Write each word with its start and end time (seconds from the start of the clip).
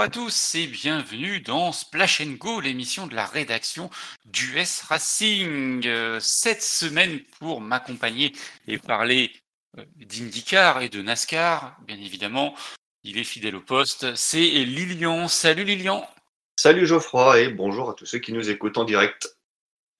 Bonjour 0.00 0.12
à 0.12 0.24
tous 0.24 0.54
et 0.54 0.66
bienvenue 0.66 1.40
dans 1.40 1.72
Splash 1.72 2.22
Go, 2.26 2.60
l'émission 2.60 3.06
de 3.06 3.14
la 3.14 3.26
rédaction 3.26 3.90
d'US 4.24 4.80
Racing. 4.88 5.86
Euh, 5.86 6.18
Cette 6.20 6.62
semaine, 6.62 7.20
pour 7.38 7.60
m'accompagner 7.60 8.32
et 8.66 8.78
parler 8.78 9.30
euh, 9.76 9.84
d'IndyCar 9.96 10.80
et 10.80 10.88
de 10.88 11.02
NASCAR, 11.02 11.76
bien 11.86 11.98
évidemment, 11.98 12.54
il 13.04 13.18
est 13.18 13.24
fidèle 13.24 13.54
au 13.56 13.60
poste, 13.60 14.14
c'est 14.14 14.40
Lilian. 14.40 15.28
Salut 15.28 15.64
Lilian. 15.64 16.08
Salut 16.56 16.86
Geoffroy 16.86 17.40
et 17.40 17.48
bonjour 17.50 17.90
à 17.90 17.92
tous 17.92 18.06
ceux 18.06 18.20
qui 18.20 18.32
nous 18.32 18.48
écoutent 18.48 18.78
en 18.78 18.84
direct. 18.84 19.36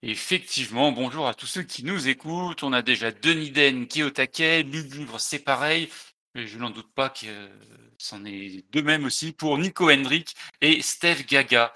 Effectivement, 0.02 0.92
bonjour 0.92 1.28
à 1.28 1.34
tous 1.34 1.44
ceux 1.44 1.62
qui 1.62 1.84
nous 1.84 2.08
écoutent. 2.08 2.62
On 2.62 2.72
a 2.72 2.80
déjà 2.80 3.10
Denis 3.10 3.50
Den 3.50 3.86
qui 3.86 4.00
est 4.00 4.04
au 4.04 4.10
taquet, 4.10 4.62
Livre, 4.62 5.20
c'est 5.20 5.40
pareil. 5.40 5.90
Mais 6.34 6.46
je 6.46 6.56
n'en 6.56 6.70
doute 6.70 6.90
pas 6.94 7.10
que 7.10 7.26
c'en 8.00 8.24
est 8.24 8.64
de 8.72 8.80
même 8.80 9.04
aussi 9.04 9.32
pour 9.32 9.58
Nico 9.58 9.90
Hendrick 9.90 10.34
et 10.62 10.80
Steve 10.80 11.26
Gaga. 11.26 11.72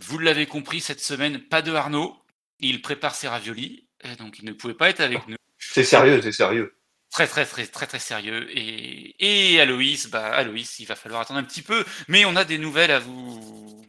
Vous 0.00 0.18
l'avez 0.18 0.46
compris, 0.46 0.80
cette 0.80 1.00
semaine, 1.00 1.40
pas 1.40 1.62
de 1.62 1.72
Arnaud. 1.72 2.16
Il 2.58 2.82
prépare 2.82 3.14
ses 3.14 3.28
raviolis, 3.28 3.86
et 4.02 4.16
donc 4.16 4.40
il 4.40 4.44
ne 4.44 4.52
pouvait 4.52 4.74
pas 4.74 4.90
être 4.90 5.00
avec 5.00 5.28
nous. 5.28 5.36
C'est 5.58 5.84
sérieux, 5.84 6.20
c'est 6.22 6.32
sérieux. 6.32 6.74
Très 7.10 7.28
très 7.28 7.46
très 7.46 7.66
très 7.66 7.86
très 7.86 8.00
sérieux. 8.00 8.48
Et, 8.50 9.52
et 9.52 9.60
Aloïs, 9.60 10.08
bah 10.08 10.26
Aloïs, 10.26 10.80
il 10.80 10.86
va 10.86 10.96
falloir 10.96 11.20
attendre 11.20 11.40
un 11.40 11.44
petit 11.44 11.62
peu, 11.62 11.84
mais 12.08 12.24
on 12.24 12.34
a 12.34 12.44
des 12.44 12.58
nouvelles 12.58 12.90
à 12.90 12.98
vous 12.98 13.86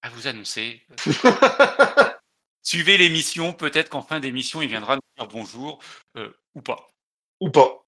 à 0.00 0.08
vous 0.08 0.26
annoncer. 0.26 0.82
Suivez 2.62 2.96
l'émission, 2.96 3.52
peut-être 3.52 3.90
qu'en 3.90 4.02
fin 4.02 4.20
d'émission, 4.20 4.62
il 4.62 4.68
viendra 4.68 4.96
nous 4.96 5.02
dire 5.18 5.28
bonjour 5.28 5.80
euh, 6.16 6.32
ou 6.54 6.62
pas. 6.62 6.88
Ou 7.40 7.50
pas. 7.50 7.84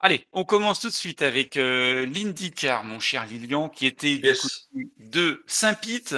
Allez, 0.00 0.26
on 0.32 0.44
commence 0.44 0.80
tout 0.80 0.88
de 0.88 0.94
suite 0.94 1.20
avec 1.20 1.58
euh, 1.58 2.06
l'IndyCar, 2.06 2.82
mon 2.82 2.98
cher 2.98 3.26
Lilian, 3.26 3.68
qui 3.68 3.84
était 3.84 4.16
du 4.16 4.34
de 4.98 5.44
Saint-Pete 5.46 6.14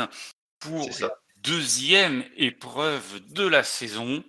pour 0.60 0.88
la 1.00 1.10
deuxième 1.36 2.24
épreuve 2.36 3.20
de 3.32 3.46
la 3.46 3.62
saison. 3.62 4.22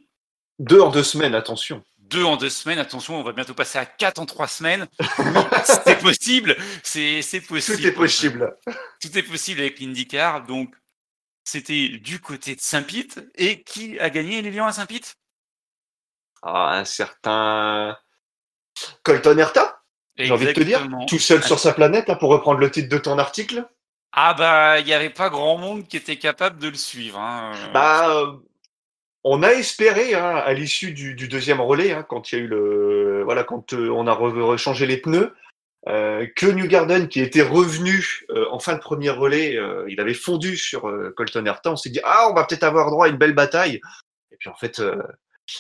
Deux 0.60 0.82
en 0.82 0.90
deux 0.90 1.04
semaines, 1.04 1.36
attention. 1.36 1.84
Deux 1.98 2.24
en 2.24 2.36
deux 2.36 2.50
semaines, 2.50 2.80
attention, 2.80 3.20
on 3.20 3.24
va 3.24 3.32
bientôt 3.32 3.54
passer 3.54 3.78
à 3.78 3.86
quatre 3.86 4.20
en 4.20 4.26
trois 4.26 4.48
semaines. 4.48 4.88
c'est 5.86 6.00
possible, 6.00 6.58
c'est 6.84 7.22
possible. 7.48 7.78
Tout 7.78 7.88
est 7.88 7.92
possible. 7.92 8.58
Tout 9.02 9.18
est 9.18 9.24
possible 9.24 9.62
avec 9.62 9.80
l'IndyCar, 9.80 10.46
donc 10.46 10.76
c'était 11.44 11.90
du 11.90 12.20
côté 12.20 12.56
de 12.56 12.62
Saint-Pete. 12.62 13.22
Et 13.36 13.64
qui 13.64 13.98
a 14.00 14.10
gagné 14.10 14.42
Lilian 14.42 14.68
à 14.68 14.74
Saint-Pete? 14.74 15.16
Ah, 16.42 16.80
un 16.80 16.86
certain 16.86 17.98
Colton 19.04 19.38
Herta, 19.38 19.82
j'ai 20.18 20.32
envie 20.32 20.48
de 20.48 20.52
te 20.52 20.62
dire. 20.62 20.88
Tout 21.08 21.20
seul 21.20 21.44
sur 21.44 21.60
sa 21.60 21.74
planète, 21.74 22.08
là, 22.08 22.16
pour 22.16 22.30
reprendre 22.30 22.60
le 22.60 22.72
titre 22.72 22.90
de 22.90 22.98
ton 22.98 23.18
article. 23.20 23.66
Ah 24.14 24.34
bah, 24.34 24.80
il 24.80 24.86
n'y 24.86 24.94
avait 24.94 25.10
pas 25.10 25.30
grand 25.30 25.58
monde 25.58 25.88
qui 25.88 25.98
était 25.98 26.18
capable 26.18 26.60
de 26.60 26.68
le 26.70 26.76
suivre. 26.76 27.18
hein. 27.20 27.54
Bah, 27.74 28.10
euh, 28.10 28.34
on 29.24 29.44
a 29.44 29.50
espéré, 29.50 30.16
hein, 30.16 30.36
à 30.36 30.54
l'issue 30.54 30.92
du, 30.92 31.16
deuxième 31.28 31.62
relais, 31.62 31.92
hein, 31.94 32.04
quand 32.08 32.32
il 32.32 32.36
y 32.38 32.42
a 32.42 32.44
eu 32.44 32.48
le. 32.48 33.22
Voilà, 33.24 33.44
quand 33.44 33.74
euh, 33.74 33.90
on 33.90 34.08
a 34.08 34.14
re- 34.14 34.42
rechangé 34.42 34.86
les 34.88 34.98
pneus. 34.98 35.34
euh, 35.88 36.28
que 36.36 36.46
New 36.48 36.68
Garden, 36.68 37.08
qui 37.08 37.22
était 37.22 37.42
revenu 37.42 38.26
euh, 38.32 38.46
en 38.52 38.60
fin 38.60 38.74
de 38.76 38.80
premier 38.80 39.10
relais, 39.12 39.58
euh, 39.58 39.86
il 39.90 40.00
avait 40.00 40.14
fondu 40.14 40.58
sur 40.58 40.88
euh, 40.90 41.14
Colton 41.18 41.46
Herta. 41.46 41.72
On 41.72 41.76
s'est 41.76 41.90
dit, 41.90 42.02
ah, 42.04 42.28
on 42.30 42.34
va 42.36 42.44
peut-être 42.46 42.64
avoir 42.64 42.92
droit 42.92 43.08
à 43.08 43.10
une 43.10 43.18
belle 43.18 43.34
bataille. 43.34 43.82
Et 44.32 44.38
puis 44.40 44.50
en 44.50 44.56
fait, 44.56 44.80
euh, 44.80 45.02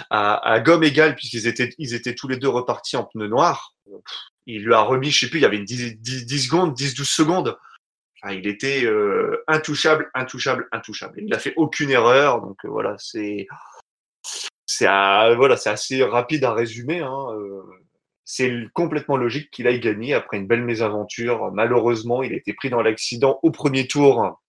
à, 0.10 0.60
gomme 0.60 0.84
égale, 0.84 1.16
puisqu'ils 1.16 1.48
étaient, 1.48 1.70
ils 1.80 1.94
étaient 1.96 2.16
tous 2.16 2.28
les 2.28 2.38
deux 2.38 2.50
repartis 2.50 2.98
en 2.98 3.06
pneus 3.06 3.28
noirs, 3.30 3.74
euh, 3.92 3.98
il 4.46 4.64
lui 4.64 4.74
a 4.74 4.82
remis, 4.82 5.10
je 5.12 5.22
sais 5.22 5.30
plus, 5.30 5.40
il 5.40 5.44
y 5.44 5.46
avait 5.46 5.58
une 5.58 5.66
10, 5.66 5.98
10, 6.00 6.26
10 6.26 6.40
secondes, 6.48 6.74
10-12 6.76 7.04
secondes. 7.06 7.58
Enfin, 8.24 8.36
il 8.36 8.48
était 8.48 8.86
euh, 8.86 9.44
intouchable, 9.48 10.10
intouchable, 10.14 10.68
intouchable. 10.72 11.16
Il 11.18 11.30
n'a 11.30 11.40
fait 11.40 11.54
aucune 11.56 11.90
erreur. 11.90 12.42
Donc 12.42 12.64
euh, 12.66 12.70
voilà, 12.70 12.96
c'est 12.98 13.48
c'est 14.66 14.86
voilà, 14.86 15.58
c'est 15.58 15.70
assez 15.70 16.04
rapide 16.04 16.44
à 16.44 16.54
résumer. 16.54 17.00
Hein. 17.00 17.28
euh, 17.34 17.62
c'est 18.24 18.52
complètement 18.74 19.18
logique 19.18 19.52
qu'il 19.52 19.68
aille 19.68 19.80
gagner 19.80 20.14
après 20.14 20.38
une 20.38 20.48
belle 20.48 20.64
mésaventure. 20.64 21.52
Malheureusement, 21.52 22.24
il 22.24 22.32
a 22.32 22.38
été 22.38 22.54
pris 22.54 22.70
dans 22.70 22.82
l'accident 22.82 23.40
au 23.44 23.52
premier 23.52 23.88
tour. 23.88 24.40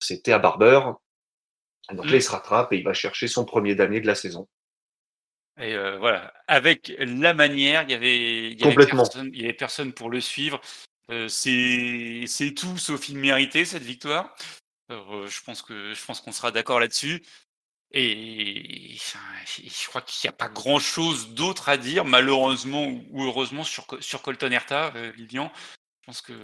C'était 0.00 0.32
à 0.32 0.38
Barber. 0.38 0.80
Donc 1.92 2.06
là, 2.06 2.16
il 2.16 2.22
se 2.22 2.30
rattrape 2.30 2.72
et 2.72 2.78
il 2.78 2.84
va 2.84 2.92
chercher 2.92 3.28
son 3.28 3.44
premier 3.44 3.74
damier 3.74 4.00
de 4.00 4.06
la 4.06 4.14
saison. 4.14 4.48
Et 5.60 5.74
euh, 5.74 5.98
voilà, 5.98 6.32
avec 6.46 6.94
la 6.98 7.34
manière, 7.34 7.82
il 7.82 7.90
y 7.90 7.94
avait, 7.94 8.50
il 8.50 8.60
y 8.60 8.62
avait 8.62 8.74
Complètement. 8.74 9.02
personne, 9.02 9.30
il 9.32 9.40
y 9.40 9.44
avait 9.44 9.52
personne 9.52 9.92
pour 9.92 10.08
le 10.08 10.20
suivre. 10.20 10.60
Euh, 11.10 11.28
c'est, 11.28 12.54
tout 12.54 12.76
sauf 12.76 13.08
une 13.08 13.18
méritée 13.18 13.64
cette 13.64 13.82
victoire. 13.82 14.34
Alors, 14.88 15.14
euh, 15.14 15.26
je 15.26 15.42
pense 15.42 15.62
que, 15.62 15.94
je 15.94 16.04
pense 16.04 16.20
qu'on 16.20 16.32
sera 16.32 16.50
d'accord 16.50 16.80
là-dessus. 16.80 17.22
Et 17.90 18.96
je 18.96 19.88
crois 19.88 20.02
qu'il 20.02 20.28
n'y 20.28 20.34
a 20.34 20.36
pas 20.36 20.48
grand-chose 20.48 21.30
d'autre 21.30 21.70
à 21.70 21.78
dire, 21.78 22.04
malheureusement 22.04 22.86
ou 23.10 23.24
heureusement 23.24 23.64
sur, 23.64 23.86
sur 24.00 24.20
Colton 24.20 24.50
Herta, 24.50 24.92
euh, 24.94 25.12
Lilian. 25.16 25.50
Je 26.02 26.06
pense 26.06 26.20
que. 26.20 26.34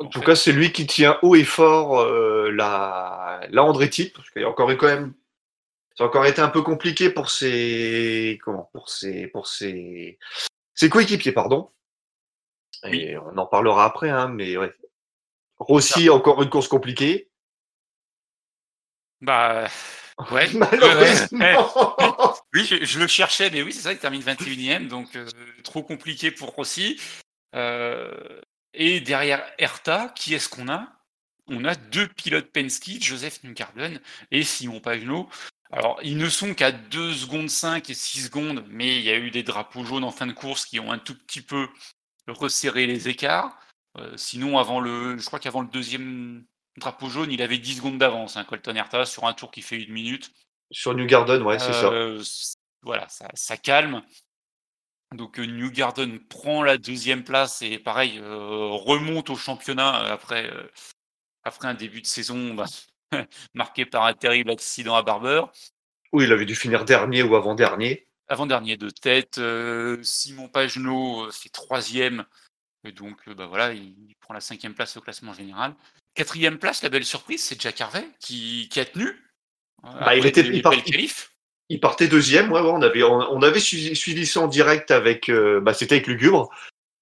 En 0.00 0.06
en 0.06 0.08
tout 0.08 0.20
fait, 0.20 0.26
cas, 0.26 0.36
c'est 0.36 0.52
lui 0.52 0.72
qui 0.72 0.86
tient 0.86 1.18
haut 1.20 1.34
et 1.34 1.44
fort 1.44 2.00
euh, 2.00 2.50
la, 2.50 3.40
la 3.50 3.62
Andretti, 3.62 4.10
parce 4.14 4.30
qu'il 4.30 4.42
y 4.42 4.44
a 4.46 4.48
encore 4.48 4.70
eu 4.70 4.78
quand 4.78 4.86
même, 4.86 5.12
ça 5.98 6.04
a 6.04 6.06
encore 6.06 6.24
été 6.24 6.40
un 6.40 6.48
peu 6.48 6.62
compliqué 6.62 7.10
pour 7.10 7.30
ses, 7.30 8.38
comment, 8.42 8.70
pour 8.72 8.88
ses, 8.88 9.26
pour 9.26 9.48
ses, 9.48 10.18
ses 10.74 10.88
coéquipiers, 10.88 11.32
pardon. 11.32 11.70
Et 12.92 13.18
on 13.18 13.36
en 13.38 13.46
parlera 13.46 13.84
après, 13.84 14.10
hein, 14.10 14.28
mais 14.28 14.56
ouais. 14.56 14.72
Rossi, 15.58 16.10
encore 16.10 16.42
une 16.42 16.50
course 16.50 16.68
compliquée. 16.68 17.30
bah, 19.20 19.68
ouais. 20.30 20.48
Malheureusement. 20.54 22.36
Oui, 22.54 22.64
je, 22.64 22.84
je 22.84 22.98
le 22.98 23.06
cherchais, 23.06 23.50
mais 23.50 23.62
oui, 23.62 23.72
c'est 23.72 23.82
ça, 23.82 23.92
il 23.92 23.98
termine 23.98 24.22
21e, 24.22 24.88
donc 24.88 25.16
euh, 25.16 25.26
trop 25.64 25.82
compliqué 25.82 26.30
pour 26.30 26.50
Rossi. 26.50 27.00
Euh, 27.54 28.40
et 28.74 29.00
derrière 29.00 29.44
Herta, 29.58 30.12
qui 30.14 30.34
est-ce 30.34 30.48
qu'on 30.48 30.68
a? 30.68 30.88
On 31.48 31.64
a 31.64 31.74
deux 31.74 32.08
pilotes 32.08 32.52
Penske, 32.52 33.00
Joseph 33.00 33.42
Newgarden 33.44 34.00
et 34.30 34.42
Simon 34.42 34.80
Pagenaud. 34.80 35.28
Alors, 35.70 35.98
ils 36.02 36.16
ne 36.16 36.28
sont 36.28 36.54
qu'à 36.54 36.72
2 36.72 37.12
secondes 37.12 37.50
5 37.50 37.88
et 37.90 37.94
6 37.94 38.24
secondes, 38.26 38.64
mais 38.68 38.96
il 38.96 39.02
y 39.02 39.10
a 39.10 39.16
eu 39.16 39.30
des 39.30 39.42
drapeaux 39.42 39.84
jaunes 39.84 40.04
en 40.04 40.10
fin 40.10 40.26
de 40.26 40.32
course 40.32 40.64
qui 40.64 40.78
ont 40.80 40.92
un 40.92 40.98
tout 40.98 41.16
petit 41.16 41.40
peu 41.40 41.68
resserré 42.32 42.86
les 42.86 43.08
écarts. 43.08 43.58
Euh, 43.98 44.16
sinon, 44.16 44.58
avant 44.58 44.80
le, 44.80 45.18
je 45.18 45.24
crois 45.26 45.38
qu'avant 45.38 45.60
le 45.62 45.68
deuxième 45.68 46.44
drapeau 46.76 47.08
jaune, 47.08 47.32
il 47.32 47.42
avait 47.42 47.58
10 47.58 47.76
secondes 47.76 47.98
d'avance, 47.98 48.36
hein, 48.36 48.44
Colton 48.44 48.74
Herta, 48.74 49.06
sur 49.06 49.24
un 49.24 49.32
tour 49.32 49.50
qui 49.50 49.62
fait 49.62 49.82
une 49.82 49.92
minute. 49.92 50.32
Sur 50.70 50.94
New 50.94 51.06
Garden, 51.06 51.42
ouais, 51.42 51.58
c'est 51.58 51.72
ça. 51.72 51.86
Euh, 51.86 52.22
Voilà, 52.82 53.08
ça, 53.08 53.28
ça 53.34 53.56
calme. 53.56 54.02
Donc 55.14 55.38
euh, 55.38 55.46
New 55.46 55.70
Garden 55.70 56.18
prend 56.18 56.62
la 56.62 56.78
deuxième 56.78 57.22
place 57.22 57.62
et 57.62 57.78
pareil 57.78 58.20
remonte 58.20 59.30
au 59.30 59.36
championnat 59.36 59.94
après 60.12 60.50
après 61.44 61.68
un 61.68 61.74
début 61.74 62.02
de 62.02 62.06
saison 62.06 62.54
bah, 62.54 62.66
marqué 63.54 63.86
par 63.86 64.04
un 64.04 64.14
terrible 64.14 64.50
accident 64.50 64.96
à 64.96 65.02
Barber. 65.02 65.42
Oui, 66.12 66.24
il 66.24 66.32
avait 66.32 66.44
dû 66.44 66.56
finir 66.56 66.84
dernier 66.84 67.22
ou 67.22 67.36
avant-dernier. 67.36 68.06
Avant-dernier 68.28 68.76
de 68.76 68.90
tête, 68.90 69.38
euh, 69.38 70.02
Simon 70.02 70.48
Pagenaud 70.48 71.26
euh, 71.26 71.30
fait 71.30 71.48
troisième. 71.48 72.24
Et 72.84 72.92
donc 72.92 73.16
euh, 73.28 73.34
bah 73.34 73.46
voilà, 73.46 73.72
il, 73.72 74.14
prend 74.20 74.34
la 74.34 74.40
cinquième 74.40 74.74
place 74.74 74.96
au 74.96 75.00
classement 75.00 75.32
général. 75.32 75.74
Quatrième 76.14 76.58
place, 76.58 76.82
la 76.82 76.88
belle 76.88 77.04
surprise, 77.04 77.44
c'est 77.44 77.60
Jack 77.60 77.80
Harvey 77.80 78.04
qui, 78.20 78.68
qui 78.70 78.80
a 78.80 78.84
tenu. 78.84 79.06
euh, 79.84 80.00
Bah, 80.00 80.16
il 80.16 80.26
était- 80.26 80.40
il 80.46 80.62
part- 80.62 80.72
partait 81.80 82.08
deuxième, 82.08 82.50
ouais, 82.52 82.60
ouais, 82.60 82.70
on 82.70 82.82
avait, 82.82 83.02
on, 83.02 83.18
on 83.32 83.42
avait 83.42 83.60
suivi, 83.60 83.94
suivi 83.94 84.26
ça 84.26 84.40
en 84.40 84.48
direct 84.48 84.90
avec, 84.90 85.28
euh, 85.28 85.60
bah, 85.60 85.74
c'était 85.74 85.96
avec 85.96 86.06
Lugubre. 86.06 86.48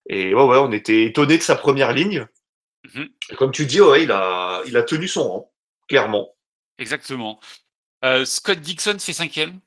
Et 0.08 0.34
ouais, 0.34 0.44
ouais, 0.44 0.58
on 0.58 0.72
était 0.72 1.04
étonné 1.04 1.38
de 1.38 1.42
sa 1.42 1.54
première 1.54 1.92
ligne. 1.92 2.26
Mhm. 2.94 3.08
Et 3.30 3.36
comme 3.36 3.52
tu 3.52 3.64
dis, 3.66 3.80
ouais, 3.80 4.02
il 4.02 4.12
a, 4.12 4.62
il 4.66 4.76
a 4.76 4.82
tenu 4.82 5.08
son 5.08 5.28
rang, 5.28 5.52
clairement. 5.88 6.34
Exactement. 6.78 7.40
Euh, 8.04 8.24
Scott 8.26 8.60
Dixon 8.60 8.98
fait 8.98 9.14
cinquième. 9.14 9.60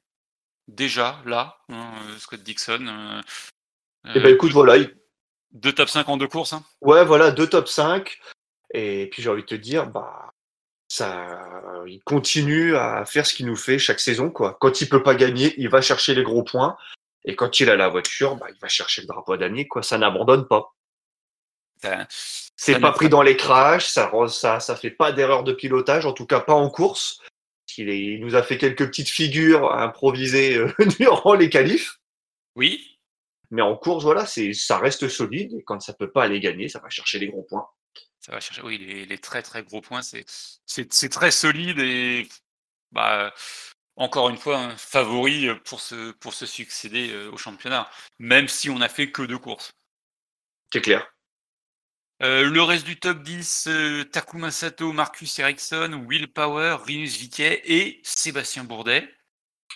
Déjà, 0.68 1.22
là, 1.25 1.58
hein, 1.69 1.92
euh, 2.10 2.18
Scott 2.18 2.42
Dixon. 2.42 2.86
euh, 2.88 3.22
Et 4.16 4.19
ben 4.19 4.25
euh, 4.25 4.34
écoute, 4.34 4.52
voilà, 4.52 4.78
il- 4.78 4.94
deux 5.52 5.72
top 5.74 5.90
5 5.90 6.10
en 6.10 6.18
deux 6.18 6.28
courses. 6.28 6.54
hein. 6.54 6.64
ouais, 6.81 7.06
voilà, 7.06 7.31
deux 7.31 7.48
top 7.48 7.68
5. 7.68 8.19
Et 8.74 9.08
puis 9.10 9.22
j'ai 9.24 9.30
envie 9.30 9.44
de 9.44 9.48
te 9.48 9.56
dire, 9.56 9.88
bah, 9.88 10.31
ça, 10.90 11.40
il 11.88 12.02
continue 12.04 12.75
à 12.75 13.06
faire 13.06 13.25
ce 13.25 13.34
qu'il 13.34 13.46
nous 13.46 13.56
fait 13.56 13.80
chaque 13.80 14.00
saison. 14.02 14.30
Quoi. 14.30 14.58
Quand 14.60 14.81
il 14.81 14.90
peut 14.90 15.04
pas 15.04 15.16
gagner, 15.16 15.54
il 15.58 15.69
va 15.69 15.81
chercher 15.81 16.16
les 16.16 16.24
gros 16.24 16.44
points. 16.44 16.78
Et 17.24 17.36
quand 17.36 17.60
il 17.60 17.69
a 17.69 17.75
la 17.75 17.88
voiture, 17.90 18.36
bah, 18.36 18.48
il 18.54 18.60
va 18.60 18.68
chercher 18.68 19.02
le 19.02 19.08
drapeau. 19.08 19.36
Quoi. 19.69 19.84
Ça 19.84 19.98
n'abandonne 19.98 20.48
pas. 20.48 20.74
C'est 22.56 22.80
pas 22.80 22.92
pris 22.92 23.08
dans 23.10 23.22
les 23.22 23.38
crashs, 23.38 23.88
ça, 23.88 24.12
ça, 24.30 24.60
ça 24.60 24.75
fait 24.75 24.90
pas 24.92 25.12
d'erreur 25.12 25.44
de 25.44 25.54
pilotage, 25.54 26.06
en 26.06 26.14
tout 26.14 26.25
cas 26.25 26.40
pas 26.40 26.54
en 26.54 26.69
course. 26.69 27.22
Il, 27.78 27.90
il 27.90 28.20
nous 28.20 28.36
a 28.36 28.44
fait 28.44 28.58
quelques 28.58 28.88
petites 28.88 29.10
figures 29.10 29.74
improvisées 29.74 30.58
euh, 30.58 30.74
durant 31.00 31.34
les 31.34 31.50
qualifs. 31.50 31.98
Oui. 32.56 33.00
Mais 33.52 33.62
en 33.62 33.76
course, 33.76 34.04
voilà, 34.04 34.26
c'est, 34.26 34.54
ça 34.54 34.78
reste 34.78 35.08
solide. 35.08 35.54
Et 35.54 35.64
quand 35.64 35.80
ça 35.80 35.94
peut 35.94 36.12
pas 36.12 36.24
aller 36.24 36.40
gagner, 36.40 36.70
ça 36.70 36.80
va 36.80 36.90
chercher 36.90 37.20
les 37.20 37.28
gros 37.28 37.44
points. 37.44 37.68
Ça 38.20 38.32
va 38.32 38.40
chercher, 38.40 38.62
oui, 38.62 38.78
les, 38.78 39.06
les 39.06 39.18
très 39.18 39.42
très 39.42 39.64
gros 39.64 39.82
points. 39.82 40.02
C'est, 40.02 40.26
c'est, 40.66 40.92
c'est 40.92 41.10
très 41.10 41.32
solide 41.32 41.80
et 41.80 42.28
bah, 42.92 43.34
encore 43.98 44.30
une 44.30 44.38
fois, 44.38 44.58
un 44.58 44.78
favori 44.78 45.48
pour 45.66 45.82
se, 45.82 46.12
pour 46.12 46.34
se 46.34 46.46
succéder 46.46 47.10
euh, 47.12 47.32
au 47.32 47.38
championnat, 47.38 47.90
même 48.20 48.48
si 48.48 48.70
on 48.70 48.78
n'a 48.78 48.90
fait 48.90 49.12
que 49.12 49.24
deux 49.24 49.40
courses. 49.40 49.72
C'est 50.72 50.82
clair. 50.82 51.12
Euh, 52.24 52.50
le 52.50 52.62
reste 52.64 52.86
du 52.86 53.00
top 53.00 53.22
10, 53.22 53.68
euh, 53.68 54.04
Takuma 54.04 54.50
Sato, 54.50 54.92
Marcus 54.92 55.38
Ericsson, 55.38 56.04
Will 56.08 56.28
Power, 56.28 56.78
Rinus 56.86 57.16
Viquet 57.18 57.62
et 57.66 58.00
Sébastien 58.04 58.64
Bourdet. 58.64 59.08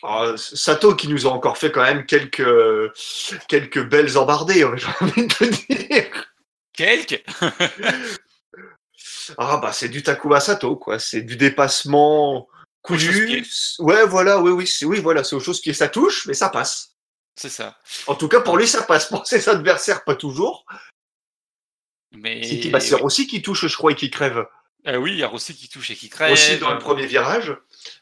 Ah, 0.01 0.33
Sato 0.37 0.95
qui 0.95 1.07
nous 1.07 1.27
a 1.27 1.29
encore 1.29 1.59
fait 1.59 1.71
quand 1.71 1.83
même 1.83 2.07
quelques, 2.07 2.41
quelques 3.47 3.87
belles 3.87 4.17
embardées, 4.17 4.63
hein, 4.63 4.73
j'ai 4.75 4.87
envie 4.99 5.27
de 5.27 5.33
te 5.33 5.43
dire. 5.43 6.33
Quelques? 6.73 7.23
Ah 9.37 9.57
bah 9.57 9.71
c'est 9.71 9.87
du 9.87 10.03
Takuma 10.03 10.41
Sato, 10.41 10.75
quoi. 10.75 10.99
C'est 10.99 11.21
du 11.21 11.37
dépassement 11.37 12.49
cousu. 12.81 13.45
Ouais, 13.79 14.05
voilà, 14.05 14.39
oui, 14.41 14.51
oui, 14.51 14.69
oui, 14.81 14.99
voilà, 14.99 15.23
c'est 15.23 15.35
autre 15.35 15.45
chose 15.45 15.61
qui 15.61 15.73
ça 15.73 15.87
touche, 15.87 16.25
mais 16.27 16.33
ça 16.33 16.49
passe. 16.49 16.95
C'est 17.35 17.49
ça. 17.49 17.77
En 18.07 18.15
tout 18.15 18.27
cas, 18.27 18.41
pour 18.41 18.57
lui, 18.57 18.67
ça 18.67 18.83
passe. 18.83 19.07
Pour 19.07 19.25
ses 19.25 19.47
adversaires, 19.47 20.03
pas 20.03 20.15
toujours. 20.15 20.65
Mais... 22.11 22.43
C'est 22.43 22.95
Rossi 22.95 23.27
qui 23.27 23.41
touche, 23.41 23.67
je 23.67 23.75
crois, 23.75 23.91
et 23.91 23.95
qui 23.95 24.09
crève. 24.09 24.45
Euh, 24.87 24.97
oui, 24.97 25.11
il 25.11 25.17
y 25.17 25.23
a 25.23 25.27
Rossi 25.27 25.55
qui 25.55 25.69
touche 25.69 25.91
et 25.91 25.95
qui 25.95 26.09
crève. 26.09 26.33
Aussi 26.33 26.57
dans 26.57 26.71
le 26.71 26.79
premier 26.79 27.05
virage. 27.05 27.55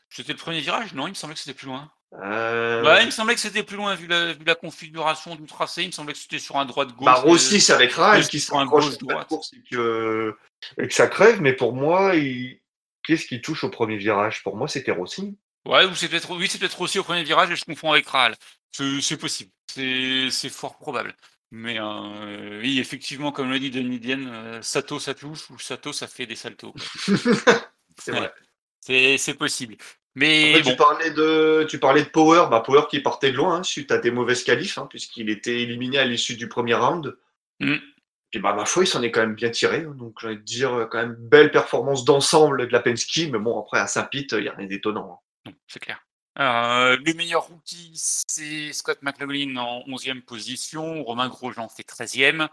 C'était 0.10 0.34
le 0.34 0.38
premier 0.38 0.62
virage? 0.62 0.94
Non, 0.94 1.08
il 1.08 1.12
me 1.12 1.16
semblait 1.16 1.36
que 1.36 1.40
c'était 1.40 1.58
plus 1.58 1.68
loin. 1.68 1.92
Euh... 2.14 2.84
Ouais, 2.84 3.04
il 3.04 3.08
me 3.08 3.12
semblait 3.12 3.36
que 3.36 3.42
c'était 3.42 3.64
plus 3.64 3.78
loin 3.78 3.94
vu 3.94 4.08
la, 4.08 4.34
vu 4.34 4.44
la, 4.44 4.56
configuration 4.56 5.36
du 5.36 5.46
tracé. 5.46 5.84
Il 5.84 5.88
me 5.88 5.92
semblait 5.92 6.14
que 6.14 6.20
c'était 6.20 6.40
sur 6.40 6.58
un 6.58 6.66
droit 6.66 6.86
de 6.86 6.92
gauche. 6.92 7.06
Bah, 7.06 7.14
Rossi, 7.14 7.62
c'est 7.62 7.74
avec 7.74 7.92
Rage 7.92 8.30
qui 8.30 8.40
se 8.40 8.52
la 8.56 8.66
course 9.26 9.54
et 9.54 9.62
que... 9.70 10.36
et 10.82 10.88
que 10.88 10.94
ça 10.94 11.08
crève. 11.08 11.42
Mais 11.42 11.54
pour 11.54 11.74
moi, 11.74 12.16
il... 12.16 12.60
qu'est-ce 13.06 13.26
qui 13.26 13.42
touche 13.42 13.64
au 13.64 13.70
premier 13.70 13.98
virage? 13.98 14.42
Pour 14.42 14.56
moi, 14.56 14.68
c'était 14.68 14.92
Rossi. 14.92 15.38
Ouais, 15.66 15.86
ou 15.86 15.94
c'est 15.94 16.08
peut-être 16.08 16.32
oui, 16.36 16.48
c'est 16.50 16.58
peut-être 16.58 16.78
Rossi 16.78 16.98
au 16.98 17.04
premier 17.04 17.24
virage 17.24 17.52
et 17.52 17.56
je 17.56 17.66
confonds 17.66 17.92
avec 17.92 18.08
Ral. 18.08 18.36
C'est 18.72 19.18
possible. 19.18 19.52
C'est 19.68 20.50
fort 20.50 20.78
probable. 20.78 21.16
Mais 21.52 21.80
euh, 21.80 22.60
oui, 22.62 22.80
effectivement, 22.80 23.32
comme 23.32 23.52
l'a 23.52 23.60
dit 23.60 23.72
Denis 23.72 24.00
Dienne, 24.00 24.30
euh, 24.32 24.62
Sato 24.62 25.00
ça 25.00 25.16
touche 25.16 25.50
ou 25.50 25.58
Sato 25.58 25.92
ça 25.94 26.08
fait 26.08 26.28
des 26.28 26.36
saltos. 26.36 26.74
c'est 27.98 28.12
vrai. 28.12 28.32
C'est 28.82 29.34
possible. 29.38 29.76
Mais 30.16 30.56
Après, 30.56 30.72
tu, 30.72 30.76
parlais 30.76 31.12
de, 31.12 31.66
tu 31.70 31.80
parlais 31.80 32.04
de 32.04 32.10
Power, 32.10 32.48
bah, 32.50 32.62
Power 32.62 32.84
qui 32.90 33.00
partait 33.00 33.32
de 33.32 33.38
loin 33.38 33.58
hein, 33.58 33.64
suite 33.64 33.92
à 33.92 33.98
des 33.98 34.12
mauvaises 34.12 34.44
qualifs, 34.44 34.78
hein, 34.78 34.88
puisqu'il 34.90 35.30
était 35.30 35.62
éliminé 35.62 35.98
à 35.98 36.06
l'issue 36.06 36.36
du 36.36 36.48
premier 36.48 36.74
round. 36.74 37.18
Mm. 37.60 37.76
Et 38.34 38.40
bah, 38.40 38.54
ma 38.54 38.66
foi, 38.66 38.84
il 38.84 38.88
s'en 38.88 39.02
est 39.02 39.12
quand 39.12 39.22
même 39.22 39.36
bien 39.36 39.50
tiré. 39.50 39.86
hein. 39.88 39.96
Donc, 39.98 40.18
j'ai 40.22 40.28
envie 40.28 40.38
de 40.38 40.42
dire, 40.42 40.88
quand 40.92 41.00
même, 41.00 41.16
belle 41.18 41.52
performance 41.52 42.06
d'ensemble 42.06 42.68
de 42.68 42.72
la 42.72 42.80
Penske. 42.80 43.30
Mais 43.32 43.40
bon, 43.40 43.60
après, 43.60 43.80
à 43.80 43.88
Saint-Pete, 43.88 44.34
il 44.34 44.42
n'y 44.42 44.48
a 44.48 44.54
rien 44.54 44.68
d'étonnant. 44.68 45.22
c'est 45.68 45.80
clair. 45.80 46.00
Euh, 46.38 46.98
le 47.06 47.14
meilleur 47.14 47.44
rookie, 47.44 47.92
c'est 47.96 48.72
Scott 48.74 49.00
McLaughlin 49.02 49.58
en 49.58 49.84
11e 49.88 50.22
position. 50.22 51.04
Romain 51.04 51.28
Grosjean 51.28 51.68
fait 51.70 51.84
13e. 51.84 52.48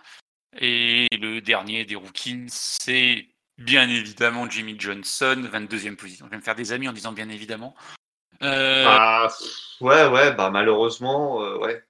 Et 0.59 1.07
le 1.13 1.41
dernier 1.41 1.85
des 1.85 1.97
rookies, 1.97 2.47
c'est 2.49 3.27
bien 3.59 3.89
évidemment 3.89 4.49
Jimmy 4.49 4.77
Johnson, 4.79 5.49
22e 5.53 5.97
position. 5.97 6.27
Je 6.27 6.31
vais 6.31 6.37
me 6.39 6.43
faire 6.43 6.55
des 6.55 6.73
amis 6.73 6.89
en 6.89 6.93
disant 6.93 7.13
bien 7.13 7.29
évidemment. 7.29 7.75
Euh, 8.43 8.85
Bah, 8.85 9.29
ouais, 9.81 10.07
ouais, 10.09 10.33
bah, 10.33 10.51
malheureusement, 10.51 11.43
euh, 11.43 11.59
ouais. 11.59 11.85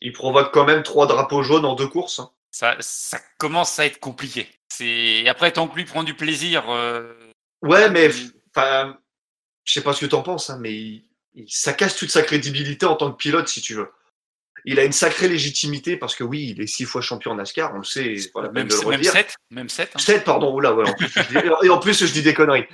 Il 0.00 0.12
provoque 0.12 0.52
quand 0.52 0.64
même 0.64 0.82
trois 0.82 1.06
drapeaux 1.06 1.42
jaunes 1.42 1.64
en 1.64 1.74
deux 1.74 1.88
courses. 1.88 2.18
hein. 2.20 2.30
ça, 2.50 2.76
ça 2.80 3.18
commence 3.38 3.78
à 3.78 3.86
être 3.86 3.98
compliqué. 4.00 4.48
C'est 4.68 5.26
après 5.28 5.52
tant 5.52 5.68
que 5.68 5.74
lui 5.76 5.84
prend 5.84 6.02
du 6.02 6.14
plaisir. 6.14 6.68
euh, 6.70 7.14
Ouais, 7.62 7.88
mais 7.90 8.10
enfin, 8.54 8.98
je 9.64 9.72
sais 9.72 9.82
pas 9.82 9.92
ce 9.94 10.04
que 10.04 10.10
t'en 10.10 10.22
penses, 10.22 10.50
hein, 10.50 10.58
mais 10.60 11.02
ça 11.48 11.72
casse 11.72 11.96
toute 11.96 12.10
sa 12.10 12.22
crédibilité 12.22 12.86
en 12.86 12.96
tant 12.96 13.10
que 13.10 13.16
pilote, 13.16 13.48
si 13.48 13.60
tu 13.60 13.74
veux. 13.74 13.90
Il 14.68 14.80
a 14.80 14.84
une 14.84 14.92
sacrée 14.92 15.28
légitimité 15.28 15.96
parce 15.96 16.16
que 16.16 16.24
oui, 16.24 16.48
il 16.50 16.60
est 16.60 16.66
six 16.66 16.84
fois 16.86 17.00
champion 17.00 17.30
en 17.30 17.34
NASCAR, 17.36 17.72
on 17.74 17.78
le 17.78 17.84
sait, 17.84 18.16
c'est 18.16 18.32
pas 18.32 18.42
la 18.42 18.48
peine 18.48 18.66
même, 18.66 18.68
de 18.68 18.74
le 18.84 18.90
même. 18.90 19.02
7, 19.04 19.34
même 19.50 19.68
7. 19.68 19.90
hein. 19.94 19.98
7, 19.98 20.24
pardon, 20.24 20.52
oula, 20.52 20.74
ouais, 20.74 20.88
en 20.88 20.92
plus, 20.94 21.08
je 21.08 21.20
dis, 21.28 21.66
et 21.66 21.70
en 21.70 21.78
plus, 21.78 22.04
je 22.04 22.12
dis 22.12 22.22
des 22.22 22.34
conneries. 22.34 22.64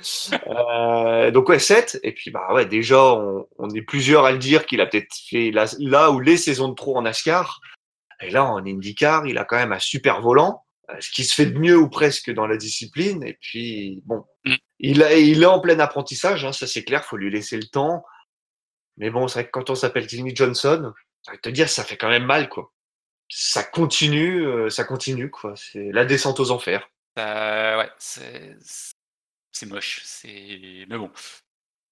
Euh, 0.47 1.29
donc, 1.31 1.49
ouais, 1.49 1.59
7. 1.59 1.99
Et 2.03 2.11
puis, 2.13 2.31
bah, 2.31 2.47
ouais, 2.53 2.65
déjà, 2.65 2.99
on, 3.03 3.47
on 3.59 3.69
est 3.69 3.81
plusieurs 3.83 4.25
à 4.25 4.31
le 4.31 4.39
dire 4.39 4.65
qu'il 4.65 4.81
a 4.81 4.87
peut-être 4.87 5.13
fait 5.29 5.51
là, 5.51 5.65
là 5.79 6.09
ou 6.11 6.19
les 6.19 6.37
saisons 6.37 6.69
de 6.69 6.73
trop 6.75 6.97
en 6.97 7.03
NASCAR. 7.03 7.59
Et 8.21 8.29
là, 8.31 8.43
en 8.45 8.65
IndyCar, 8.65 9.27
il 9.27 9.37
a 9.37 9.43
quand 9.45 9.57
même 9.57 9.73
un 9.73 9.79
super 9.79 10.21
volant, 10.21 10.63
euh, 10.89 10.95
ce 10.99 11.11
qui 11.11 11.23
se 11.25 11.35
fait 11.35 11.45
de 11.45 11.59
mieux 11.59 11.77
ou 11.77 11.89
presque 11.89 12.31
dans 12.31 12.47
la 12.47 12.57
discipline. 12.57 13.21
Et 13.23 13.37
puis, 13.39 14.01
bon, 14.05 14.23
Mm. 14.45 14.55
il, 14.79 15.03
a, 15.03 15.13
il 15.17 15.41
est 15.43 15.45
en 15.45 15.59
plein 15.61 15.79
apprentissage, 15.79 16.43
hein, 16.43 16.51
ça 16.51 16.67
c'est 16.67 16.83
clair, 16.83 17.05
faut 17.05 17.15
lui 17.17 17.31
laisser 17.31 17.55
le 17.57 17.63
temps. 17.63 18.03
Mais 18.97 19.09
bon, 19.09 19.27
c'est 19.27 19.39
vrai 19.39 19.45
que 19.45 19.51
quand 19.51 19.69
on 19.69 19.75
s'appelle 19.75 20.07
Jimmy 20.07 20.35
Johnson, 20.35 20.93
te 21.41 21.49
dire, 21.49 21.69
ça 21.69 21.83
fait 21.83 21.97
quand 21.97 22.09
même 22.09 22.25
mal, 22.25 22.49
quoi. 22.49 22.73
Ça 23.29 23.63
continue, 23.63 24.45
euh, 24.45 24.69
ça 24.69 24.83
continue, 24.83 25.29
quoi. 25.29 25.55
C'est 25.55 25.91
la 25.91 26.05
descente 26.05 26.39
aux 26.39 26.51
enfers. 26.51 26.89
Euh, 27.17 27.77
ouais, 27.77 27.89
c'est 27.97 29.65
moche. 29.65 30.01
C'est 30.03 30.85
mais 30.89 30.97
bon. 30.97 31.11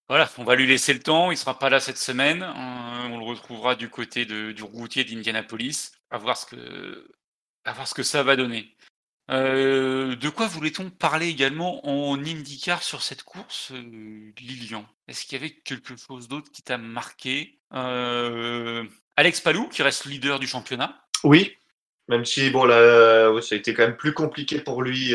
Voilà, 0.09 0.29
on 0.37 0.43
va 0.43 0.55
lui 0.55 0.67
laisser 0.67 0.93
le 0.93 0.99
temps. 0.99 1.31
Il 1.31 1.37
sera 1.37 1.57
pas 1.57 1.69
là 1.69 1.79
cette 1.79 1.97
semaine. 1.97 2.43
On 2.43 3.17
le 3.17 3.23
retrouvera 3.23 3.75
du 3.75 3.89
côté 3.89 4.25
de, 4.25 4.51
du 4.51 4.63
routier 4.63 5.05
d'Indianapolis. 5.05 5.93
À 6.09 6.17
voir 6.17 6.35
ce 6.35 6.45
que 6.45 7.09
à 7.63 7.73
voir 7.73 7.87
ce 7.87 7.93
que 7.93 8.03
ça 8.03 8.23
va 8.23 8.35
donner. 8.35 8.75
Euh, 9.29 10.15
de 10.15 10.29
quoi 10.29 10.47
voulait-on 10.47 10.89
parler 10.89 11.27
également 11.27 11.85
en 11.87 12.19
IndyCar 12.19 12.83
sur 12.83 13.01
cette 13.01 13.23
course, 13.23 13.71
euh, 13.71 14.31
Lilian? 14.39 14.85
Est-ce 15.07 15.25
qu'il 15.25 15.39
y 15.39 15.41
avait 15.41 15.53
quelque 15.53 15.95
chose 15.95 16.27
d'autre 16.27 16.51
qui 16.51 16.63
t'a 16.63 16.77
marqué? 16.77 17.59
Euh, 17.73 18.83
Alex 19.15 19.39
Palou, 19.39 19.67
qui 19.67 19.83
reste 19.83 20.05
leader 20.05 20.39
du 20.39 20.47
championnat. 20.47 21.01
Oui, 21.23 21.55
même 22.09 22.25
si 22.25 22.49
bon 22.49 22.65
là, 22.65 23.39
ça 23.41 23.55
a 23.55 23.57
été 23.57 23.73
quand 23.73 23.83
même 23.83 23.95
plus 23.95 24.13
compliqué 24.13 24.59
pour 24.59 24.81
lui 24.81 25.09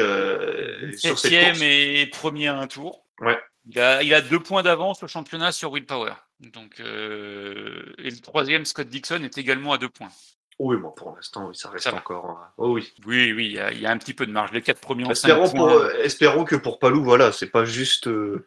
sur 0.96 1.18
cette 1.18 1.48
course. 1.48 1.60
et 1.62 2.08
premier 2.10 2.48
à 2.48 2.56
un 2.56 2.66
tour. 2.66 3.04
Ouais. 3.20 3.38
Il 3.68 3.80
a, 3.80 4.02
il 4.02 4.14
a 4.14 4.20
deux 4.20 4.38
points 4.38 4.62
d'avance 4.62 5.02
au 5.02 5.08
championnat 5.08 5.50
sur 5.50 5.72
Will 5.72 5.84
Power. 5.84 6.12
Donc, 6.38 6.78
et 6.78 6.84
le 6.84 8.20
troisième, 8.20 8.64
Scott 8.64 8.88
Dixon, 8.88 9.24
est 9.24 9.36
également 9.36 9.72
à 9.72 9.78
deux 9.78 9.88
points. 9.88 10.12
Oui, 10.58 10.76
bon, 10.78 10.90
pour 10.90 11.14
l'instant, 11.14 11.48
oui, 11.48 11.54
ça 11.56 11.68
reste 11.68 11.84
Ça 11.84 11.94
encore. 11.94 12.30
euh, 12.30 12.44
Oh 12.56 12.72
oui. 12.72 12.92
Oui, 13.06 13.32
oui, 13.32 13.46
il 13.46 13.52
y, 13.52 13.60
a, 13.60 13.72
il 13.72 13.80
y 13.80 13.86
a 13.86 13.90
un 13.90 13.98
petit 13.98 14.14
peu 14.14 14.26
de 14.26 14.32
marge. 14.32 14.52
Les 14.52 14.62
quatre 14.62 14.80
premiers 14.80 15.10
Espérons, 15.10 15.50
pour, 15.50 15.66
points. 15.68 15.74
euh, 15.74 16.02
espérons 16.02 16.44
que 16.44 16.56
pour 16.56 16.78
Palou, 16.78 17.04
voilà, 17.04 17.30
c'est 17.32 17.50
pas 17.50 17.64
juste 17.66 18.06
euh, 18.08 18.46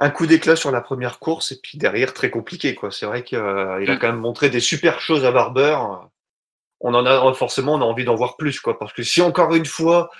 un 0.00 0.10
coup 0.10 0.26
d'éclat 0.26 0.56
sur 0.56 0.72
la 0.72 0.80
première 0.80 1.18
course 1.20 1.52
et 1.52 1.60
puis 1.62 1.78
derrière 1.78 2.12
très 2.12 2.30
compliqué 2.30 2.74
quoi. 2.74 2.90
C'est 2.90 3.06
vrai 3.06 3.22
qu'il 3.22 3.38
a 3.38 3.78
Mm. 3.78 3.98
quand 4.00 4.08
même 4.08 4.20
montré 4.20 4.50
des 4.50 4.60
super 4.60 5.00
choses 5.00 5.24
à 5.24 5.30
Barber. 5.30 5.76
On 6.80 6.94
en 6.94 7.06
a 7.06 7.32
forcément, 7.34 7.74
on 7.74 7.80
a 7.80 7.84
envie 7.84 8.04
d'en 8.04 8.16
voir 8.16 8.36
plus 8.36 8.58
quoi, 8.60 8.76
parce 8.78 8.92
que 8.92 9.04
si 9.04 9.22
encore 9.22 9.54
une 9.54 9.66
fois 9.66 10.10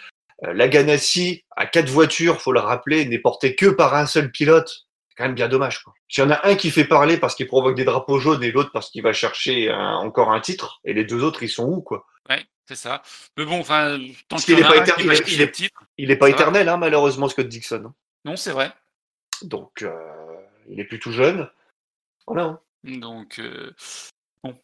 la 0.42 0.68
Ganassi 0.68 1.44
à 1.56 1.66
quatre 1.66 1.88
voitures, 1.90 2.40
faut 2.40 2.52
le 2.52 2.60
rappeler, 2.60 3.04
n'est 3.06 3.18
portée 3.18 3.56
que 3.56 3.66
par 3.66 3.94
un 3.94 4.06
seul 4.06 4.30
pilote, 4.30 4.86
c'est 5.12 5.18
quand 5.18 5.24
même 5.24 5.34
bien 5.34 5.48
dommage 5.48 5.82
quoi. 5.82 5.92
S'il 6.08 6.24
y 6.24 6.26
en 6.26 6.30
a 6.30 6.46
un 6.48 6.54
qui 6.56 6.70
fait 6.70 6.86
parler 6.86 7.18
parce 7.18 7.34
qu'il 7.34 7.46
provoque 7.46 7.74
des 7.76 7.84
drapeaux 7.84 8.18
jaunes 8.18 8.42
et 8.42 8.50
l'autre 8.50 8.70
parce 8.72 8.88
qu'il 8.90 9.02
va 9.02 9.12
chercher 9.12 9.70
un- 9.70 9.96
encore 9.96 10.32
un 10.32 10.40
titre, 10.40 10.80
et 10.84 10.94
les 10.94 11.04
deux 11.04 11.22
autres 11.22 11.42
ils 11.42 11.50
sont 11.50 11.64
où 11.66 11.82
quoi? 11.82 12.06
Ouais, 12.30 12.42
c'est 12.66 12.76
ça. 12.76 13.02
Mais 13.36 13.44
bon, 13.44 13.60
enfin, 13.60 13.98
tant 14.28 14.36
qu'il 14.36 14.54
y 14.54 14.56
qu'il 14.56 14.64
en 14.66 14.70
a 14.70 14.76
est 14.76 14.84
pas 14.86 14.94
il 15.28 15.40
est-. 15.42 15.68
Il 15.98 16.08
n'est 16.08 16.16
pas 16.16 16.30
éternel 16.30 16.68
hein, 16.68 16.78
malheureusement 16.78 17.28
Scott 17.28 17.46
Dixon. 17.48 17.92
Non, 18.24 18.36
c'est 18.36 18.52
vrai. 18.52 18.72
Donc, 19.42 19.82
euh, 19.82 19.92
il 20.68 20.80
est 20.80 20.84
plus 20.84 20.98
tout 21.00 21.12
jeune. 21.12 21.50
Voilà. 22.26 22.44
hein. 22.44 22.60
Donc, 22.84 23.38
euh, 23.40 23.72
bon, 24.42 24.56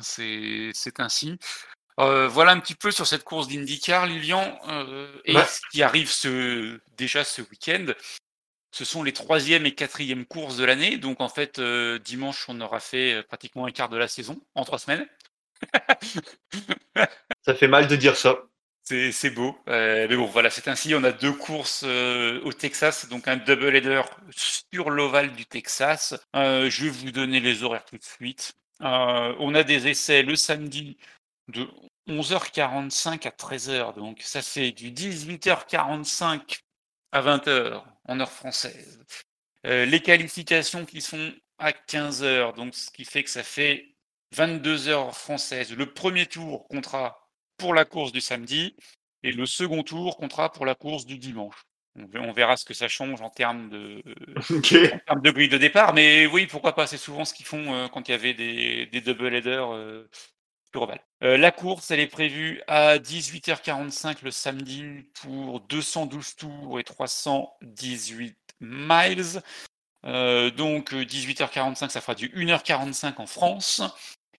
c'est 0.00 0.70
c'est 0.72 0.98
ainsi. 1.00 1.38
Euh, 2.00 2.26
voilà 2.26 2.50
un 2.52 2.58
petit 2.60 2.74
peu 2.74 2.90
sur 2.90 3.06
cette 3.06 3.22
course 3.22 3.46
d'IndyCar, 3.46 4.06
Lilian. 4.06 4.58
et 5.24 5.36
Ouais. 5.36 5.44
ce 5.44 5.60
qui 5.70 5.82
arrive 5.82 6.10
ce, 6.10 6.80
déjà 6.96 7.22
ce 7.22 7.42
week-end, 7.42 7.86
ce 8.74 8.84
sont 8.84 9.04
les 9.04 9.12
troisième 9.12 9.66
et 9.66 9.72
quatrième 9.72 10.26
courses 10.26 10.56
de 10.56 10.64
l'année. 10.64 10.96
Donc, 10.96 11.20
en 11.20 11.28
fait, 11.28 11.60
euh, 11.60 12.00
dimanche, 12.00 12.46
on 12.48 12.60
aura 12.60 12.80
fait 12.80 13.14
euh, 13.14 13.22
pratiquement 13.22 13.66
un 13.66 13.70
quart 13.70 13.88
de 13.88 13.96
la 13.96 14.08
saison 14.08 14.40
en 14.56 14.64
trois 14.64 14.80
semaines. 14.80 15.06
Ça 17.46 17.54
fait 17.54 17.68
mal 17.68 17.86
de 17.86 17.94
dire 17.94 18.16
ça. 18.16 18.36
C'est 18.82 19.30
beau. 19.30 19.56
Euh, 19.68 20.08
mais 20.10 20.16
bon, 20.16 20.26
voilà, 20.26 20.50
c'est 20.50 20.66
ainsi. 20.66 20.92
On 20.92 21.04
a 21.04 21.12
deux 21.12 21.32
courses 21.32 21.84
euh, 21.86 22.40
au 22.42 22.52
Texas, 22.52 23.08
donc 23.08 23.28
un 23.28 23.36
double 23.36 23.76
header 23.76 24.02
sur 24.32 24.90
l'ovale 24.90 25.32
du 25.34 25.46
Texas. 25.46 26.14
Euh, 26.34 26.68
je 26.68 26.84
vais 26.86 26.90
vous 26.90 27.12
donner 27.12 27.38
les 27.38 27.62
horaires 27.62 27.84
tout 27.84 27.96
de 27.96 28.02
suite. 28.02 28.54
on 28.80 29.54
a 29.54 29.62
des 29.62 29.86
essais 29.86 30.22
le 30.22 30.34
samedi 30.34 30.98
de 31.46 31.68
11h45 32.08 33.28
à 33.28 33.30
13h. 33.30 33.94
Donc 33.94 34.20
ça 34.20 34.42
fait 34.42 34.72
du 34.72 34.90
18h45 34.90 36.58
à 37.12 37.22
20h 37.22 37.84
en 38.06 38.20
heure 38.20 38.32
française. 38.32 39.00
les 39.64 40.00
qualifications 40.00 40.84
qui 40.84 41.00
sont 41.00 41.32
à 41.58 41.72
15h, 41.72 42.54
donc 42.54 42.74
ce 42.74 42.90
qui 42.90 43.04
fait 43.04 43.22
que 43.24 43.30
ça 43.30 43.42
fait 43.42 43.94
22h 44.34 45.12
française. 45.12 45.72
Le 45.72 45.92
premier 45.92 46.26
tour 46.26 46.66
comptera 46.68 47.28
pour 47.56 47.74
la 47.74 47.84
course 47.84 48.12
du 48.12 48.20
samedi 48.20 48.76
et 49.22 49.32
le 49.32 49.46
second 49.46 49.82
tour 49.82 50.16
comptera 50.16 50.52
pour 50.52 50.66
la 50.66 50.74
course 50.74 51.06
du 51.06 51.18
dimanche. 51.18 51.64
On 51.96 52.32
verra 52.32 52.56
ce 52.56 52.64
que 52.64 52.74
ça 52.74 52.88
change 52.88 53.20
en 53.22 53.30
termes 53.30 53.70
de, 53.70 54.02
de 54.50 55.30
grille 55.30 55.48
de 55.48 55.58
départ. 55.58 55.94
Mais 55.94 56.26
oui, 56.26 56.48
pourquoi 56.48 56.74
pas 56.74 56.88
C'est 56.88 56.96
souvent 56.98 57.24
ce 57.24 57.32
qu'ils 57.32 57.46
font 57.46 57.72
euh, 57.72 57.88
quand 57.88 58.08
il 58.08 58.10
y 58.10 58.14
avait 58.14 58.34
des, 58.34 58.86
des 58.86 59.00
double 59.00 59.32
headers 59.32 59.70
euh, 60.76 60.86
euh, 61.22 61.36
la 61.36 61.50
course, 61.52 61.90
elle 61.90 62.00
est 62.00 62.06
prévue 62.06 62.62
à 62.66 62.98
18h45 62.98 64.18
le 64.22 64.30
samedi 64.30 64.84
pour 65.14 65.60
212 65.60 66.36
tours 66.36 66.80
et 66.80 66.84
318 66.84 68.36
miles. 68.60 69.42
donc 70.02 70.92
18h45, 70.92 71.88
ça 71.88 72.00
fera 72.00 72.14
du 72.14 72.28
1h45 72.30 73.14
en 73.20 73.26
France. 73.26 73.82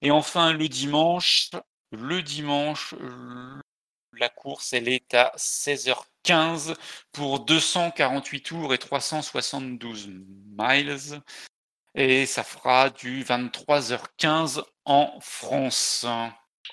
Et 0.02 0.12
enfin, 0.12 0.54
le 0.54 0.68
dimanche, 0.68 1.50
le 1.92 2.22
dimanche, 2.22 2.94
la 4.14 4.30
course, 4.30 4.74
elle 4.74 4.88
est 4.88 5.14
à 5.14 5.32
16h15 5.38 6.76
pour 7.12 7.40
248 7.42 8.42
tours 8.42 8.74
et 8.74 8.78
372 8.78 10.10
miles. 10.58 11.22
Et 11.96 12.26
ça 12.26 12.44
fera 12.44 12.90
du 12.90 13.24
23h15 13.24 14.62
en 14.84 15.18
France. 15.22 16.06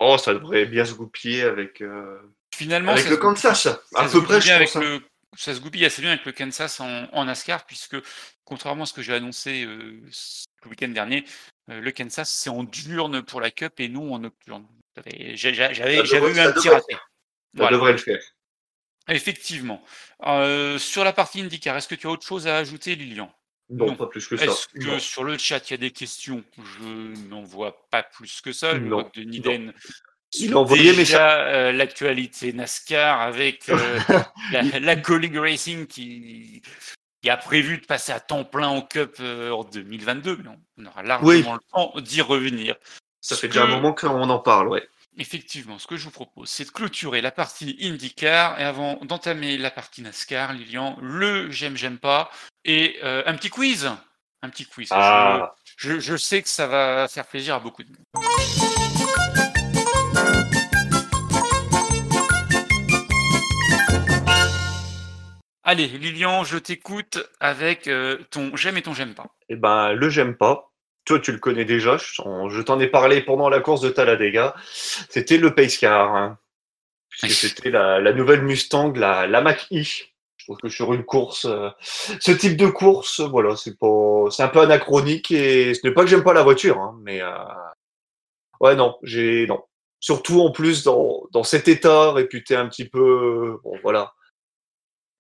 Oh, 0.01 0.19
ça 0.19 0.35
devrait 0.35 0.67
bien 0.67 0.85
se 0.85 0.95
goupiller 0.95 1.43
avec, 1.43 1.81
euh, 1.81 2.19
Finalement, 2.55 2.93
avec 2.93 3.09
le 3.09 3.17
Kansas. 3.17 3.69
À 3.95 4.09
peu 4.09 4.23
près, 4.23 4.41
je 4.41 4.59
pense. 4.59 5.03
Ça 5.35 5.55
se 5.55 5.61
goupille 5.61 5.87
assez 5.87 6.03
bien 6.03 6.11
avec 6.11 6.27
le 6.27 6.33
Kansas 6.33 6.79
en, 6.81 7.07
en 7.13 7.25
NASCAR, 7.25 7.65
puisque 7.65 7.97
contrairement 8.45 8.83
à 8.83 8.87
ce 8.87 8.93
que 8.93 9.01
j'ai 9.01 9.15
annoncé 9.15 9.65
euh, 9.65 10.03
le 10.63 10.69
week-end 10.69 10.89
dernier, 10.89 11.25
euh, 11.71 11.81
le 11.81 11.91
Kansas, 11.91 12.31
c'est 12.31 12.51
en 12.51 12.65
diurne 12.65 13.23
pour 13.23 13.41
la 13.41 13.51
Cup 13.51 13.81
et 13.81 13.89
non 13.89 14.13
en 14.13 14.19
nocturne. 14.19 14.67
J'avais 15.35 15.97
eu 15.97 16.39
un 16.39 16.53
petit 16.53 16.69
raté. 16.69 16.97
Ça 17.57 17.69
devrait 17.71 17.93
le 17.93 17.99
faire. 17.99 18.21
Effectivement. 19.09 19.83
Euh, 20.27 20.79
sur 20.79 21.03
la 21.03 21.15
partie 21.15 21.41
IndyCar, 21.41 21.77
est-ce 21.79 21.89
que 21.89 21.95
tu 21.95 22.07
as 22.07 22.11
autre 22.11 22.27
chose 22.27 22.47
à 22.47 22.59
ajouter, 22.59 22.95
Lilian? 22.95 23.33
Non, 23.73 23.97
pas 23.97 24.07
plus 24.07 24.27
que 24.27 24.37
ça. 24.37 24.45
Est-ce 24.45 24.69
que 24.69 24.99
sur 24.99 25.25
le 25.25 25.39
chat, 25.39 25.71
il 25.71 25.73
y 25.73 25.75
a 25.75 25.79
des 25.79 25.91
questions? 25.91 26.45
Je 26.57 27.29
n'en 27.29 27.43
vois 27.43 27.87
pas 27.91 28.03
plus 28.03 28.41
que 28.41 28.53
ça. 28.53 28.75
Le 28.75 28.89
de 29.15 29.23
Niden. 29.23 29.73
Il 30.35 30.55
a 30.55 30.57
envoyé 30.57 30.95
déjà 30.95 31.41
euh, 31.41 31.73
l'actualité 31.73 32.53
NASCAR 32.55 33.21
avec 33.21 33.69
euh, 33.69 33.99
la, 34.53 34.79
la 34.81 35.41
Racing 35.41 35.87
qui, 35.87 36.63
qui 37.23 37.31
a 37.31 37.37
prévu 37.37 37.79
de 37.79 37.85
passer 37.85 38.13
à 38.13 38.21
temps 38.21 38.45
plein 38.45 38.69
en 38.69 38.81
Cup 38.81 39.17
en 39.21 39.65
2022, 39.65 40.39
mais 40.43 40.51
on, 40.79 40.87
aura 40.87 41.03
largement 41.03 41.55
le 41.55 41.61
temps 41.71 41.93
d'y 42.01 42.23
revenir. 42.23 42.77
Ça 43.21 43.37
fait 43.37 43.49
déjà 43.49 43.65
un 43.65 43.69
moment 43.69 43.93
qu'on 43.93 44.31
en 44.31 44.39
parle, 44.39 44.69
ouais. 44.69 44.89
Effectivement, 45.19 45.79
ce 45.79 45.87
que 45.87 45.99
je 45.99 46.05
vous 46.05 46.11
propose, 46.11 46.49
c'est 46.49 46.65
de 46.65 46.71
clôturer 46.71 47.21
la 47.21 47.31
partie 47.31 47.77
IndyCar 47.83 48.59
et 48.59 48.65
avant 48.65 48.99
d'entamer 49.03 49.59
la 49.59 49.71
partie 49.71 50.01
NASCAR, 50.01 50.55
Lilian, 50.55 50.97
le 51.03 51.51
j'aime, 51.51 51.77
j'aime 51.77 51.99
pas 51.99 52.31
et 52.65 52.97
euh, 53.05 53.23
un 53.27 53.35
petit 53.35 53.51
quiz. 53.51 53.91
Un 54.41 54.49
petit 54.49 54.65
quiz. 54.65 54.89
Ah. 54.91 55.55
Je, 55.77 56.17
sais 56.17 56.41
que 56.41 56.49
ça 56.49 56.67
va 56.67 57.09
faire 57.09 57.27
plaisir 57.27 57.57
à 57.57 57.61
beaucoup 57.61 57.83
de 57.83 57.91
monde. 57.91 58.25
Allez, 65.63 65.89
Lilian, 65.89 66.43
je 66.45 66.57
t'écoute 66.57 67.19
avec 67.39 67.87
euh, 67.87 68.17
ton 68.31 68.57
j'aime 68.57 68.79
et 68.79 68.83
ton 68.83 68.95
j'aime 68.95 69.15
pas. 69.15 69.27
Eh 69.51 69.57
ben, 69.57 69.93
le 69.93 70.09
j'aime 70.09 70.37
pas, 70.37 70.72
toi, 71.05 71.19
tu 71.21 71.33
le 71.33 71.39
connais 71.39 71.65
déjà. 71.65 71.97
Je 71.97 72.61
t'en 72.63 72.81
ai 72.81 72.87
parlé 72.87 73.23
pendant 73.23 73.49
la 73.49 73.61
course 73.61 73.81
de 73.81 73.91
Talladega. 73.91 74.55
C'était 74.73 75.39
le 75.39 75.55
Pace 75.55 75.79
Car. 75.79 76.15
Hein. 76.15 76.39
puisque 77.09 77.49
c'était 77.49 77.71
la, 77.71 78.13
nouvelle 78.13 78.43
Mustang, 78.43 78.93
la, 78.95 79.27
la 79.27 79.41
Mach-E. 79.41 79.83
Je 80.37 80.47
trouve 80.47 80.59
que 80.59 80.69
sur 80.69 80.93
une 80.93 81.05
course, 81.05 81.45
euh, 81.45 81.71
ce 82.19 82.33
type 82.33 82.57
de 82.57 82.67
course, 82.67 83.21
voilà, 83.21 83.55
c'est 83.55 83.79
pas, 83.79 84.25
c'est 84.31 84.43
un 84.43 84.49
peu 84.49 84.61
anachronique 84.61 85.31
et 85.31 85.73
ce 85.73 85.87
n'est 85.87 85.95
pas 85.95 86.03
que 86.03 86.09
j'aime 86.09 86.25
pas 86.25 86.33
la 86.33 86.43
voiture, 86.43 86.81
hein, 86.81 86.99
mais 87.03 87.23
euh, 87.23 87.31
ouais, 88.61 88.75
non, 88.75 88.97
j'ai 89.05 89.47
non. 89.47 89.63
Surtout 90.01 90.41
en 90.41 90.51
plus 90.51 90.83
dans, 90.83 91.23
dans 91.31 91.45
cet 91.45 91.69
état 91.69 92.11
réputé 92.11 92.57
un 92.57 92.67
petit 92.67 92.89
peu, 92.89 93.61
bon, 93.63 93.79
voilà, 93.85 94.15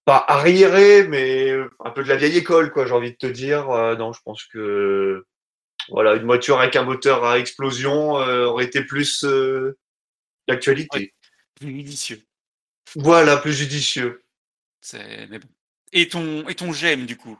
pas 0.04 0.24
arriéré, 0.26 1.06
mais 1.06 1.52
un 1.84 1.90
peu 1.90 2.02
de 2.02 2.08
la 2.08 2.16
vieille 2.16 2.38
école, 2.38 2.72
quoi. 2.72 2.86
J'ai 2.86 2.92
envie 2.92 3.12
de 3.12 3.16
te 3.16 3.26
dire. 3.26 3.70
Euh, 3.70 3.96
non, 3.96 4.12
je 4.12 4.20
pense 4.24 4.44
que 4.44 5.24
voilà, 5.88 6.14
une 6.14 6.24
voiture 6.24 6.60
avec 6.60 6.76
un 6.76 6.84
moteur 6.84 7.24
à 7.24 7.38
explosion 7.38 8.18
euh, 8.20 8.46
aurait 8.46 8.64
été 8.64 8.84
plus 8.84 9.24
euh, 9.24 9.78
d'actualité. 10.48 11.14
plus 11.54 11.68
judicieux. 11.68 12.22
Voilà, 12.96 13.36
plus 13.36 13.52
judicieux. 13.52 14.22
Mais 14.94 15.38
bon. 15.38 15.48
Et 15.92 16.08
ton, 16.08 16.48
et 16.48 16.54
ton 16.54 16.72
j'aime 16.72 17.06
du 17.06 17.16
coup? 17.16 17.38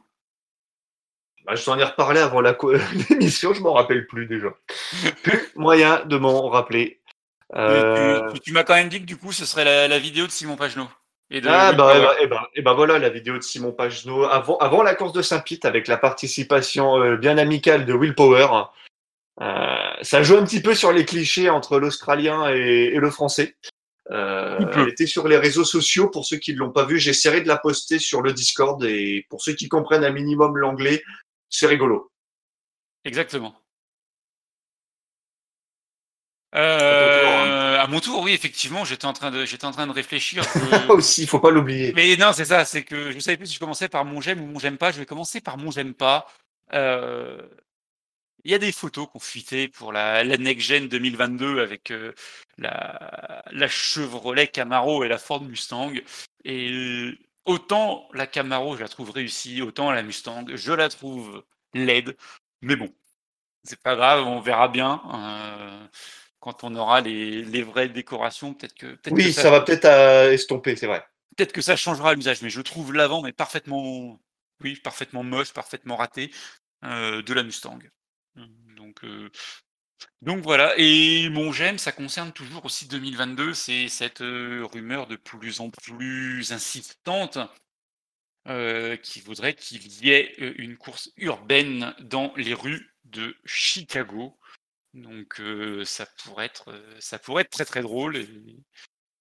Bah, 1.45 1.55
Je 1.55 1.65
t'en 1.65 1.79
ai 1.79 1.85
reparlé 1.85 2.21
avant 2.21 2.41
l'émission, 3.11 3.55
je 3.55 3.61
m'en 3.61 3.73
rappelle 3.73 4.07
plus 4.07 4.27
déjà. 4.27 4.55
plus 5.23 5.49
moyen 5.57 6.05
de 6.05 6.17
m'en 6.17 6.49
rappeler. 6.49 7.01
Tu, 7.55 8.41
tu, 8.41 8.53
m'as 8.53 8.65
quand 8.65 8.75
même 8.75 8.89
dit 8.89 9.01
que 9.01 9.07
du 9.07 9.17
coup 9.17 9.33
ce 9.33 9.45
serait 9.45 9.65
la, 9.65 9.87
la 9.87 9.99
vidéo 9.99 10.27
de 10.27 10.31
Simon 10.31 10.57
Pagenaud 10.57 10.89
ah, 11.47 11.73
bah, 11.73 11.97
et, 11.97 12.01
bah, 12.01 12.15
et, 12.21 12.27
bah, 12.27 12.51
et 12.55 12.63
bah, 12.63 12.73
voilà 12.75 12.99
la 12.99 13.09
vidéo 13.09 13.37
de 13.37 13.43
Simon 13.43 13.73
Pagenaud 13.73 14.25
avant, 14.25 14.59
avant 14.59 14.83
la 14.83 14.95
course 14.95 15.13
de 15.13 15.23
Saint-Pete 15.23 15.65
avec 15.65 15.89
la 15.89 15.97
participation 15.97 17.01
euh, 17.01 17.17
bien 17.17 17.39
amicale 17.39 17.87
de 17.87 17.95
Will 17.95 18.15
Power. 18.15 18.49
Euh, 19.41 19.93
ça 20.03 20.23
joue 20.23 20.37
un 20.37 20.45
petit 20.45 20.61
peu 20.61 20.75
sur 20.75 20.93
les 20.93 21.05
clichés 21.05 21.49
entre 21.49 21.79
l'Australien 21.79 22.49
et, 22.49 22.91
le 22.91 23.11
Français. 23.11 23.57
Euh, 24.11 24.59
elle 24.75 24.89
était 24.89 25.07
sur 25.07 25.27
les 25.27 25.39
réseaux 25.39 25.65
sociaux. 25.65 26.11
Pour 26.11 26.27
ceux 26.27 26.37
qui 26.37 26.53
ne 26.53 26.59
l'ont 26.59 26.73
pas 26.73 26.85
vu, 26.85 26.99
j'essaierai 26.99 27.41
de 27.41 27.49
la 27.49 27.57
poster 27.57 27.99
sur 27.99 28.21
le 28.21 28.33
Discord. 28.33 28.83
Et 28.85 29.27
pour 29.31 29.43
ceux 29.43 29.55
qui 29.55 29.69
comprennent 29.69 30.05
un 30.05 30.11
minimum 30.11 30.59
l'anglais, 30.59 31.03
c'est 31.49 31.67
rigolo. 31.67 32.11
Exactement. 33.05 33.55
Euh, 36.55 37.32
à 37.83 37.89
mon 37.89 37.99
tour, 37.99 38.23
oui, 38.23 38.33
effectivement, 38.33 38.85
j'étais 38.85 39.07
en 39.07 39.13
train 39.13 39.33
de, 39.33 39.45
j'étais 39.45 39.65
en 39.65 39.73
train 39.73 39.89
de 39.89 39.93
réfléchir. 39.93 40.45
Aussi, 40.89 41.23
il 41.23 41.27
faut 41.29 41.41
pas 41.41 41.51
l'oublier. 41.51 41.93
Mais 41.97 42.17
non, 42.17 42.33
c'est 42.33 42.45
ça, 42.45 42.65
c'est 42.65 42.85
que 42.85 43.11
je 43.11 43.17
ne 43.17 43.21
savais 43.21 43.37
plus 43.37 43.49
si 43.49 43.55
je 43.55 43.59
commençais 43.59 43.89
par 43.89 44.05
mon 44.05 44.21
j'aime 44.21 44.41
ou 44.41 44.47
mon 44.47 44.61
j'aime 44.61 44.79
pas. 44.79 44.93
Je 44.93 45.01
vais 45.01 45.07
commencer 45.07 45.41
par 45.41 45.59
mon 45.59 45.73
j'aime 45.73 45.93
pas. 45.93 46.29
Euh, 46.75 47.43
il 48.45 48.53
y 48.53 48.55
a 48.55 48.59
des 48.59 48.71
photos 48.71 49.09
qu'on 49.13 49.19
fuité 49.19 49.67
pour 49.67 49.93
la, 49.93 50.23
la 50.23 50.37
Next 50.37 50.69
Gen 50.69 50.87
2022 50.87 51.59
avec 51.61 51.91
euh, 51.91 52.13
la, 52.57 53.43
la 53.51 53.67
Chevrolet 53.67 54.47
Camaro 54.47 55.03
et 55.03 55.09
la 55.09 55.19
Ford 55.19 55.43
Mustang. 55.43 55.93
Et 56.45 57.19
autant 57.47 58.09
la 58.15 58.29
Camaro, 58.29 58.77
je 58.77 58.83
la 58.83 58.89
trouve 58.89 59.11
réussie, 59.11 59.61
autant 59.61 59.91
la 59.91 60.05
Mustang, 60.05 60.45
je 60.55 60.73
la 60.73 60.89
trouve 60.89 61.43
laide. 61.75 62.17
Mais 62.61 62.77
bon, 62.77 62.95
c'est 63.65 63.81
pas 63.83 63.97
grave, 63.97 64.25
on 64.25 64.39
verra 64.39 64.69
bien. 64.69 65.03
Euh, 65.13 65.87
quand 66.43 66.65
on 66.65 66.75
aura 66.75 67.01
les, 67.01 67.63
vraies 67.63 67.89
décorations, 67.89 68.53
peut-être 68.53 68.75
que. 68.75 68.99
oui, 69.13 69.33
ça, 69.33 69.49
va 69.49 69.61
peut-être 69.61 69.85
euh, 69.85 70.33
estomper, 70.33 70.75
c'est 70.75 70.89
vrai. 70.89 71.07
Peut-être 71.37 71.53
que 71.53 71.63
ça 71.63 71.77
changera 71.77 72.15
l'usage, 72.15 72.43
mais 72.43 72.51
je 72.51 72.61
trouve 72.61 72.93
l'avant 72.93 73.23
mais 73.23 73.33
parfaitement, 73.33 74.21
oui, 74.61 74.75
parfaitement 74.83 75.23
moche, 75.23 75.53
parfaitement 75.53 75.95
raté 75.95 76.33
euh, 76.85 77.23
de 77.23 77.33
la 77.33 77.45
Mustang. 77.45 77.79
Donc, 78.77 79.05
euh, 79.05 79.31
donc 80.21 80.43
voilà. 80.43 80.75
Et 80.79 81.29
mon 81.31 81.53
j'aime, 81.53 81.79
ça 81.79 81.93
concerne 81.93 82.33
toujours 82.33 82.65
aussi 82.65 82.89
2022, 82.89 83.55
c'est 83.55 83.87
cette 83.87 84.19
rumeur 84.19 85.07
de 85.07 85.15
plus 85.15 85.61
en 85.61 85.71
plus 85.71 86.51
insistante 86.51 87.39
qui 88.45 89.21
voudrait 89.21 89.55
qu'il 89.55 89.87
y 90.05 90.11
ait 90.11 90.35
une 90.59 90.77
course 90.77 91.13
urbaine 91.17 91.95
dans 92.01 92.33
les 92.37 92.53
rues 92.53 92.93
de 93.05 93.37
Chicago. 93.45 94.37
Donc 94.95 95.41
ça 95.85 96.07
pourrait 96.25 96.47
être 96.47 96.73
ça 97.01 97.19
pourrait 97.19 97.43
être 97.43 97.51
très 97.51 97.65
très 97.65 97.83
drôle 97.83 98.17
et 98.17 98.29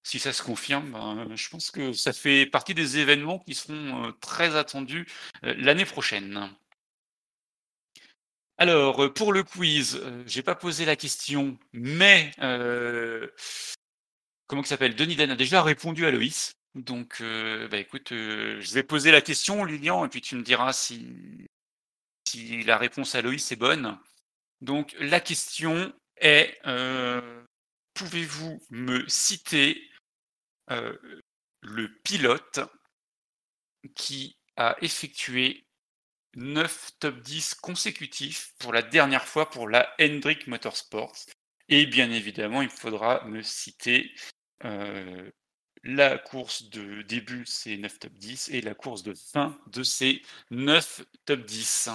si 0.04 0.20
ça 0.20 0.34
se 0.34 0.42
confirme, 0.42 0.92
ben, 0.92 1.36
je 1.36 1.50
pense 1.50 1.70
que 1.72 1.94
ça 1.94 2.12
fait 2.12 2.46
partie 2.46 2.74
des 2.74 2.98
événements 2.98 3.40
qui 3.40 3.54
seront 3.54 4.14
très 4.20 4.56
attendus 4.56 5.08
l'année 5.44 5.86
prochaine. 5.86 6.54
Alors 8.58 9.14
pour 9.14 9.32
le 9.32 9.44
quiz, 9.44 10.02
j'ai 10.26 10.44
pas 10.44 10.56
posé 10.56 10.86
la 10.86 10.96
question, 10.96 11.58
mais 11.72 12.32
comment 14.48 14.62
il 14.62 14.68
s'appelle? 14.68 14.96
Denis 14.96 15.16
Dan 15.16 15.32
a 15.32 15.36
déjà 15.36 15.64
répondu 15.64 16.06
à 16.06 16.12
Loïs. 16.12 16.54
Donc, 16.76 17.22
bah 17.22 17.78
écoute, 17.78 18.10
je 18.10 18.74
vais 18.74 18.84
poser 18.84 19.12
la 19.12 19.22
question, 19.22 19.64
Lilian, 19.66 20.06
et 20.06 20.10
puis 20.10 20.22
tu 20.22 20.36
me 20.36 20.44
diras 20.44 20.74
si 20.74 21.08
la 22.66 22.78
réponse 22.78 23.16
à 23.16 23.22
Loïs 23.22 23.52
est 23.52 23.56
bonne. 23.56 23.98
Donc, 24.62 24.96
la 25.00 25.20
question 25.20 25.94
est 26.18 26.58
euh, 26.66 27.44
pouvez-vous 27.94 28.62
me 28.70 29.08
citer 29.08 29.82
le 31.62 31.90
pilote 32.04 32.62
qui 33.94 34.38
a 34.56 34.78
effectué 34.82 35.66
9 36.36 36.92
top 37.00 37.20
10 37.20 37.56
consécutifs 37.56 38.54
pour 38.60 38.72
la 38.72 38.82
dernière 38.82 39.26
fois 39.26 39.50
pour 39.50 39.68
la 39.68 39.94
Hendrick 40.00 40.48
Motorsports? 40.48 41.26
Et 41.68 41.86
bien 41.86 42.10
évidemment, 42.10 42.62
il 42.62 42.70
faudra 42.70 43.26
me 43.26 43.42
citer 43.42 44.14
la 45.84 46.18
course 46.18 46.70
de 46.70 47.02
début, 47.02 47.46
c'est 47.46 47.78
9 47.78 48.00
top 48.00 48.14
10, 48.14 48.50
et 48.50 48.62
la 48.62 48.76
course 48.76 49.04
de 49.04 49.14
fin 49.14 49.60
de 49.68 49.84
ces 49.84 50.22
9 50.52 51.04
top 51.26 51.46
10. 51.46 51.90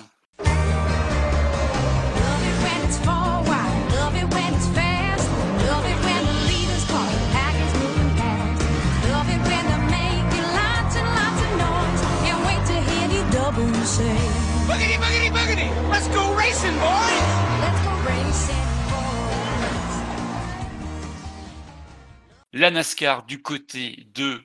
La 22.56 22.70
NASCAR 22.70 23.24
du 23.24 23.42
côté 23.42 24.08
de 24.14 24.42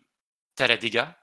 Talladega. 0.55 1.17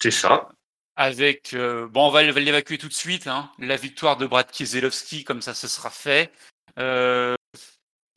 C'est 0.00 0.10
ça. 0.10 0.48
Avec, 0.96 1.52
euh, 1.52 1.86
bon, 1.88 2.08
on 2.08 2.10
va, 2.10 2.22
l'évacuer 2.22 2.78
tout 2.78 2.88
de 2.88 2.94
suite, 2.94 3.26
hein. 3.26 3.52
la 3.58 3.76
victoire 3.76 4.16
de 4.16 4.26
Brad 4.26 4.50
Keselowski, 4.50 5.24
comme 5.24 5.42
ça, 5.42 5.52
ce 5.52 5.68
sera 5.68 5.90
fait. 5.90 6.32
Euh, 6.78 7.34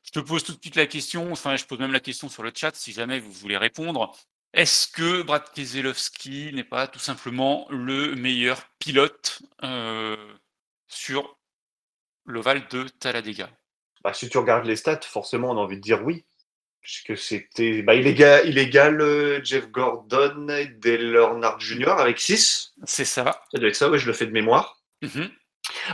je 0.03 0.11
te 0.11 0.19
pose 0.19 0.43
tout 0.43 0.53
de 0.53 0.59
suite 0.61 0.77
la 0.77 0.87
question, 0.87 1.31
enfin, 1.31 1.57
je 1.57 1.65
pose 1.65 1.79
même 1.79 1.91
la 1.91 1.99
question 1.99 2.29
sur 2.29 2.41
le 2.41 2.51
chat 2.55 2.73
si 2.75 2.93
jamais 2.93 3.19
vous 3.19 3.31
voulez 3.31 3.57
répondre. 3.57 4.15
Est-ce 4.53 4.87
que 4.87 5.21
Brad 5.21 5.43
Keselowski 5.53 6.51
n'est 6.53 6.63
pas 6.63 6.87
tout 6.87 6.99
simplement 6.99 7.67
le 7.69 8.15
meilleur 8.15 8.61
pilote 8.79 9.41
euh, 9.63 10.33
sur 10.87 11.37
l'ovale 12.25 12.67
de 12.69 12.87
Talladega? 12.87 13.49
Bah, 14.03 14.13
Si 14.13 14.29
tu 14.29 14.37
regardes 14.37 14.65
les 14.65 14.77
stats, 14.77 15.01
forcément, 15.01 15.51
on 15.51 15.57
a 15.57 15.61
envie 15.61 15.75
de 15.75 15.81
dire 15.81 16.03
oui 16.03 16.25
puisque 16.81 17.17
c'était. 17.17 17.81
Bah, 17.81 17.95
il, 17.95 18.07
égale, 18.07 19.01
euh, 19.01 19.43
Jeff 19.43 19.69
Gordon 19.69 20.47
et 20.49 20.67
Dale 20.67 21.15
Earnhardt 21.15 21.59
Jr. 21.59 21.89
avec 21.89 22.19
6. 22.19 22.73
C'est 22.85 23.05
ça. 23.05 23.41
Ça 23.51 23.59
doit 23.59 23.69
être 23.69 23.75
ça, 23.75 23.89
oui, 23.89 23.99
je 23.99 24.07
le 24.07 24.13
fais 24.13 24.25
de 24.25 24.31
mémoire. 24.31 24.81
Mhm. 25.01 25.29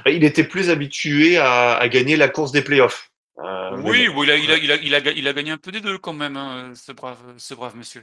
Bah, 0.04 0.12
il 0.12 0.24
était 0.24 0.44
plus 0.44 0.70
habitué 0.70 1.38
à, 1.38 1.88
gagner 1.90 2.16
la 2.16 2.30
course 2.30 2.52
des 2.52 2.62
playoffs. 2.62 3.12
Euh, 3.40 3.78
oui, 3.82 4.08
il, 4.10 4.32
a, 4.32 4.38
il, 4.38 4.52
a, 4.52 4.58
il, 4.58 4.72
a, 4.72 5.00
il, 5.12 5.28
a, 5.28 5.34
gagné 5.34 5.52
un 5.52 5.58
peu 5.58 5.72
des 5.72 5.82
deux 5.82 5.98
quand 5.98 6.14
même, 6.14 6.38
hein, 6.38 6.72
ce, 6.74 6.94
brave, 6.94 7.20
ce 7.38 7.54
brave 7.54 7.76
monsieur. 7.76 8.02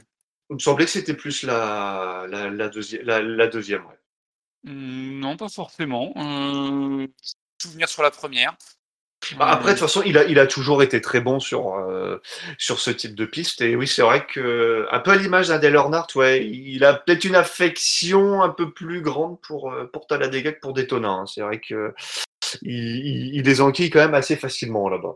Il 0.51 0.55
me 0.55 0.59
semblait 0.59 0.85
que 0.85 0.91
c'était 0.91 1.15
plus 1.15 1.43
la, 1.43 2.27
la, 2.29 2.49
la, 2.51 3.21
la, 3.21 3.47
deuxième. 3.47 3.85
Ouais. 3.85 4.71
Mmh, 4.71 5.19
non, 5.19 5.35
pas 5.35 5.49
forcément. 5.49 6.13
Euh, 6.17 7.07
souvenir 7.59 7.89
sur 7.89 8.03
la 8.03 8.11
première. 8.11 8.55
Bah, 9.37 9.47
après, 9.47 9.73
de 9.73 9.79
toute 9.79 9.87
façon, 9.87 10.03
il 10.05 10.17
a, 10.17 10.23
il 10.25 10.39
a 10.39 10.47
toujours 10.47 10.83
été 10.83 11.01
très 11.01 11.21
bon 11.21 11.39
sur, 11.39 11.75
euh, 11.75 12.21
sur 12.57 12.79
ce 12.79 12.91
type 12.91 13.15
de 13.15 13.25
piste. 13.25 13.61
Et 13.61 13.75
oui, 13.75 13.87
c'est 13.87 14.01
vrai 14.01 14.25
que, 14.25 14.87
un 14.91 14.99
peu 14.99 15.11
à 15.11 15.15
l'image 15.15 15.47
d'un 15.47 15.59
Dale 15.59 15.75
Earnhardt, 15.75 16.15
ouais, 16.15 16.45
il 16.45 16.83
a 16.83 16.93
peut-être 16.93 17.23
une 17.25 17.35
affection 17.35 18.41
un 18.41 18.49
peu 18.49 18.71
plus 18.71 19.01
grande 19.01 19.39
pour, 19.41 19.71
euh, 19.71 19.89
pour 19.91 20.07
Talladega 20.07 20.51
que 20.51 20.59
pour 20.59 20.73
Daytona. 20.73 21.09
Hein. 21.09 21.25
C'est 21.25 21.41
vrai 21.41 21.59
que 21.59 21.93
il, 22.61 23.35
il, 23.35 23.43
les 23.43 23.61
enquille 23.61 23.89
quand 23.89 23.99
même 23.99 24.13
assez 24.13 24.35
facilement 24.35 24.89
là-bas. 24.89 25.15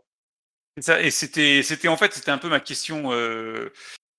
Ça, 0.80 1.02
et 1.02 1.12
c'était, 1.12 1.64
c'était 1.64 1.88
en 1.88 1.98
fait, 1.98 2.14
c'était 2.14 2.32
un 2.32 2.38
peu 2.38 2.50
ma 2.50 2.60
question 2.60 3.12
euh, 3.12 3.72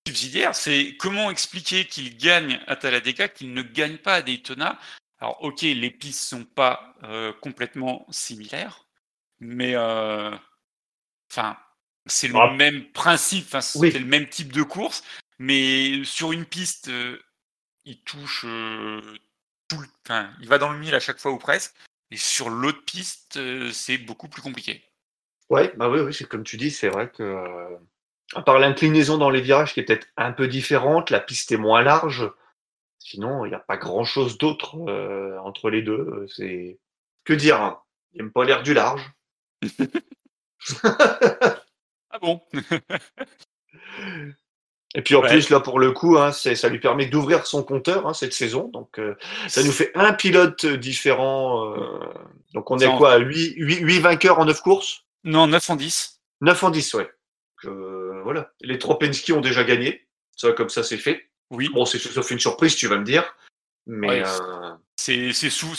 subsidiaire. 0.07 0.55
C'est 0.55 0.95
comment 0.99 1.31
expliquer 1.31 1.85
qu'il 1.85 2.17
gagne 2.17 2.59
à 2.67 2.75
Talladega, 2.75 3.27
qu'il 3.27 3.53
ne 3.53 3.61
gagne 3.61 3.97
pas 3.97 4.15
à 4.15 4.21
Daytona? 4.21 4.77
Alors, 5.21 5.43
ok, 5.43 5.61
les 5.61 5.91
pistes 5.91 6.23
sont 6.23 6.45
pas 6.45 6.95
complètement 7.41 8.05
similaires 8.09 8.88
mais 9.39 9.75
euh, 9.75 10.31
enfin, 11.31 11.57
c'est 12.05 12.27
le 12.27 12.35
ah. 12.37 12.53
même 12.53 12.85
principe, 12.91 13.55
c'est 13.61 13.99
le 13.99 14.05
même 14.05 14.27
type 14.27 14.51
de 14.51 14.63
course, 14.63 15.03
mais 15.37 16.03
sur 16.03 16.31
une 16.31 16.45
piste, 16.45 16.89
euh, 16.89 17.17
il 17.85 18.01
touche 18.03 18.45
euh, 18.45 19.01
tout, 19.67 19.83
enfin, 20.05 20.29
il 20.41 20.47
va 20.47 20.57
dans 20.57 20.71
le 20.71 20.79
mille 20.79 20.95
à 20.95 20.99
chaque 20.99 21.19
fois 21.19 21.31
ou 21.31 21.37
presque, 21.37 21.73
et 22.11 22.17
sur 22.17 22.49
l'autre 22.49 22.83
piste, 22.85 23.39
c'est 23.71 23.97
beaucoup 23.97 24.27
plus 24.27 24.41
compliqué. 24.41 24.83
Ouais, 25.49 25.73
bah 25.77 25.89
oui, 25.89 25.99
oui, 25.99 26.13
c'est 26.13 26.27
comme 26.27 26.43
tu 26.43 26.57
dis, 26.57 26.71
c'est 26.71 26.89
vrai 26.89 27.09
que 27.09 27.77
à 28.35 28.41
part 28.43 28.59
l'inclinaison 28.59 29.17
dans 29.17 29.31
les 29.31 29.41
virages 29.41 29.73
qui 29.73 29.79
est 29.79 29.83
peut-être 29.83 30.07
un 30.17 30.31
peu 30.31 30.47
différente, 30.47 31.09
la 31.09 31.19
piste 31.19 31.51
est 31.51 31.57
moins 31.57 31.81
large. 31.81 32.31
Sinon, 32.99 33.45
il 33.45 33.49
n'y 33.49 33.55
a 33.55 33.59
pas 33.59 33.77
grand-chose 33.77 34.37
d'autre 34.37 34.75
entre 35.43 35.69
les 35.69 35.81
deux. 35.81 36.27
C'est 36.35 36.79
que 37.23 37.33
dire. 37.33 37.61
Hein. 37.61 37.81
Il 38.13 38.21
n'aime 38.21 38.31
pas 38.31 38.43
l'air 38.43 38.63
du 38.63 38.73
large. 38.73 39.11
Ah 40.83 42.19
bon? 42.21 42.41
Et 44.95 45.03
puis 45.03 45.13
en 45.15 45.21
plus, 45.21 45.51
là, 45.51 45.59
pour 45.59 45.79
le 45.79 45.91
coup, 45.91 46.17
hein, 46.17 46.31
ça 46.31 46.69
lui 46.69 46.79
permet 46.79 47.05
d'ouvrir 47.05 47.45
son 47.45 47.63
compteur 47.63 48.07
hein, 48.07 48.13
cette 48.13 48.33
saison. 48.33 48.69
Donc, 48.69 48.97
euh, 48.97 49.15
ça 49.47 49.61
nous 49.63 49.71
fait 49.71 49.91
un 49.93 50.13
pilote 50.13 50.65
différent. 50.65 51.75
Euh, 51.75 51.99
donc, 52.53 52.71
on 52.71 52.79
est 52.79 52.97
quoi 52.97 53.17
8, 53.17 53.53
8, 53.57 53.99
vainqueurs 53.99 54.39
en 54.39 54.45
9 54.45 54.61
courses? 54.61 55.05
Non, 55.23 55.45
9 55.45 55.69
en 55.69 55.75
10. 55.75 56.21
9 56.41 56.63
en 56.63 56.69
10, 56.71 56.93
ouais. 56.95 57.09
Euh, 57.65 58.21
voilà. 58.23 58.51
Les 58.61 58.79
trois 58.79 58.97
Penske 58.97 59.31
ont 59.35 59.41
déjà 59.41 59.63
gagné. 59.63 60.07
Ça, 60.35 60.53
comme 60.53 60.69
ça, 60.69 60.81
c'est 60.81 60.97
fait. 60.97 61.29
Oui. 61.51 61.69
Bon, 61.71 61.85
c'est 61.85 61.99
sauf 61.99 62.31
une 62.31 62.39
surprise, 62.39 62.75
tu 62.75 62.87
vas 62.87 62.97
me 62.97 63.03
dire. 63.03 63.35
Mais 63.87 64.23
c'est 64.99 65.31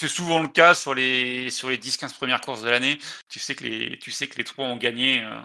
souvent 0.09 0.41
le 0.41 0.49
cas 0.49 0.75
sur 0.75 0.95
les, 0.95 1.51
sur 1.51 1.69
les 1.71 1.79
10-15 1.79 2.15
premières 2.15 2.41
courses 2.41 2.63
de 2.63 2.71
l'année. 2.71 2.99
Tu, 3.29 3.39
sais 3.39 3.55
que 3.55 3.65
les, 3.65 3.99
tu 3.99 4.11
sais 4.11 4.27
que 4.27 4.37
les 4.37 4.45
trois 4.45 4.67
ont 4.67 4.77
gagné. 4.77 5.23
Euh. 5.23 5.41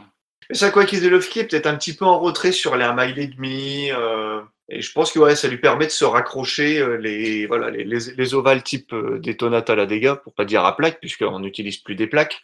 Mais 0.50 0.56
ça, 0.56 0.72
quoi 0.72 0.86
Kieselowski 0.86 1.40
est 1.40 1.48
peut-être 1.48 1.68
un 1.68 1.76
petit 1.76 1.96
peu 1.96 2.06
en 2.06 2.20
retrait 2.20 2.52
sur 2.52 2.76
les 2.76 2.86
1 2.86 2.94
mile 2.94 3.20
et 3.20 3.28
demi. 3.28 3.92
Euh, 3.92 4.42
et 4.70 4.82
je 4.82 4.92
pense 4.92 5.12
que 5.12 5.20
ouais, 5.20 5.36
ça 5.36 5.48
lui 5.48 5.58
permet 5.58 5.86
de 5.86 5.92
se 5.92 6.06
raccrocher 6.06 6.80
euh, 6.80 6.96
les, 6.98 7.46
voilà, 7.46 7.70
les, 7.70 7.84
les, 7.84 8.34
ovales 8.34 8.64
type 8.64 8.96
Daytona 9.20 9.64
à 9.68 9.76
la 9.76 9.86
dégâts, 9.86 10.16
pour 10.24 10.34
pas 10.34 10.46
dire 10.46 10.66
à 10.66 10.76
plaque, 10.76 11.00
puisqu'on 11.00 11.40
n'utilise 11.40 11.78
plus 11.78 11.96
des 11.96 12.08
plaques. 12.08 12.42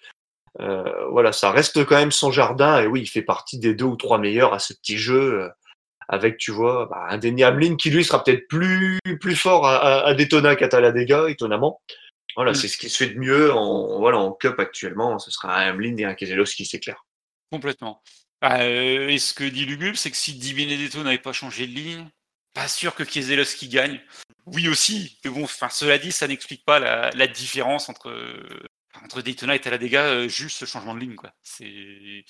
voilà, 0.59 1.31
ça 1.31 1.51
reste 1.51 1.85
quand 1.85 1.95
même 1.95 2.11
son 2.11 2.31
jardin. 2.31 2.81
Et 2.81 2.87
oui, 2.87 3.01
il 3.01 3.07
fait 3.07 3.21
partie 3.21 3.57
des 3.57 3.73
deux 3.73 3.85
ou 3.85 3.95
trois 3.95 4.17
meilleurs 4.17 4.53
à 4.53 4.59
ce 4.59 4.73
petit 4.73 4.97
jeu 4.97 5.49
avec, 6.11 6.37
tu 6.37 6.51
vois, 6.51 6.87
bah, 6.91 7.07
un 7.09 7.17
Denny 7.17 7.43
Hamlin 7.43 7.77
qui 7.77 7.89
lui 7.89 8.03
sera 8.03 8.21
peut-être 8.21 8.45
plus, 8.49 8.99
plus 9.21 9.35
fort 9.35 9.65
à, 9.65 10.05
à, 10.05 10.13
Daytona 10.13 10.57
qu'à 10.57 10.67
Talladega, 10.67 11.29
étonnamment. 11.29 11.81
Voilà, 12.35 12.51
mm. 12.51 12.55
c'est 12.55 12.67
ce 12.67 12.77
qui 12.77 12.89
se 12.89 13.03
fait 13.03 13.13
de 13.13 13.19
mieux 13.19 13.53
en, 13.53 13.97
voilà, 13.97 14.17
en 14.19 14.33
Cup 14.33 14.59
actuellement. 14.59 15.17
Ce 15.19 15.31
sera 15.31 15.57
un 15.57 15.69
Hamlin 15.69 15.95
et 15.97 16.03
un 16.03 16.13
Keselowski, 16.13 16.65
c'est 16.65 16.81
clair. 16.81 17.05
Complètement. 17.49 18.03
Bah, 18.41 18.59
euh, 18.59 19.07
et 19.07 19.19
ce 19.19 19.33
que 19.33 19.45
dit 19.45 19.65
Lugub, 19.65 19.95
c'est 19.95 20.11
que 20.11 20.17
si 20.17 20.33
Di 20.33 20.53
Benedetto 20.53 21.01
n'avait 21.01 21.17
pas 21.17 21.31
changé 21.31 21.65
de 21.65 21.73
ligne, 21.73 22.05
pas 22.53 22.67
sûr 22.67 22.93
que 22.93 23.03
Keselowski 23.03 23.69
gagne. 23.69 24.01
Oui 24.47 24.67
aussi, 24.67 25.17
mais 25.23 25.31
bon, 25.31 25.45
enfin, 25.45 25.69
cela 25.69 25.97
dit, 25.97 26.11
ça 26.11 26.27
n'explique 26.27 26.65
pas 26.65 26.79
la, 26.79 27.11
la, 27.11 27.27
différence 27.27 27.87
entre, 27.87 28.11
entre 29.01 29.21
Daytona 29.21 29.55
et 29.55 29.59
Talladega, 29.59 30.07
euh, 30.07 30.27
juste 30.27 30.57
ce 30.57 30.65
changement 30.65 30.93
de 30.93 30.99
ligne. 30.99 31.15
Quoi. 31.15 31.31
C'est 31.41 32.25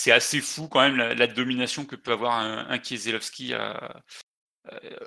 c'est 0.00 0.12
assez 0.12 0.40
fou 0.40 0.68
quand 0.68 0.80
même 0.80 0.96
la, 0.96 1.26
domination 1.26 1.84
que 1.84 1.96
peut 1.96 2.12
avoir 2.12 2.38
un, 2.38 2.66
un 2.68 2.78
Kieselowski 2.78 3.54
à, 3.54 4.02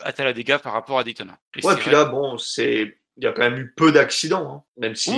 à 0.01 0.13
Talladega 0.13 0.59
par 0.59 0.73
rapport 0.73 0.99
à 0.99 1.03
Daytona. 1.03 1.37
ouais, 1.63 1.75
puis 1.77 1.91
là, 1.91 2.05
bon, 2.05 2.37
c'est 2.37 2.97
il 3.17 3.23
y 3.23 3.27
a 3.27 3.31
quand 3.31 3.41
même 3.41 3.57
eu 3.57 3.73
peu 3.75 3.91
d'accidents, 3.91 4.51
hein. 4.51 4.63
même 4.77 4.95
si 4.95 5.11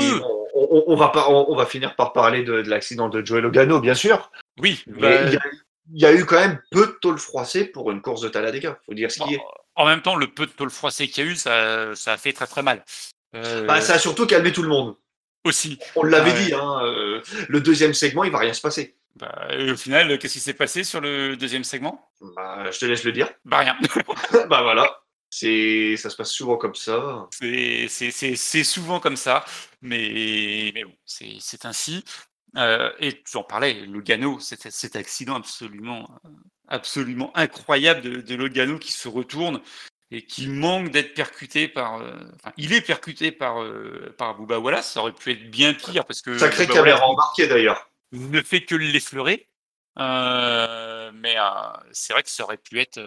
on, 0.54 0.96
va 0.96 1.10
pas, 1.10 1.30
on, 1.30 1.56
va 1.56 1.66
finir 1.66 1.96
par 1.96 2.12
parler 2.14 2.44
de, 2.44 2.54
l'accident 2.54 3.08
de 3.08 3.26
Joey 3.26 3.42
Logano, 3.42 3.80
bien 3.80 3.94
sûr. 3.94 4.32
Oui, 4.60 4.84
mais 4.88 5.00
bah, 5.00 5.40
il, 5.94 6.02
y 6.02 6.06
a, 6.06 6.14
eu 6.14 6.26
quand 6.26 6.40
même 6.40 6.62
peu 6.72 6.88
de 6.88 6.98
tôle 7.02 7.18
froissée 7.18 7.66
pour 7.66 7.92
une 7.92 8.02
course 8.02 8.22
de 8.22 8.30
Talladega, 8.30 8.80
faut 8.86 8.94
dire 8.94 9.12
ce 9.12 9.24
qui 9.24 9.36
est. 9.36 9.40
En 9.76 9.86
même 9.86 10.02
temps, 10.02 10.16
le 10.16 10.28
peu 10.28 10.46
de 10.46 10.52
tôle 10.52 10.70
froissée 10.70 11.08
qu'il 11.08 11.26
y 11.26 11.28
a 11.28 11.32
eu, 11.32 11.36
ça, 11.36 11.96
ça 11.96 12.14
a 12.14 12.18
fait 12.18 12.34
très 12.34 12.48
très 12.48 12.64
mal. 12.64 12.84
Euh, 13.36 13.66
bah, 13.66 13.82
ça 13.82 13.94
a 13.94 14.00
surtout 14.00 14.26
calmé 14.26 14.52
tout 14.52 14.64
le 14.64 14.70
monde. 14.70 14.96
Aussi. 15.46 15.78
On 15.96 16.04
l'avait 16.04 16.34
dit, 16.34 16.54
hein, 16.54 16.80
euh, 16.84 17.22
le 17.48 17.62
deuxième 17.62 17.94
segment, 17.94 18.24
il 18.24 18.32
va 18.32 18.40
rien 18.40 18.54
se 18.54 18.62
passer. 18.62 18.96
Bah, 19.16 19.48
au 19.72 19.78
final, 19.78 20.20
qu'est-ce 20.20 20.34
qui 20.34 20.40
s'est 20.40 20.54
passé 20.54 20.84
sur 20.84 21.00
le 21.00 21.38
deuxième 21.38 21.64
segment? 21.64 22.12
Bah, 22.36 22.70
Je 22.72 22.80
te 22.80 22.86
laisse 22.86 23.04
le 23.04 23.12
dire. 23.12 23.30
Bah 23.46 23.60
rien. 23.60 23.78
bah 24.50 24.62
voilà. 24.62 24.90
C'est, 25.30 25.98
ça 25.98 26.10
se 26.10 26.16
passe 26.16 26.32
souvent 26.32 26.58
comme 26.58 26.76
ça. 26.76 27.28
C'est, 27.32 28.64
souvent 28.64 29.00
comme 29.00 29.18
ça, 29.18 29.44
mais, 29.82 30.72
mais 30.74 30.84
bon, 30.86 30.94
c'est, 31.06 31.66
ainsi. 31.66 32.04
Euh, 32.58 32.92
et 33.00 33.22
tu 33.22 33.36
en 33.36 33.44
parlais, 33.44 33.86
Logano, 33.86 34.40
cet, 34.40 34.72
cet 34.72 34.96
accident 34.96 35.36
absolument, 35.36 36.10
absolument 36.70 37.36
incroyable 37.36 38.02
de, 38.02 38.22
de, 38.22 38.36
Logano 38.36 38.80
qui 38.80 38.94
se 38.94 39.10
retourne 39.10 39.60
et 40.10 40.26
qui 40.26 40.48
manque 40.48 40.92
d'être 40.92 41.14
percuté 41.14 41.68
par. 41.68 41.98
Euh, 41.98 42.14
enfin, 42.36 42.54
il 42.56 42.72
est 42.72 42.82
percuté 42.82 43.34
par, 43.34 43.62
euh, 43.62 44.16
par 44.18 44.36
Booba 44.36 44.60
Wallace. 44.60 44.94
Ça 44.94 45.02
aurait 45.02 45.12
pu 45.12 45.32
être 45.32 45.50
bien 45.52 45.74
pire 45.74 46.06
parce 46.06 46.22
que. 46.22 46.38
Sacré 46.38 46.66
caméra 46.68 47.06
embarquée 47.06 47.48
d'ailleurs. 47.48 47.90
Ne 48.12 48.42
fait 48.42 48.66
que 48.66 48.76
l'effleurer. 48.76 49.50
Euh, 49.98 51.12
mais 51.14 51.36
c'est 51.92 52.14
vrai 52.14 52.24
que 52.24 52.30
ça 52.30 52.44
aurait 52.44 52.58
pu 52.58 52.80
être. 52.80 53.00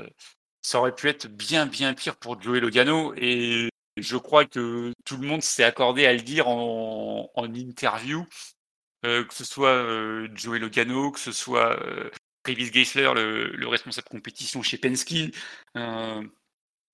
Ça 0.63 0.79
aurait 0.79 0.95
pu 0.95 1.09
être 1.09 1.29
bien, 1.29 1.67
bien 1.67 1.95
pire 1.95 2.17
pour 2.17 2.41
Joey 2.41 2.61
Logano. 2.61 3.15
Et 3.17 3.69
je 3.97 4.17
crois 4.17 4.45
que 4.45 4.93
tout 5.05 5.17
le 5.17 5.27
monde 5.27 5.43
s'est 5.43 5.65
accordé 5.65 6.07
à 6.07 6.13
le 6.13 6.21
dire 6.21 6.49
en, 6.49 7.31
interview. 7.55 8.27
que 9.03 9.27
ce 9.31 9.45
soit 9.45 9.85
Joey 10.35 10.59
Logano, 10.59 11.13
que 11.13 11.21
ce 11.21 11.33
soit 11.33 11.79
Travis 12.49 12.71
Geisler, 12.71 13.13
le, 13.15 13.49
le, 13.49 13.69
responsable 13.69 14.09
compétition 14.09 14.63
chez 14.63 14.79
Penske, 14.79 15.35
euh, 15.77 16.23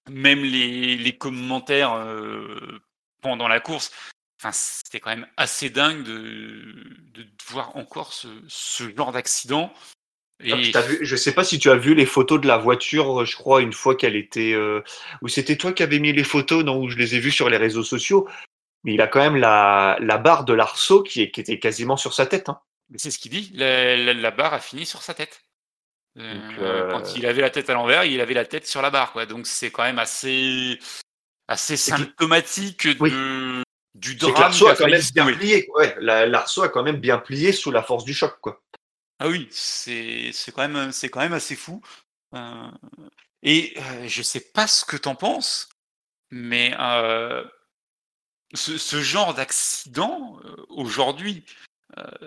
même 0.09 0.43
les, 0.43 1.17
commentaires 1.17 1.93
euh, 1.93 2.81
pendant 3.21 3.49
la 3.49 3.61
course, 3.61 3.93
enfin, 4.40 4.53
c'était 4.53 5.01
quand 5.01 5.11
même 5.11 5.27
assez 5.37 5.70
dingue 5.70 6.03
de, 6.03 6.75
de 7.14 7.27
voir 7.49 7.77
encore 7.77 8.12
ce, 8.12 8.29
ce 8.49 8.85
genre 8.97 9.12
d'accident. 9.12 9.73
Et... 10.40 10.53
Vu, 10.53 10.99
je 11.01 11.16
sais 11.16 11.33
pas 11.33 11.44
si 11.44 11.59
tu 11.59 11.70
as 11.70 11.77
vu 11.77 11.94
les 11.94 12.07
photos 12.07 12.40
de 12.40 12.47
la 12.47 12.59
voiture, 12.59 13.25
je 13.25 13.37
crois, 13.37 13.62
une 13.62 13.73
fois 13.73 13.94
qu'elle 13.94 14.16
était. 14.16 14.53
Euh, 14.53 14.83
ou 15.23 15.29
c'était 15.29 15.57
toi 15.57 15.73
qui 15.73 15.83
avais 15.83 16.01
mis 16.01 16.12
les 16.12 16.25
photos, 16.25 16.64
non 16.64 16.81
Ou 16.81 16.88
je 16.88 16.97
les 16.97 17.14
ai 17.14 17.20
vues 17.20 17.31
sur 17.31 17.49
les 17.49 17.57
réseaux 17.57 17.85
sociaux. 17.85 18.29
Mais 18.83 18.94
il 18.94 19.01
a 19.01 19.07
quand 19.07 19.20
même 19.20 19.37
la, 19.37 19.97
la 20.01 20.18
barre 20.18 20.44
de 20.44 20.53
l'arceau 20.53 21.03
qui, 21.03 21.31
qui, 21.31 21.40
était 21.40 21.59
quasiment 21.59 21.97
sur 21.97 22.12
sa 22.12 22.27
tête. 22.27 22.49
Hein. 22.49 22.61
C'est 22.97 23.11
ce 23.11 23.18
qu'il 23.18 23.31
dit. 23.31 23.51
La, 23.55 23.97
la, 23.97 24.12
la, 24.12 24.31
barre 24.31 24.53
a 24.53 24.61
fini 24.61 24.85
sur 24.85 25.03
sa 25.03 25.14
tête. 25.14 25.42
Donc, 26.16 26.59
euh, 26.59 26.90
quand 26.90 27.16
il 27.16 27.27
avait 27.27 27.40
la 27.40 27.51
tête 27.51 27.70
à 27.70 27.75
l'envers, 27.75 28.05
il 28.05 28.20
avait 28.20 28.35
la 28.35 28.44
tête 28.44 28.66
sur 28.66 28.83
la 28.83 28.90
barre. 28.90 29.12
Quoi. 29.12 29.27
Donc 29.27 29.47
c'est 29.47 29.70
quand 29.70 29.83
même 29.83 29.99
assez, 29.99 30.79
assez 31.49 31.77
symptomatique 31.77 32.87
oui. 33.01 33.11
de, 33.11 33.62
du 33.94 34.16
drame. 34.16 34.35
L'arceau 34.35 34.68
a 34.68 34.76
quand 34.76 34.88
même 34.88 35.02
bien 35.14 35.26
plié. 35.33 35.68
Ouais, 35.74 35.96
l'arceau 36.00 36.62
a 36.62 36.68
quand 36.68 36.83
même 36.83 36.96
bien 36.96 37.18
plié 37.18 37.52
sous 37.52 37.70
la 37.70 37.83
force 37.83 38.04
du 38.04 38.14
choc. 38.14 38.38
Quoi. 38.40 38.62
Ah 39.18 39.28
oui, 39.28 39.48
c'est 39.50 40.33
quand, 40.54 40.68
même, 40.68 40.90
quand 41.12 41.20
même 41.20 41.33
assez 41.33 41.57
fou. 41.57 41.83
Euh, 42.35 42.70
et 43.42 43.74
euh, 43.76 44.09
je 44.09 44.22
sais 44.22 44.40
pas 44.40 44.66
ce 44.66 44.85
que 44.85 44.96
t'en 44.96 45.14
penses, 45.14 45.68
mais 46.30 46.74
euh, 46.78 47.44
ce, 48.54 48.76
ce, 48.76 49.00
genre 49.00 49.35
d'accident, 49.35 50.40
aujourd'hui, 50.68 51.44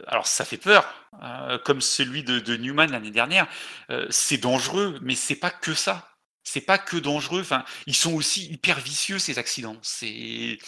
alors 0.07 0.27
ça 0.27 0.45
fait 0.45 0.57
peur, 0.57 0.85
euh, 1.23 1.57
comme 1.57 1.81
celui 1.81 2.23
de, 2.23 2.39
de 2.39 2.55
Newman 2.57 2.91
l'année 2.91 3.11
dernière. 3.11 3.47
Euh, 3.89 4.05
c'est 4.09 4.37
dangereux, 4.37 4.99
mais 5.01 5.15
c'est 5.15 5.35
pas 5.35 5.49
que 5.49 5.73
ça. 5.73 6.15
C'est 6.43 6.61
pas 6.61 6.77
que 6.77 6.97
dangereux. 6.97 7.41
Enfin, 7.41 7.65
ils 7.87 7.95
sont 7.95 8.13
aussi 8.13 8.45
hyper 8.51 8.79
vicieux 8.79 9.19
ces 9.19 9.39
accidents. 9.39 9.77
C'est, 9.81 10.59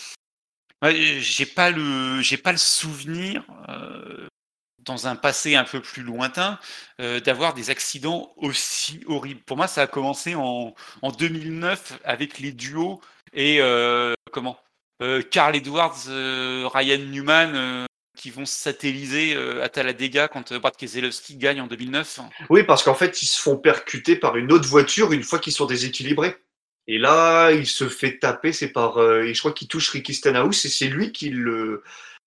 j'ai 0.84 1.46
pas 1.46 1.72
le, 1.72 2.22
j'ai 2.22 2.38
pas 2.38 2.52
le 2.52 2.58
souvenir 2.58 3.44
euh, 3.68 4.28
dans 4.80 5.08
un 5.08 5.16
passé 5.16 5.56
un 5.56 5.66
peu 5.66 5.82
plus 5.82 6.02
lointain 6.04 6.58
d'avoir 6.98 7.54
des 7.54 7.70
accidents 7.70 8.34
aussi 8.38 9.02
horribles. 9.06 9.42
Pour 9.42 9.58
moi, 9.58 9.68
ça 9.68 9.84
a 9.84 9.88
commencé 9.88 10.36
en, 10.36 10.74
en 11.02 11.12
2009 11.12 12.00
avec 12.04 12.40
les 12.40 12.52
duos 12.52 13.00
et 13.34 13.60
comment. 14.32 14.58
Carl 15.32 15.56
Edwards, 15.56 16.08
Ryan 16.08 17.06
Newman, 17.06 17.88
qui 18.20 18.32
vont 18.32 18.46
satelliser 18.46 19.34
euh, 19.34 19.64
à 19.64 19.70
Talladega 19.70 20.28
quand 20.28 20.52
euh, 20.52 20.60
Brad 20.60 20.76
Keselowski 20.76 21.38
gagne 21.38 21.62
en 21.62 21.68
2009. 21.68 22.20
Oui, 22.50 22.64
parce 22.64 22.84
qu'en 22.84 22.94
fait, 22.94 23.22
ils 23.22 23.28
se 23.28 23.40
font 23.40 23.56
percuter 23.56 24.18
par 24.18 24.36
une 24.36 24.52
autre 24.52 24.68
voiture 24.68 25.14
une 25.14 25.24
fois 25.24 25.40
qu'ils 25.40 25.54
sont 25.54 25.66
déséquilibrés. 25.66 26.36
Et 26.92 26.98
là, 26.98 27.52
il 27.52 27.68
se 27.68 27.88
fait 27.88 28.18
taper, 28.18 28.52
c'est 28.52 28.70
par. 28.70 28.98
Euh, 28.98 29.22
et 29.22 29.36
je 29.36 29.40
crois 29.40 29.54
qu'il 29.54 29.68
touche 29.68 29.92
Ricky 29.92 30.16
Stenhouse 30.16 30.66
et 30.66 30.70
c'est 30.70 30.88
lui 30.88 31.12
qui 31.12 31.30
le. 31.30 31.84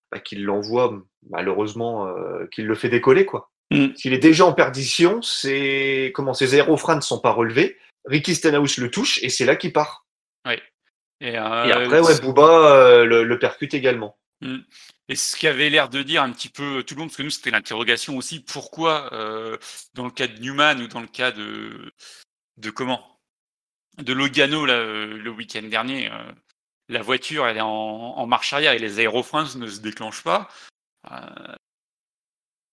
Bah, 0.09 0.19
qui 0.19 0.37
l'envoie, 0.37 1.03
malheureusement, 1.29 2.07
euh, 2.07 2.47
qui 2.49 2.61
le 2.61 2.73
fait 2.73 2.87
décoller, 2.87 3.25
quoi. 3.25 3.51
Mm. 3.71 3.87
S'il 3.97 4.13
est 4.13 4.19
déjà 4.19 4.45
en 4.45 4.53
perdition, 4.53 5.21
c'est. 5.21 6.13
Comment 6.15 6.33
Ses 6.33 6.53
aérofreins 6.53 6.95
ne 6.95 7.01
sont 7.01 7.19
pas 7.19 7.31
relevés. 7.31 7.77
Ricky 8.05 8.35
Stenhouse 8.35 8.77
le 8.77 8.89
touche 8.89 9.21
et 9.21 9.27
c'est 9.27 9.43
là 9.43 9.57
qu'il 9.57 9.73
part. 9.73 10.05
Oui. 10.47 10.55
Et, 11.19 11.37
euh, 11.37 11.65
et 11.65 11.71
après, 11.73 11.99
ouais, 11.99 12.21
Booba 12.21 13.03
le, 13.03 13.25
le, 13.25 13.39
percute 13.39 13.73
également. 13.73 14.17
Mm. 14.39 14.59
Et 15.09 15.15
ce 15.17 15.35
qui 15.35 15.47
avait 15.47 15.69
l'air 15.69 15.89
de 15.89 16.03
dire 16.03 16.23
un 16.23 16.31
petit 16.31 16.49
peu 16.49 16.83
tout 16.83 16.95
le 16.95 17.01
monde, 17.01 17.09
parce 17.09 17.17
que 17.17 17.23
nous, 17.23 17.31
c'était 17.31 17.51
l'interrogation 17.51 18.15
aussi, 18.15 18.39
pourquoi, 18.39 19.09
dans 19.93 20.05
le 20.05 20.11
cas 20.11 20.27
de 20.27 20.39
Newman 20.39 20.81
ou 20.81 20.87
dans 20.87 21.01
le 21.01 21.07
cas 21.07 21.33
de, 21.33 21.91
de 22.55 22.69
comment? 22.69 23.12
De 23.99 24.13
Logano, 24.13 24.65
là, 24.65 24.73
euh, 24.73 25.17
le 25.17 25.29
week-end 25.29 25.63
dernier, 25.63 26.11
euh, 26.11 26.31
la 26.89 27.01
voiture, 27.01 27.47
elle 27.47 27.57
est 27.57 27.61
en, 27.61 27.67
en, 27.69 28.25
marche 28.25 28.53
arrière 28.53 28.73
et 28.73 28.79
les 28.79 28.99
aérofreins 28.99 29.47
ne 29.55 29.67
se 29.67 29.81
déclenchent 29.81 30.23
pas. 30.23 30.49
Euh, 31.11 31.55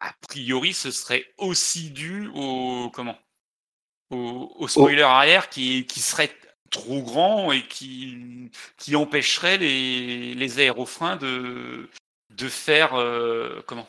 a 0.00 0.12
priori, 0.28 0.72
ce 0.72 0.90
serait 0.90 1.26
aussi 1.36 1.90
dû 1.90 2.28
au, 2.34 2.90
comment? 2.90 3.18
Au, 4.10 4.52
au 4.56 4.66
spoiler 4.66 5.02
arrière 5.02 5.50
qui, 5.50 5.86
qui 5.86 6.00
serait 6.00 6.34
trop 6.70 7.02
grand 7.02 7.52
et 7.52 7.62
qui, 7.66 8.50
qui 8.78 8.96
empêcherait 8.96 9.58
les, 9.58 10.34
les 10.34 10.58
aérofreins 10.58 11.16
de, 11.16 11.90
de 12.30 12.48
faire 12.48 12.94
euh, 12.94 13.62
comment? 13.66 13.88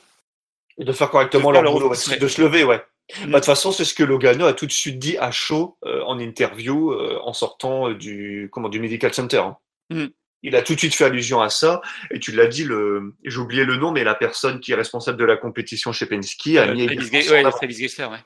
De 0.78 0.92
faire 0.92 1.10
correctement 1.10 1.52
leur 1.52 1.72
boulot, 1.72 1.90
de 1.90 1.96
se 1.96 2.42
lever, 2.42 2.64
ouais. 2.64 2.84
Bah, 3.20 3.28
de 3.28 3.34
toute 3.34 3.46
façon, 3.46 3.72
c'est 3.72 3.86
ce 3.86 3.94
que 3.94 4.04
Logano 4.04 4.46
a 4.46 4.54
tout 4.54 4.66
de 4.66 4.72
suite 4.72 5.00
dit 5.00 5.18
à 5.18 5.32
chaud 5.32 5.78
euh, 5.86 6.02
en 6.04 6.20
interview 6.20 6.92
euh, 6.92 7.20
en 7.24 7.34
sortant 7.34 7.92
du, 7.92 8.50
comment, 8.52 8.70
du 8.70 8.80
Medical 8.80 9.14
Center. 9.14 9.38
Hein. 9.38 9.58
Mm. 9.90 10.06
Il 10.44 10.56
a 10.56 10.64
tout 10.64 10.74
de 10.74 10.80
suite 10.80 10.96
fait 10.96 11.06
allusion 11.06 11.42
à 11.42 11.50
ça. 11.50 11.82
Et 12.10 12.20
tu 12.20 12.32
l'as 12.32 12.48
dit, 12.48 12.64
le... 12.64 13.14
j'ai 13.24 13.38
oublié 13.38 13.64
le 13.64 13.76
nom, 13.76 13.92
mais 13.92 14.04
la 14.04 14.16
personne 14.16 14.60
qui 14.60 14.72
est 14.72 14.76
responsable 14.76 15.18
de 15.18 15.26
la 15.26 15.38
compétition 15.38 15.92
chez 15.92 16.08
Penske 16.08 16.58
a 16.58 16.74
mis. 16.74 16.88
Travis 16.88 17.30
ouais, 17.30 17.72
Gessler, 17.72 18.06
ouais. 18.06 18.20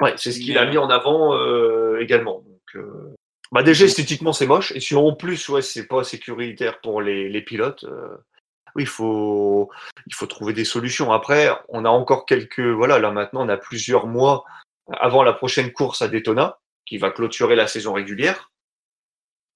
Ouais, 0.00 0.14
c'est 0.16 0.32
ce 0.32 0.38
qu'il 0.38 0.56
a 0.58 0.66
mis 0.66 0.78
en 0.78 0.88
avant 0.88 1.36
également. 1.98 2.44
Donc, 2.74 2.84
bah 3.52 3.62
déjà 3.62 3.84
esthétiquement 3.84 4.32
c'est 4.32 4.46
moche 4.46 4.72
et 4.72 4.80
si 4.80 4.94
en 4.94 5.14
plus 5.14 5.46
ouais 5.50 5.60
c'est 5.60 5.86
pas 5.86 6.04
sécuritaire 6.04 6.80
pour 6.80 7.02
les, 7.02 7.28
les 7.28 7.42
pilotes, 7.42 7.84
oui, 8.74 8.84
il 8.84 8.88
faut, 8.88 9.70
il 10.06 10.14
faut 10.14 10.26
trouver 10.26 10.52
des 10.52 10.64
solutions. 10.64 11.12
Après, 11.12 11.50
on 11.68 11.84
a 11.84 11.88
encore 11.88 12.26
quelques, 12.26 12.60
voilà, 12.60 12.98
là 12.98 13.10
maintenant, 13.10 13.44
on 13.44 13.48
a 13.48 13.56
plusieurs 13.56 14.06
mois 14.06 14.44
avant 15.00 15.22
la 15.22 15.32
prochaine 15.32 15.72
course 15.72 16.02
à 16.02 16.08
Daytona, 16.08 16.58
qui 16.86 16.98
va 16.98 17.10
clôturer 17.10 17.56
la 17.56 17.66
saison 17.66 17.92
régulière. 17.92 18.50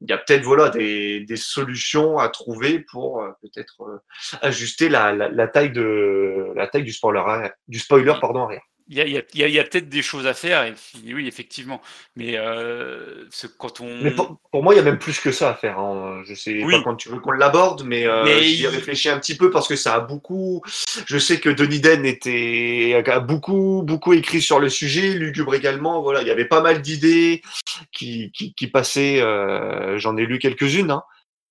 Il 0.03 0.11
y 0.11 0.13
a 0.13 0.19
peut-être 0.19 0.43
voilà 0.43 0.69
des, 0.69 1.21
des, 1.21 1.37
solutions 1.37 2.19
à 2.19 2.29
trouver 2.29 2.81
pour 2.81 3.23
euh, 3.23 3.31
peut-être 3.41 3.83
euh, 3.83 3.99
ajuster 4.43 4.91
la, 4.91 5.13
la, 5.13 5.31
la, 5.31 5.49
taille 5.49 5.73
de 5.73 6.53
la 6.55 6.67
taille 6.67 6.85
du 6.85 6.93
spoiler 6.93 7.49
du 7.67 7.79
spoiler 7.79 8.13
pardon 8.21 8.45
arrière 8.45 8.63
il 8.89 8.97
y 8.97 9.01
a, 9.01 9.07
y 9.07 9.43
a, 9.43 9.49
y 9.49 9.59
a 9.59 9.65
peut-être 9.65 9.89
des 9.89 10.03
choses 10.03 10.29
à 10.29 10.35
faire, 10.35 10.63
et 10.63 10.75
oui, 11.13 11.27
effectivement. 11.27 11.83
Mais 12.15 12.35
euh, 12.37 13.25
quand 13.59 13.81
on. 13.81 14.01
Mais 14.01 14.13
pour, 14.13 14.39
pour, 14.53 14.63
moi, 14.63 14.75
il 14.75 14.77
y 14.77 14.81
a 14.81 14.85
même 14.85 14.99
plus 14.99 15.19
que 15.19 15.33
ça 15.33 15.51
à 15.51 15.55
faire. 15.55 15.81
Hein. 15.81 16.23
Je 16.25 16.35
sais 16.35 16.63
oui. 16.63 16.73
pas 16.73 16.83
quand 16.85 16.95
tu 16.95 17.09
veux 17.09 17.19
qu'on 17.19 17.33
l'aborde, 17.33 17.83
mais, 17.85 18.07
euh, 18.07 18.23
mais 18.25 18.45
j'y 18.45 18.65
ai 18.65 18.69
réfléchi 18.69 19.09
un 19.09 19.19
petit 19.19 19.37
peu 19.37 19.51
parce 19.51 19.67
que 19.67 19.75
ça 19.75 19.95
a 19.95 20.01
beaucoup. 20.01 20.63
Je 21.07 21.19
sais 21.19 21.41
que 21.41 21.49
Denis 21.49 21.81
Den 21.81 22.07
était 22.07 23.03
a 23.07 23.21
beaucoup 23.21 23.83
beaucoup 23.85 24.13
écrit 24.13 24.41
sur 24.41 24.61
le 24.61 24.69
sujet, 24.69 25.15
lugubre 25.15 25.57
également. 25.57 26.01
Voilà, 26.01 26.23
il 26.23 26.29
y 26.29 26.31
avait 26.33 26.45
pas 26.45 26.61
mal 26.61 26.81
d'idées 26.81 27.43
qui, 27.91 28.31
qui, 28.33 28.55
qui 28.55 28.69
passaient. 28.69 29.21
Euh, 29.21 29.99
J'en 29.99 30.17
ai 30.17 30.27
lu 30.27 30.39
quelques-unes. 30.39 30.93
Hein. 30.93 31.03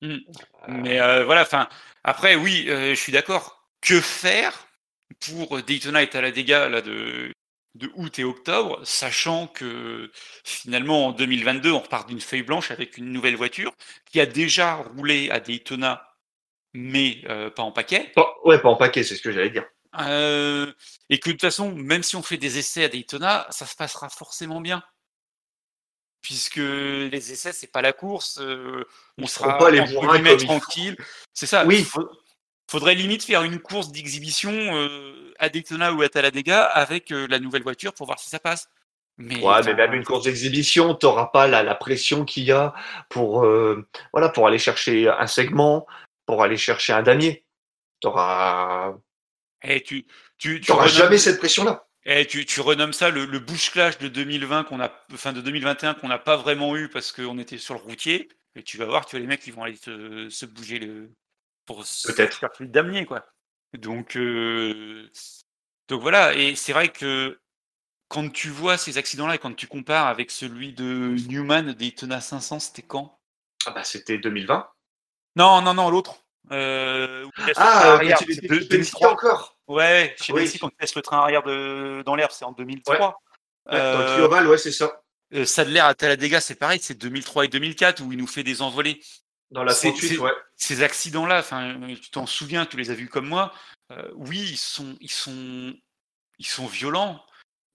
Mmh. 0.01 0.17
Mais 0.69 1.01
euh, 1.01 1.25
voilà, 1.25 1.41
enfin. 1.41 1.67
Après, 2.07 2.35
oui, 2.35 2.65
je 2.67 2.93
suis 2.93 3.11
d'accord. 3.11 3.63
Que 3.81 3.99
faire 3.99 4.64
pour 5.19 5.61
Daytona 5.61 6.01
et 6.03 6.09
Talladega 6.09 6.69
là, 6.69 6.81
de, 6.81 7.31
de 7.75 7.91
août 7.95 8.19
et 8.19 8.23
octobre, 8.23 8.79
sachant 8.83 9.47
que 9.47 10.09
finalement 10.43 11.07
en 11.07 11.11
2022, 11.11 11.71
on 11.71 11.79
repart 11.79 12.07
d'une 12.07 12.21
feuille 12.21 12.41
blanche 12.41 12.71
avec 12.71 12.97
une 12.97 13.11
nouvelle 13.11 13.35
voiture 13.35 13.73
qui 14.11 14.19
a 14.19 14.25
déjà 14.25 14.75
roulé 14.75 15.29
à 15.29 15.39
Daytona, 15.39 16.07
mais 16.73 17.21
euh, 17.29 17.49
pas 17.49 17.63
en 17.63 17.71
paquet. 17.71 18.13
Ouais, 18.45 18.59
pas 18.59 18.69
en 18.69 18.77
paquet, 18.77 19.03
c'est 19.03 19.15
ce 19.15 19.21
que 19.21 19.31
j'allais 19.31 19.49
dire. 19.49 19.65
Euh, 19.99 20.71
et 21.09 21.19
que 21.19 21.29
de 21.29 21.33
toute 21.33 21.41
façon, 21.41 21.73
même 21.73 22.03
si 22.03 22.15
on 22.15 22.23
fait 22.23 22.37
des 22.37 22.57
essais 22.57 22.85
à 22.85 22.89
Daytona, 22.89 23.45
ça 23.49 23.65
se 23.65 23.75
passera 23.75 24.09
forcément 24.09 24.61
bien. 24.61 24.81
Puisque 26.21 26.55
les 26.55 27.31
essais, 27.31 27.53
c'est 27.53 27.71
pas 27.71 27.81
la 27.81 27.93
course, 27.93 28.39
euh, 28.41 28.83
on 29.17 29.27
sera 29.27 29.57
pas 29.57 29.69
les 29.69 30.37
tranquille. 30.37 30.97
C'est 31.33 31.45
ça. 31.45 31.65
Oui. 31.65 31.83
Faut, 31.83 32.09
faudrait 32.69 32.95
limite 32.95 33.23
faire 33.23 33.43
une 33.43 33.59
course 33.59 33.91
d'exhibition 33.91 34.51
euh, 34.51 35.33
à 35.39 35.49
Daytona 35.49 35.93
ou 35.93 36.01
à 36.01 36.09
Talladega 36.09 36.63
avec 36.63 37.11
euh, 37.11 37.27
la 37.29 37.39
nouvelle 37.39 37.63
voiture 37.63 37.93
pour 37.93 38.07
voir 38.07 38.19
si 38.19 38.29
ça 38.29 38.39
passe. 38.39 38.69
Mais, 39.17 39.41
ouais, 39.41 39.61
mais 39.63 39.73
même 39.75 39.93
une 39.93 40.03
course 40.03 40.25
d'exhibition, 40.25 40.93
tu 40.93 41.05
n'auras 41.05 41.27
pas 41.27 41.47
la, 41.47 41.63
la 41.63 41.75
pression 41.75 42.25
qu'il 42.25 42.43
y 42.43 42.51
a 42.51 42.73
pour, 43.07 43.45
euh, 43.45 43.87
voilà, 44.11 44.29
pour 44.29 44.45
aller 44.45 44.59
chercher 44.59 45.07
un 45.07 45.27
segment, 45.27 45.87
pour 46.25 46.43
aller 46.43 46.57
chercher 46.57 46.91
un 46.91 47.01
damier. 47.01 47.45
Tu 48.01 48.07
auras. 48.07 48.93
Et 49.63 49.81
tu, 49.81 50.05
tu, 50.37 50.59
tu 50.59 50.71
n'auras 50.71 50.87
jamais 50.87 51.17
cette 51.17 51.39
pression-là. 51.39 51.87
Et 52.03 52.27
tu, 52.27 52.45
tu 52.45 52.59
renommes 52.61 52.93
ça 52.93 53.09
le, 53.09 53.25
le 53.25 53.39
bush 53.39 53.71
clash 53.71 53.97
de 53.97 54.09
2020 54.09 54.65
qu'on 54.65 54.79
a, 54.81 54.91
enfin 55.13 55.33
de 55.33 55.41
2021 55.41 55.95
qu'on 55.95 56.09
n'a 56.09 56.19
pas 56.19 56.35
vraiment 56.35 56.75
eu 56.75 56.89
parce 56.89 57.11
qu'on 57.11 57.39
était 57.39 57.57
sur 57.57 57.73
le 57.73 57.79
routier. 57.79 58.27
Et 58.55 58.63
tu 58.63 58.77
vas 58.77 58.85
voir, 58.85 59.05
tu 59.05 59.15
vois 59.15 59.21
les 59.21 59.27
mecs 59.27 59.41
qui 59.41 59.51
vont 59.51 59.63
aller 59.63 59.77
se 59.77 60.45
bouger 60.45 60.79
le, 60.79 61.09
pour 61.65 61.83
peut-être 62.05 62.37
faire 62.37 62.51
plus 62.51 62.67
d'amener 62.67 63.05
quoi. 63.05 63.25
Donc, 63.77 64.15
euh, 64.15 65.09
donc 65.87 66.01
voilà. 66.01 66.33
Et 66.33 66.55
c'est 66.55 66.73
vrai 66.73 66.89
que 66.89 67.39
quand 68.07 68.31
tu 68.31 68.49
vois 68.49 68.77
ces 68.77 68.97
accidents-là 68.97 69.35
et 69.35 69.39
quand 69.39 69.55
tu 69.55 69.67
compares 69.67 70.07
avec 70.07 70.31
celui 70.31 70.73
de 70.73 71.15
Newman 71.27 71.73
Daytona 71.73 72.21
500, 72.21 72.59
c'était 72.59 72.81
quand? 72.83 73.19
Ah 73.65 73.71
bah 73.71 73.83
c'était 73.83 74.17
2020. 74.17 74.67
Non, 75.35 75.61
non, 75.61 75.73
non, 75.73 75.89
l'autre. 75.89 76.21
Euh, 76.51 77.25
ah, 77.55 77.99
c'était 78.19 78.47
2003 78.47 79.11
encore. 79.11 79.57
Ouais, 79.67 80.15
chez 80.21 80.31
oui. 80.31 80.51
quand 80.59 80.69
tu 80.69 80.75
laisses 80.79 80.95
le 80.95 81.01
train 81.01 81.17
arrière 81.17 81.43
de, 81.43 82.03
dans 82.05 82.15
l'herbe, 82.15 82.31
c'est 82.31 82.45
en 82.45 82.51
2003. 82.51 82.95
Ouais. 82.97 83.13
Euh, 83.73 83.93
dans 83.93 83.99
le 83.99 84.05
Trioval, 84.05 84.47
ouais, 84.47 84.57
c'est 84.57 84.71
ça. 84.71 85.01
Euh, 85.33 85.45
Sadler 85.45 85.79
à 85.79 85.93
Talladega, 85.95 86.39
c'est 86.39 86.55
pareil, 86.55 86.79
c'est 86.81 86.93
2003 86.93 87.45
et 87.45 87.47
2004 87.47 88.01
où 88.01 88.11
il 88.11 88.19
nous 88.19 88.27
fait 88.27 88.43
des 88.43 88.61
envolées. 88.61 89.01
Dans 89.51 89.63
la 89.63 89.73
38, 89.73 90.17
ouais. 90.19 90.31
Ces 90.55 90.83
accidents-là, 90.83 91.43
tu 92.01 92.09
t'en 92.11 92.25
souviens, 92.25 92.65
tu 92.65 92.77
les 92.77 92.91
as 92.91 92.95
vus 92.95 93.09
comme 93.09 93.27
moi. 93.27 93.53
Euh, 93.91 94.09
oui, 94.15 94.39
ils 94.39 94.57
sont, 94.57 94.97
ils 94.99 95.11
sont, 95.11 95.73
ils 96.39 96.47
sont 96.47 96.65
violents. 96.65 97.23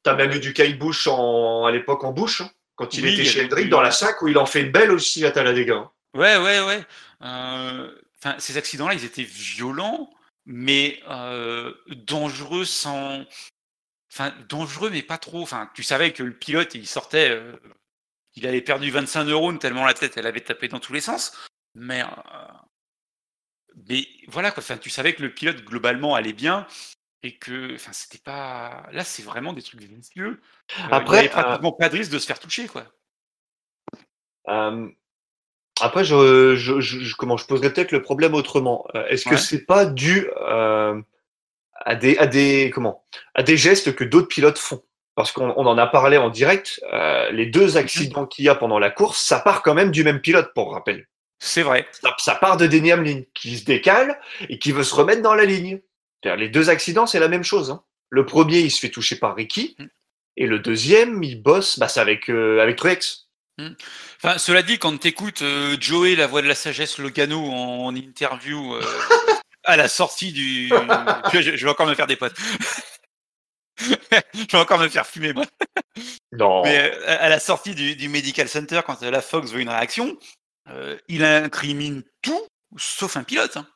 T'as 0.03 0.15
même 0.15 0.33
eu 0.33 0.41
du 0.41 0.53
Kyle 0.53 0.79
Bush 0.79 1.07
en, 1.07 1.65
à 1.67 1.71
l'époque 1.71 2.05
en 2.05 2.13
Bush, 2.13 2.41
hein, 2.41 2.51
quand 2.75 2.95
il 2.95 3.07
était 3.07 3.25
chez 3.25 3.45
Hendrick 3.45 3.69
dans 3.69 3.83
la 3.83 3.91
SAC 3.91 4.23
où 4.23 4.29
il 4.29 4.39
en 4.39 4.47
fait 4.47 4.63
une 4.63 4.73
belle 4.73 4.91
aussi 4.91 5.25
à 5.25 5.31
Talladega. 5.31 5.77
Hein. 5.77 5.91
Ouais, 6.15 6.37
ouais, 6.39 6.61
ouais. 6.61 6.85
Euh, 7.23 7.91
ces 8.39 8.57
accidents-là, 8.57 8.95
ils 8.95 9.05
étaient 9.05 9.23
violents, 9.23 10.11
mais 10.47 11.01
euh, 11.09 11.73
dangereux 11.89 12.65
sans. 12.65 13.25
Enfin, 14.13 14.35
dangereux, 14.49 14.91
mais 14.91 15.03
pas 15.03 15.19
trop. 15.19 15.43
Enfin, 15.43 15.71
tu 15.75 15.83
savais 15.83 16.13
que 16.13 16.23
le 16.23 16.37
pilote, 16.37 16.75
il 16.75 16.87
sortait. 16.87 17.31
Euh, 17.31 17.53
il 18.35 18.47
avait 18.47 18.61
perdu 18.61 18.91
25 18.91 19.25
neurones 19.25 19.59
tellement 19.59 19.85
la 19.85 19.95
tête, 19.95 20.17
elle 20.17 20.27
avait 20.27 20.41
tapé 20.41 20.69
dans 20.69 20.81
tous 20.81 20.93
les 20.93 21.01
sens. 21.01 21.37
Mais. 21.81 22.03
mais 23.89 24.07
voilà, 24.29 24.51
quoi. 24.51 24.63
Tu 24.79 24.91
savais 24.91 25.15
que 25.15 25.23
le 25.23 25.35
pilote, 25.35 25.65
globalement, 25.65 26.15
allait 26.15 26.33
bien 26.33 26.67
et 27.23 27.37
que 27.37 27.75
enfin 27.75 27.93
c'était 27.93 28.23
pas 28.25 28.87
là 28.93 29.05
c'est 29.05 29.23
vraiment 29.23 29.53
des 29.53 29.61
trucs 29.61 29.83
vicieux 29.83 30.41
après 30.91 31.17
il 31.17 31.19
avait 31.19 31.29
pratiquement 31.29 31.73
pas 31.73 31.91
de 31.91 31.97
risque 31.99 32.11
de 32.11 32.19
se 32.19 32.27
faire 32.27 32.39
toucher 32.39 32.67
quoi 32.67 32.87
après, 35.81 36.05
je, 36.05 36.57
je, 36.57 36.81
je, 36.81 37.17
comment, 37.17 37.37
je 37.37 37.47
poserais 37.47 37.73
peut-être 37.73 37.93
le 37.93 38.03
problème 38.03 38.35
autrement. 38.35 38.87
Euh, 38.95 39.07
est-ce 39.07 39.29
que 39.29 39.37
c'est 39.37 39.65
pas 39.65 39.87
dû 39.87 40.29
euh, 40.41 41.01
à, 41.75 41.95
des, 41.95 42.17
à, 42.19 42.27
des, 42.27 42.71
comment, 42.73 43.05
à 43.35 43.43
des 43.43 43.57
gestes 43.57 43.95
que 43.95 44.05
d'autres 44.05 44.29
pilotes 44.29 44.59
font? 44.59 44.83
Parce 45.15 45.33
qu'on 45.33 45.53
on 45.57 45.67
en 45.67 45.79
a 45.79 45.87
parlé 45.87 46.17
en 46.17 46.31
direct, 46.31 46.81
euh, 46.93 47.31
les 47.31 47.47
deux 47.47 47.77
accidents 47.77 48.27
qu'il 48.27 48.45
y 48.45 48.49
a 48.49 48.55
pendant 48.55 48.79
la 48.79 48.91
course, 48.91 49.21
ça 49.21 49.41
part 49.41 49.63
quand 49.63 49.75
même 49.75 49.91
du 49.91 50.05
même 50.05 50.21
pilote, 50.21 50.53
pour 50.55 50.73
rappel. 50.73 51.09
C'est 51.41 51.63
vrai. 51.63 51.89
Ça, 52.03 52.15
ça, 52.19 52.35
part 52.35 52.59
de 52.59 52.67
Denny 52.67 52.93
Hamlin, 52.93 53.23
qui 53.35 53.59
se 53.59 53.65
décale 53.65 54.21
et 54.49 54.59
qui 54.59 54.73
veut 54.73 54.85
se 54.85 54.95
remettre 54.95 55.23
dans 55.23 55.35
la 55.35 55.47
ligne. 55.47 55.81
Les 56.23 56.51
deux 56.51 56.69
accidents, 56.69 57.07
c'est 57.07 57.19
la 57.19 57.29
même 57.29 57.43
chose. 57.43 57.71
Hein. 57.71 57.83
Le 58.11 58.27
premier, 58.27 58.61
il 58.61 58.71
se 58.71 58.79
fait 58.79 58.91
toucher 58.91 59.17
par 59.17 59.35
Ricky, 59.35 59.75
mm. 59.79 59.87
et 60.37 60.47
le 60.47 60.59
deuxième, 60.59 61.23
il 61.23 61.43
bosse, 61.43 61.79
bah, 61.79 61.89
avec, 61.97 62.29
euh, 62.29 62.61
avec 62.61 62.77
Truex. 62.77 63.31
Hmm. 63.59 63.75
Enfin, 64.23 64.39
cela 64.39 64.63
dit, 64.63 64.79
quand 64.79 64.97
tu 64.99 65.09
écoutes 65.09 65.43
euh, 65.43 65.77
Joey, 65.79 66.15
la 66.15 66.27
voix 66.27 66.43
de 66.43 66.47
la 66.47 66.55
sagesse, 66.55 66.99
Logano, 66.99 67.51
en, 67.51 67.95
interview 67.95 68.75
euh, 68.75 68.83
à 69.65 69.77
la 69.77 69.89
sortie 69.89 70.33
du. 70.33 70.69
je, 70.69 71.51
vais 71.65 71.71
encore 71.71 71.87
me 71.87 71.95
faire 71.95 72.07
des 72.07 72.17
potes. 72.17 72.37
je 73.79 74.53
vais 74.53 74.59
encore 74.59 74.79
me 74.79 74.89
faire 74.89 75.07
fumer, 75.07 75.33
moi. 75.33 75.45
Non. 76.33 76.63
Mais 76.63 76.91
euh, 76.91 77.17
à 77.21 77.29
la 77.29 77.41
sortie 77.41 77.75
du, 77.75 78.09
Medical 78.09 78.49
Center, 78.49 78.81
quand 78.87 79.01
la 79.03 79.21
Fox 79.21 79.53
veut 79.53 79.61
une 79.61 79.69
réaction, 79.69 80.19
il 81.09 81.25
incrimine 81.25 82.03
tout 82.23 82.47
sauf 82.77 83.17
un 83.17 83.25
pilote. 83.25 83.57
Hein. 83.57 83.67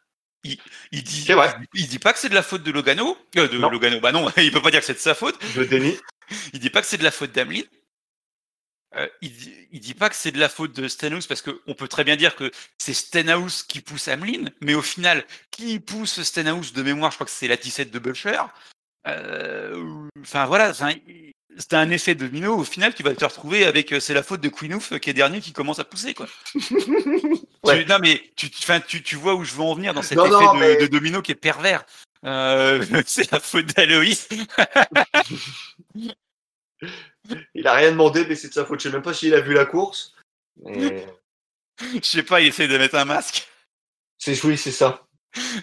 Il, 0.44 0.58
il, 0.92 1.02
dit, 1.02 1.26
il, 1.74 1.88
dit 1.88 1.98
pas 1.98 2.12
que 2.12 2.18
c'est 2.18 2.28
de 2.28 2.34
la 2.34 2.42
faute 2.42 2.62
de 2.62 2.70
Logano. 2.70 3.16
de 3.34 3.56
Logano, 3.56 4.00
bah 4.00 4.12
non, 4.12 4.30
il 4.36 4.52
peut 4.52 4.60
pas 4.60 4.70
dire 4.70 4.80
que 4.80 4.86
c'est 4.86 4.94
de 4.94 4.98
sa 4.98 5.14
faute. 5.14 5.38
Je 5.54 5.62
dénie. 5.62 5.96
Il 6.52 6.60
dit 6.60 6.70
pas 6.70 6.80
que 6.80 6.86
c'est 6.86 6.98
de 6.98 7.04
la 7.04 7.10
faute 7.10 7.32
d'Ameline. 7.32 7.64
Euh, 8.96 9.08
il, 9.22 9.32
il 9.72 9.80
dit 9.80 9.94
pas 9.94 10.08
que 10.08 10.14
c'est 10.14 10.30
de 10.30 10.38
la 10.38 10.48
faute 10.48 10.72
de 10.72 10.86
Stenhouse 10.86 11.26
parce 11.26 11.42
qu'on 11.42 11.74
peut 11.74 11.88
très 11.88 12.04
bien 12.04 12.16
dire 12.16 12.36
que 12.36 12.52
c'est 12.78 12.94
Stenhouse 12.94 13.64
qui 13.64 13.80
pousse 13.80 14.06
Hamlin, 14.06 14.50
mais 14.60 14.74
au 14.74 14.82
final, 14.82 15.24
qui 15.50 15.80
pousse 15.80 16.22
Stenhouse 16.22 16.72
de 16.72 16.82
mémoire? 16.82 17.10
Je 17.10 17.16
crois 17.16 17.26
que 17.26 17.32
c'est 17.32 17.48
la 17.48 17.56
17 17.56 17.90
de 17.90 17.98
Butcher. 17.98 18.40
Euh, 19.06 20.08
enfin 20.20 20.46
voilà, 20.46 20.72
c'est 21.56 21.74
un 21.74 21.90
effet 21.90 22.14
domino. 22.14 22.56
Au 22.56 22.64
final, 22.64 22.94
tu 22.94 23.02
vas 23.02 23.14
te 23.14 23.24
retrouver 23.24 23.64
avec 23.64 23.92
euh, 23.92 24.00
c'est 24.00 24.14
la 24.14 24.22
faute 24.22 24.40
de 24.40 24.48
Quinouf 24.48 24.98
qui 24.98 25.10
est 25.10 25.14
dernier 25.14 25.40
qui 25.40 25.52
commence 25.52 25.78
à 25.78 25.84
pousser 25.84 26.14
quoi. 26.14 26.26
non 27.64 27.98
mais 28.00 28.22
tu, 28.36 28.50
tu, 28.50 29.02
tu, 29.02 29.16
vois 29.16 29.34
où 29.34 29.44
je 29.44 29.54
veux 29.54 29.62
en 29.62 29.74
venir 29.74 29.94
dans 29.94 30.02
cet 30.02 30.18
effet 30.18 30.28
de, 30.28 30.80
de, 30.82 30.86
domino 30.86 31.22
qui 31.22 31.32
est 31.32 31.36
pervers. 31.36 31.84
c'est 33.06 33.30
la 33.30 33.40
faute 33.40 33.66
d'Aloïs. 33.74 34.28
il 37.54 37.66
a 37.66 37.74
rien 37.74 37.90
demandé, 37.92 38.24
mais 38.26 38.34
c'est 38.34 38.48
de 38.48 38.54
sa 38.54 38.64
faute. 38.64 38.80
Je 38.80 38.88
sais 38.88 38.92
même 38.92 39.02
pas 39.02 39.14
s'il 39.14 39.34
a 39.34 39.40
vu 39.40 39.54
la 39.54 39.66
course. 39.66 40.14
Je 40.64 41.04
sais 42.02 42.22
pas, 42.22 42.40
il 42.40 42.48
essaie 42.48 42.68
de 42.68 42.78
mettre 42.78 42.94
un 42.94 43.04
masque. 43.04 43.48
C'est 44.18 44.42
oui, 44.44 44.56
c'est 44.56 44.72
ça. 44.72 45.06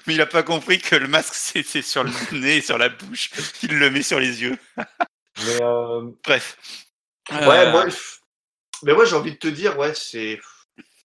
Mais 0.06 0.16
il 0.16 0.22
a 0.22 0.26
pas 0.26 0.44
compris 0.44 0.80
que 0.80 0.96
le 0.96 1.08
masque 1.08 1.34
c'est 1.34 1.82
sur 1.82 2.04
le 2.04 2.12
nez 2.38 2.58
et 2.58 2.62
sur 2.62 2.78
la 2.78 2.90
bouche. 2.90 3.32
Il 3.64 3.80
le 3.80 3.90
met 3.90 4.04
sur 4.04 4.20
les 4.20 4.42
yeux. 4.42 4.58
Mais 5.38 5.62
euh, 5.62 6.10
Bref. 6.24 6.58
Ouais, 7.32 7.38
euh, 7.42 7.72
moi, 7.72 7.86
mais 8.84 8.94
moi 8.94 9.06
j'ai 9.06 9.16
envie 9.16 9.32
de 9.32 9.38
te 9.38 9.48
dire, 9.48 9.78
ouais, 9.78 9.94
c'est. 9.96 10.40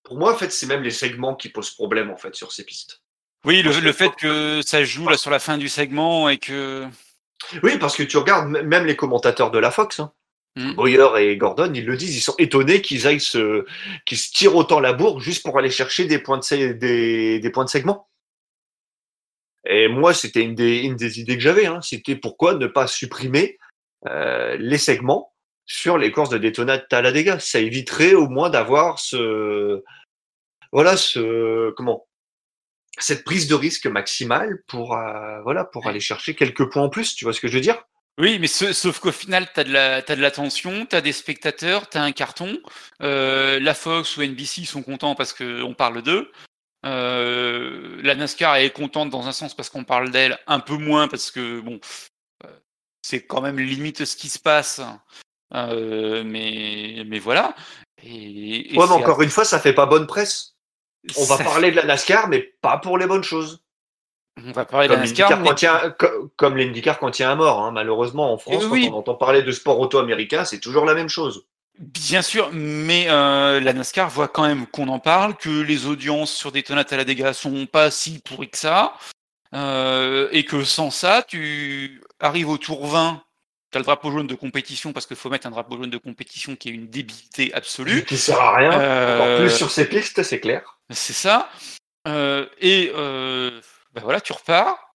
Pour 0.02 0.18
moi, 0.18 0.32
en 0.32 0.36
fait, 0.36 0.50
c'est 0.50 0.66
même 0.66 0.82
les 0.82 0.90
segments 0.90 1.34
qui 1.34 1.48
posent 1.48 1.70
problème 1.70 2.10
en 2.10 2.16
fait 2.16 2.34
sur 2.34 2.52
ces 2.52 2.64
pistes. 2.64 3.02
Oui, 3.44 3.62
le, 3.62 3.78
le 3.80 3.92
fait 3.92 4.10
que 4.16 4.60
ça 4.62 4.84
joue 4.84 5.08
là 5.08 5.16
sur 5.16 5.30
la 5.30 5.38
fin 5.38 5.58
du 5.58 5.68
segment 5.68 6.28
et 6.28 6.38
que. 6.38 6.86
Oui, 7.62 7.78
parce 7.78 7.96
que 7.96 8.02
tu 8.02 8.16
regardes 8.16 8.48
même 8.48 8.86
les 8.86 8.96
commentateurs 8.96 9.50
de 9.50 9.58
la 9.58 9.70
Fox. 9.70 10.00
Hein. 10.00 10.12
Mmh. 10.56 10.72
Boyer 10.72 11.08
et 11.18 11.36
Gordon, 11.36 11.70
ils 11.74 11.84
le 11.84 11.96
disent, 11.98 12.16
ils 12.16 12.22
sont 12.22 12.34
étonnés 12.38 12.80
qu'ils 12.80 13.06
aillent 13.06 13.20
se, 13.20 13.66
qu'ils 14.06 14.16
se 14.16 14.32
tirent 14.32 14.56
autant 14.56 14.80
la 14.80 14.94
bourre 14.94 15.20
juste 15.20 15.44
pour 15.44 15.58
aller 15.58 15.70
chercher 15.70 16.06
des 16.06 16.18
points 16.18 16.38
de, 16.38 16.72
des, 16.72 17.40
des 17.40 17.50
points 17.50 17.64
de 17.64 17.68
segment. 17.68 18.08
Et 19.68 19.88
moi, 19.88 20.14
c'était 20.14 20.42
une 20.42 20.54
des, 20.54 20.78
une 20.78 20.96
des 20.96 21.20
idées 21.20 21.36
que 21.36 21.42
j'avais. 21.42 21.66
Hein. 21.66 21.80
C'était 21.82 22.16
pourquoi 22.16 22.54
ne 22.54 22.66
pas 22.66 22.86
supprimer 22.86 23.58
les 24.04 24.78
segments 24.78 25.32
sur 25.66 25.98
les 25.98 26.12
courses 26.12 26.30
de 26.30 26.38
Daytona 26.38 26.78
Talladega. 26.78 27.38
Ça 27.38 27.58
éviterait 27.58 28.14
au 28.14 28.28
moins 28.28 28.50
d'avoir 28.50 28.98
ce, 28.98 29.82
voilà, 30.72 30.96
ce, 30.96 31.70
comment, 31.72 32.06
cette 32.98 33.24
prise 33.24 33.48
de 33.48 33.54
risque 33.54 33.86
maximale 33.86 34.62
pour, 34.66 34.96
euh, 34.96 35.40
voilà, 35.42 35.64
pour 35.64 35.86
aller 35.86 36.00
chercher 36.00 36.34
quelques 36.34 36.70
points 36.70 36.84
en 36.84 36.88
plus. 36.88 37.14
Tu 37.14 37.24
vois 37.24 37.32
ce 37.32 37.40
que 37.40 37.48
je 37.48 37.54
veux 37.54 37.60
dire? 37.60 37.82
Oui, 38.18 38.38
mais 38.38 38.46
sauf 38.46 38.98
qu'au 38.98 39.12
final, 39.12 39.46
tu 39.52 39.60
as 39.60 39.64
de 39.64 39.72
la, 39.72 40.00
t'as 40.00 40.16
de 40.16 40.22
l'attention, 40.22 40.86
tu 40.86 40.96
as 40.96 41.02
des 41.02 41.12
spectateurs, 41.12 41.90
tu 41.90 41.98
as 41.98 42.02
un 42.02 42.12
carton. 42.12 42.58
Euh, 43.02 43.60
la 43.60 43.74
Fox 43.74 44.16
ou 44.16 44.22
NBC 44.22 44.64
sont 44.64 44.82
contents 44.82 45.14
parce 45.14 45.34
qu'on 45.34 45.74
parle 45.74 46.00
d'eux. 46.00 46.32
Euh, 46.86 48.00
la 48.02 48.14
NASCAR 48.14 48.56
est 48.56 48.70
contente 48.70 49.10
dans 49.10 49.26
un 49.26 49.32
sens 49.32 49.54
parce 49.54 49.68
qu'on 49.68 49.84
parle 49.84 50.10
d'elle, 50.10 50.38
un 50.46 50.60
peu 50.60 50.76
moins 50.76 51.08
parce 51.08 51.30
que 51.30 51.60
bon, 51.60 51.78
euh, 51.78 51.78
c'est 53.06 53.20
quand 53.20 53.40
même 53.40 53.58
limite 53.58 54.04
ce 54.04 54.16
qui 54.16 54.28
se 54.28 54.38
passe. 54.38 54.80
mais, 55.52 57.04
mais 57.06 57.18
voilà. 57.18 57.54
Et, 58.02 58.76
ouais, 58.76 58.86
mais 58.86 58.92
encore 58.92 59.22
une 59.22 59.30
fois, 59.30 59.44
ça 59.44 59.60
fait 59.60 59.72
pas 59.72 59.86
bonne 59.86 60.06
presse. 60.06 60.56
On 61.16 61.24
va 61.24 61.38
parler 61.38 61.70
de 61.70 61.76
la 61.76 61.84
NASCAR, 61.84 62.28
mais 62.28 62.40
pas 62.60 62.78
pour 62.78 62.98
les 62.98 63.06
bonnes 63.06 63.22
choses. 63.22 63.62
On 64.44 64.52
va 64.52 64.64
parler 64.64 64.88
comme 64.88 65.00
l'IndyCar 65.00 65.96
comme 66.36 66.56
l'IndyCar 66.56 66.98
quand 66.98 67.18
il 67.18 67.22
y 67.22 67.24
a 67.24 67.30
un 67.30 67.36
mort. 67.36 67.62
Hein. 67.62 67.70
Malheureusement, 67.70 68.32
en 68.32 68.38
France, 68.38 68.64
quand 68.66 68.76
on 68.76 68.98
entend 68.98 69.14
parler 69.14 69.42
de 69.42 69.52
sport 69.52 69.78
auto-américain, 69.80 70.44
c'est 70.44 70.60
toujours 70.60 70.84
la 70.84 70.94
même 70.94 71.08
chose. 71.08 71.46
Bien 71.78 72.22
sûr, 72.22 72.50
mais 72.52 73.06
euh, 73.08 73.60
la 73.60 73.72
NASCAR 73.72 74.10
voit 74.10 74.28
quand 74.28 74.46
même 74.46 74.66
qu'on 74.66 74.88
en 74.88 74.98
parle, 74.98 75.36
que 75.36 75.60
les 75.60 75.86
audiences 75.86 76.32
sur 76.32 76.50
Daytona 76.50 76.84
Talladega 76.84 77.32
sont 77.32 77.66
pas 77.66 77.90
si 77.90 78.18
pourries 78.18 78.50
que 78.50 78.58
ça, 78.58 78.94
euh, 79.54 80.28
et 80.32 80.44
que 80.44 80.64
sans 80.64 80.90
ça, 80.90 81.22
tu 81.26 82.02
arrives 82.20 82.48
au 82.48 82.58
tour 82.58 82.86
20, 82.86 83.22
tu 83.70 83.76
as 83.76 83.80
le 83.80 83.84
drapeau 83.84 84.10
jaune 84.10 84.26
de 84.26 84.34
compétition, 84.34 84.92
parce 84.92 85.06
qu'il 85.06 85.16
faut 85.16 85.30
mettre 85.30 85.46
un 85.46 85.50
drapeau 85.50 85.76
jaune 85.76 85.90
de 85.90 85.98
compétition 85.98 86.56
qui 86.56 86.68
est 86.68 86.72
une 86.72 86.88
débilité 86.88 87.52
absolue. 87.54 88.04
Qui 88.04 88.16
sert 88.16 88.40
à 88.40 88.56
rien, 88.56 88.70
encore 88.70 89.38
plus 89.38 89.46
euh, 89.46 89.56
sur 89.56 89.70
ces 89.70 89.88
pistes, 89.88 90.22
c'est 90.22 90.40
clair. 90.40 90.78
C'est 90.90 91.12
ça. 91.12 91.50
et 92.06 92.90
ben 92.94 94.02
voilà, 94.02 94.20
tu 94.20 94.32
repars, 94.32 94.94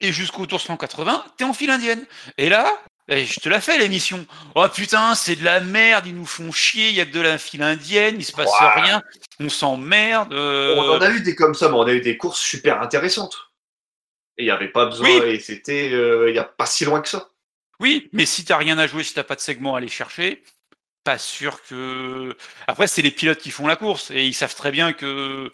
et 0.00 0.12
jusqu'au 0.12 0.46
tour 0.46 0.60
180, 0.60 1.24
t'es 1.36 1.44
en 1.44 1.52
file 1.52 1.70
indienne. 1.70 2.04
Et 2.38 2.48
là, 2.48 2.66
eh, 3.08 3.24
je 3.24 3.40
te 3.40 3.48
la 3.48 3.60
fais 3.60 3.76
l'émission. 3.78 4.24
Oh 4.54 4.66
putain, 4.72 5.14
c'est 5.14 5.36
de 5.36 5.44
la 5.44 5.60
merde, 5.60 6.06
ils 6.06 6.14
nous 6.14 6.26
font 6.26 6.52
chier, 6.52 6.88
il 6.88 6.94
y 6.94 7.00
a 7.00 7.06
que 7.06 7.12
de 7.12 7.20
la 7.20 7.38
file 7.38 7.62
indienne, 7.62 8.16
il 8.18 8.24
se 8.24 8.32
passe 8.32 8.50
rien, 8.76 9.02
on 9.40 9.48
s'emmerde. 9.48 10.32
On 10.32 10.90
en 10.90 11.00
a 11.00 11.10
eu 11.10 11.20
des 11.20 11.34
comme 11.34 11.54
ça, 11.54 11.68
mais 11.68 11.74
on 11.74 11.86
a 11.86 11.92
eu 11.92 12.00
des 12.00 12.16
courses 12.16 12.40
super 12.40 12.80
intéressantes. 12.80 13.49
Et 14.40 14.44
il 14.44 14.46
n'y 14.46 14.50
avait 14.50 14.68
pas 14.68 14.86
besoin, 14.86 15.06
Oui. 15.06 15.28
et 15.34 15.38
c'était, 15.38 15.92
euh, 15.92 16.30
il 16.30 16.32
n'y 16.32 16.38
a 16.38 16.44
pas 16.44 16.64
si 16.64 16.86
loin 16.86 17.02
que 17.02 17.08
ça. 17.10 17.28
Oui, 17.78 18.08
mais 18.12 18.24
si 18.24 18.42
t'as 18.42 18.56
rien 18.56 18.78
à 18.78 18.86
jouer, 18.86 19.04
si 19.04 19.12
t'as 19.12 19.22
pas 19.22 19.34
de 19.34 19.40
segment 19.40 19.74
à 19.74 19.78
aller 19.78 19.88
chercher, 19.88 20.42
pas 21.04 21.18
sûr 21.18 21.62
que. 21.64 22.34
Après, 22.66 22.86
c'est 22.86 23.02
les 23.02 23.10
pilotes 23.10 23.38
qui 23.38 23.50
font 23.50 23.66
la 23.66 23.76
course 23.76 24.10
et 24.10 24.24
ils 24.24 24.32
savent 24.32 24.54
très 24.54 24.70
bien 24.70 24.94
que 24.94 25.52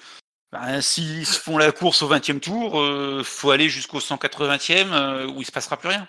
ben, 0.52 0.80
s'ils 0.80 1.26
font 1.26 1.58
la 1.58 1.72
course 1.72 2.02
au 2.02 2.08
20e 2.08 2.38
tour, 2.38 2.80
euh, 2.80 3.22
faut 3.24 3.50
aller 3.50 3.68
jusqu'au 3.68 3.98
180e 3.98 4.92
euh, 4.92 5.26
où 5.26 5.40
il 5.40 5.44
se 5.44 5.50
passera 5.52 5.76
plus 5.76 5.88
rien. 5.88 6.06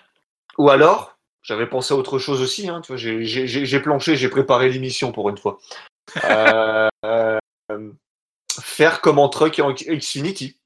Ou 0.56 0.70
alors, 0.70 1.18
j'avais 1.42 1.66
pensé 1.66 1.94
à 1.94 1.96
autre 1.96 2.20
chose 2.20 2.40
aussi, 2.40 2.68
hein, 2.68 2.80
tu 2.80 2.92
vois, 2.92 2.96
j'ai- 2.96 3.80
planché, 3.80 4.16
j'ai 4.16 4.28
préparé 4.28 4.68
l'émission 4.68 5.10
pour 5.10 5.28
une 5.30 5.38
fois. 5.38 5.58
Euh, 6.24 6.88
faire 8.62 9.00
comme 9.00 9.18
en 9.18 9.28
truck 9.28 9.58
et 9.58 9.62
en 9.62 9.72
Xfinity. 9.72 10.57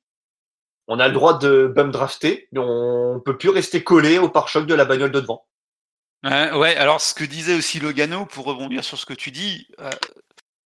On 0.89 0.99
a 0.99 1.09
le 1.09 1.15
droit 1.15 1.39
de 1.39 1.73
bum 1.75 1.91
drafter, 1.91 2.49
mais 2.53 2.61
on 2.61 3.21
peut 3.21 3.39
plus 3.39 3.51
rester 3.51 3.85
collé 3.85 4.19
au 4.19 4.29
pare-choc 4.29 4.67
de 4.67 4.75
la 4.75 4.85
bagnole 4.85 5.13
de 5.13 5.21
devant. 5.21 5.47
Ouais, 6.25 6.53
ouais, 6.53 6.77
alors 6.77 7.01
ce 7.01 7.15
que 7.15 7.25
disait 7.25 7.55
aussi 7.55 7.81
Logano, 7.81 8.27
pour 8.27 8.45
rebondir 8.45 8.85
sur 8.85 8.99
ce 8.99 9.07
que 9.07 9.15
tu 9.15 9.33
dis, 9.33 9.67
euh, 9.81 9.91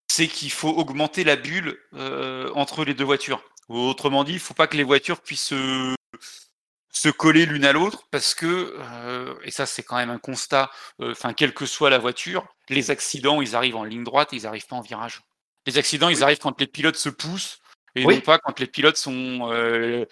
c'est 0.06 0.28
qu'il 0.28 0.50
faut 0.50 0.68
augmenter 0.68 1.24
la 1.24 1.36
bulle 1.36 1.78
euh, 1.94 2.50
entre 2.54 2.84
les 2.84 2.94
deux 2.94 3.04
voitures. 3.04 3.42
Autrement 3.68 4.22
dit, 4.22 4.34
il 4.34 4.38
faut 4.38 4.54
pas 4.54 4.66
que 4.66 4.76
les 4.76 4.84
voitures 4.84 5.20
puissent 5.20 5.54
se, 5.54 7.08
coller 7.10 7.46
l'une 7.46 7.64
à 7.64 7.72
l'autre, 7.72 8.04
parce 8.10 8.34
que, 8.34 8.76
euh, 8.78 9.34
et 9.44 9.50
ça 9.50 9.64
c'est 9.64 9.82
quand 9.82 9.96
même 9.96 10.10
un 10.10 10.18
constat, 10.18 10.70
enfin 11.00 11.32
quelle 11.32 11.54
que 11.54 11.64
soit 11.64 11.88
la 11.88 11.98
voiture, 11.98 12.46
les 12.68 12.90
accidents, 12.90 13.40
ils 13.40 13.56
arrivent 13.56 13.76
en 13.76 13.84
ligne 13.84 14.04
droite 14.04 14.32
et 14.32 14.36
ils 14.36 14.46
arrivent 14.46 14.66
pas 14.66 14.76
en 14.76 14.82
virage. 14.82 15.22
Les 15.66 15.78
accidents, 15.78 16.08
ils 16.08 16.22
arrivent 16.22 16.38
quand 16.38 16.60
les 16.60 16.66
pilotes 16.66 16.96
se 16.96 17.08
poussent, 17.08 17.60
et 17.96 18.04
Oui. 18.06 18.20
pas 18.20 18.38
quand 18.38 18.58
les 18.60 18.66
pilotes 18.66 18.96
sont, 18.96 19.50
euh, 19.52 20.04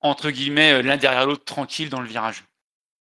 entre 0.00 0.30
guillemets, 0.30 0.82
l'un 0.82 0.96
derrière 0.96 1.26
l'autre, 1.26 1.44
tranquilles 1.44 1.88
dans 1.90 2.00
le 2.00 2.06
virage. 2.08 2.44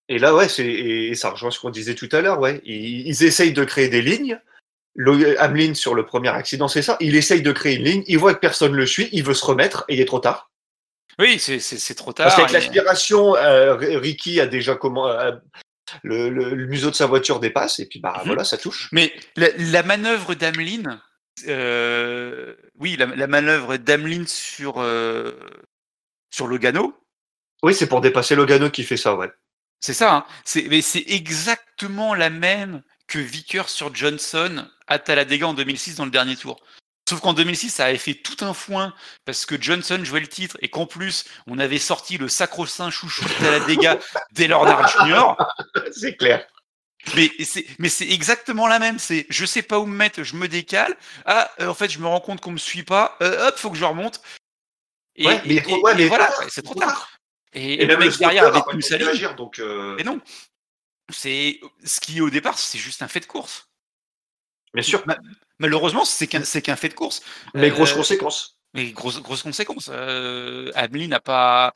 Et 0.08 0.18
là, 0.18 0.34
ouais, 0.34 0.48
c'est 0.48 0.66
et 0.66 1.14
ça 1.14 1.30
rejoint 1.30 1.50
ce 1.50 1.58
qu'on 1.58 1.70
disait 1.70 1.94
tout 1.94 2.08
à 2.12 2.20
l'heure, 2.20 2.38
ouais. 2.38 2.60
Ils, 2.64 3.06
ils 3.08 3.24
essayent 3.24 3.52
de 3.54 3.64
créer 3.64 3.88
des 3.88 4.02
lignes. 4.02 4.38
Le, 4.96 5.40
Hamlin 5.42 5.74
sur 5.74 5.94
le 5.94 6.06
premier 6.06 6.28
accident, 6.28 6.68
c'est 6.68 6.82
ça. 6.82 6.96
Il 7.00 7.16
essaye 7.16 7.42
de 7.42 7.50
créer 7.52 7.76
une 7.76 7.84
ligne. 7.84 8.04
Il 8.06 8.18
voit 8.18 8.32
que 8.34 8.38
personne 8.38 8.74
le 8.74 8.86
suit. 8.86 9.08
Il 9.12 9.24
veut 9.24 9.34
se 9.34 9.44
remettre 9.44 9.84
et 9.88 9.94
il 9.94 10.00
est 10.00 10.04
trop 10.04 10.20
tard. 10.20 10.50
Oui, 11.18 11.38
c'est- 11.38 11.94
trop 11.94 12.12
tard. 12.12 12.26
Parce 12.26 12.36
qu'avec 12.36 12.50
et- 12.50 12.54
l'aspiration, 12.54 13.34
euh, 13.34 13.74
Ricky 13.76 14.40
a 14.40 14.46
déjà 14.46 14.76
comment 14.76 15.08
euh, 15.08 15.32
le, 16.02 16.28
le- 16.28 16.54
le 16.54 16.66
museau 16.66 16.90
de 16.90 16.94
sa 16.94 17.06
voiture 17.06 17.40
dépasse 17.40 17.78
et 17.80 17.86
puis 17.86 17.98
bah 18.00 18.14
Mhm. 18.20 18.26
voilà, 18.26 18.44
ça 18.44 18.56
touche. 18.58 18.88
Mais 18.92 19.12
la, 19.36 19.48
la 19.56 19.82
manœuvre 19.82 20.34
d'Ameline, 20.34 21.00
euh, 21.48 22.54
oui, 22.78 22.96
la, 22.96 23.06
la 23.06 23.26
manœuvre 23.26 23.76
d'Ameline 23.76 24.26
sur, 24.26 24.80
euh, 24.80 25.32
sur 26.30 26.46
Logano, 26.46 26.94
Oui, 27.62 27.74
c'est 27.74 27.88
pour 27.88 28.00
dépasser 28.00 28.34
Logano 28.34 28.70
qui 28.70 28.84
fait 28.84 28.96
ça, 28.96 29.14
ouais. 29.14 29.30
c'est 29.80 29.94
ça, 29.94 30.14
hein, 30.14 30.26
c'est 30.44 30.68
mais 30.68 30.82
c'est 30.82 31.04
exactement 31.06 32.14
la 32.14 32.30
même 32.30 32.82
que 33.06 33.18
Vickers 33.18 33.68
sur 33.68 33.94
Johnson 33.94 34.66
à 34.86 34.98
Talladega 34.98 35.46
en 35.46 35.54
2006 35.54 35.96
dans 35.96 36.04
le 36.04 36.10
dernier 36.10 36.36
tour. 36.36 36.60
Sauf 37.08 37.20
qu'en 37.20 37.34
2006, 37.34 37.68
ça 37.68 37.84
avait 37.84 37.98
fait 37.98 38.14
tout 38.14 38.42
un 38.44 38.54
foin 38.54 38.94
parce 39.26 39.44
que 39.44 39.60
Johnson 39.60 40.00
jouait 40.02 40.20
le 40.20 40.26
titre 40.26 40.56
et 40.62 40.70
qu'en 40.70 40.86
plus, 40.86 41.26
on 41.46 41.58
avait 41.58 41.78
sorti 41.78 42.16
le 42.16 42.28
sacro-saint 42.28 42.90
chouchou 42.90 43.24
de 43.24 43.44
Talladega 43.44 43.98
Dale 44.32 44.52
Earnhardt 44.52 44.88
Jr. 44.88 45.34
c'est 45.92 46.16
clair. 46.16 46.46
Mais 47.16 47.30
c'est, 47.44 47.66
mais 47.78 47.88
c'est 47.88 48.08
exactement 48.08 48.66
la 48.66 48.78
même. 48.78 48.98
C'est, 48.98 49.26
je 49.28 49.44
sais 49.44 49.62
pas 49.62 49.78
où 49.78 49.86
me 49.86 49.96
mettre, 49.96 50.22
je 50.22 50.36
me 50.36 50.48
décale. 50.48 50.96
Ah, 51.26 51.50
euh, 51.60 51.68
en 51.68 51.74
fait, 51.74 51.88
je 51.90 51.98
me 51.98 52.06
rends 52.06 52.20
compte 52.20 52.40
qu'on 52.40 52.52
me 52.52 52.58
suit 52.58 52.82
pas. 52.82 53.16
Euh, 53.20 53.48
hop, 53.48 53.56
faut 53.58 53.70
que 53.70 53.76
je 53.76 53.84
remonte. 53.84 54.20
Et, 55.16 55.26
Ouais, 55.26 55.40
mais 55.46 55.54
et- 55.56 55.62
trop- 55.62 55.76
et- 55.78 55.80
ouais, 55.82 55.92
et 55.92 55.96
mais 55.96 56.06
voilà, 56.08 56.26
tard, 56.28 56.44
c'est 56.48 56.62
trop 56.62 56.74
tard. 56.74 56.88
tard. 56.88 57.10
Et, 57.52 57.84
le 57.84 57.96
mec 57.96 58.10
derrière 58.18 58.18
spotter 58.18 58.38
avait 58.40 58.58
a 58.58 58.62
pas 58.62 58.70
tenu 58.72 58.82
pu 58.82 58.88
sa 58.88 58.96
ligne. 58.96 59.06
réagir, 59.06 59.34
donc 59.36 59.58
euh, 59.60 59.94
Mais 59.96 60.02
non, 60.02 60.20
c'est 61.12 61.60
ce 61.84 62.00
qui 62.00 62.20
au 62.20 62.30
départ, 62.30 62.58
c'est 62.58 62.78
juste 62.78 63.00
un 63.02 63.08
fait 63.08 63.20
de 63.20 63.26
course. 63.26 63.68
bien 64.72 64.82
sûr. 64.82 65.04
Malheureusement, 65.60 66.04
c'est 66.04 66.26
qu'un, 66.26 66.42
c'est 66.42 66.62
qu'un 66.62 66.74
fait 66.74 66.88
de 66.88 66.94
course. 66.94 67.22
Mais 67.54 67.70
grosses 67.70 67.92
Euh, 67.92 67.96
conséquences. 67.96 68.58
Mais 68.72 68.90
grosse, 68.90 69.20
grosse 69.22 69.42
conséquence. 69.44 69.88
Euh, 69.92 70.72
Amelie 70.74 71.06
n'a 71.06 71.20
pas. 71.20 71.72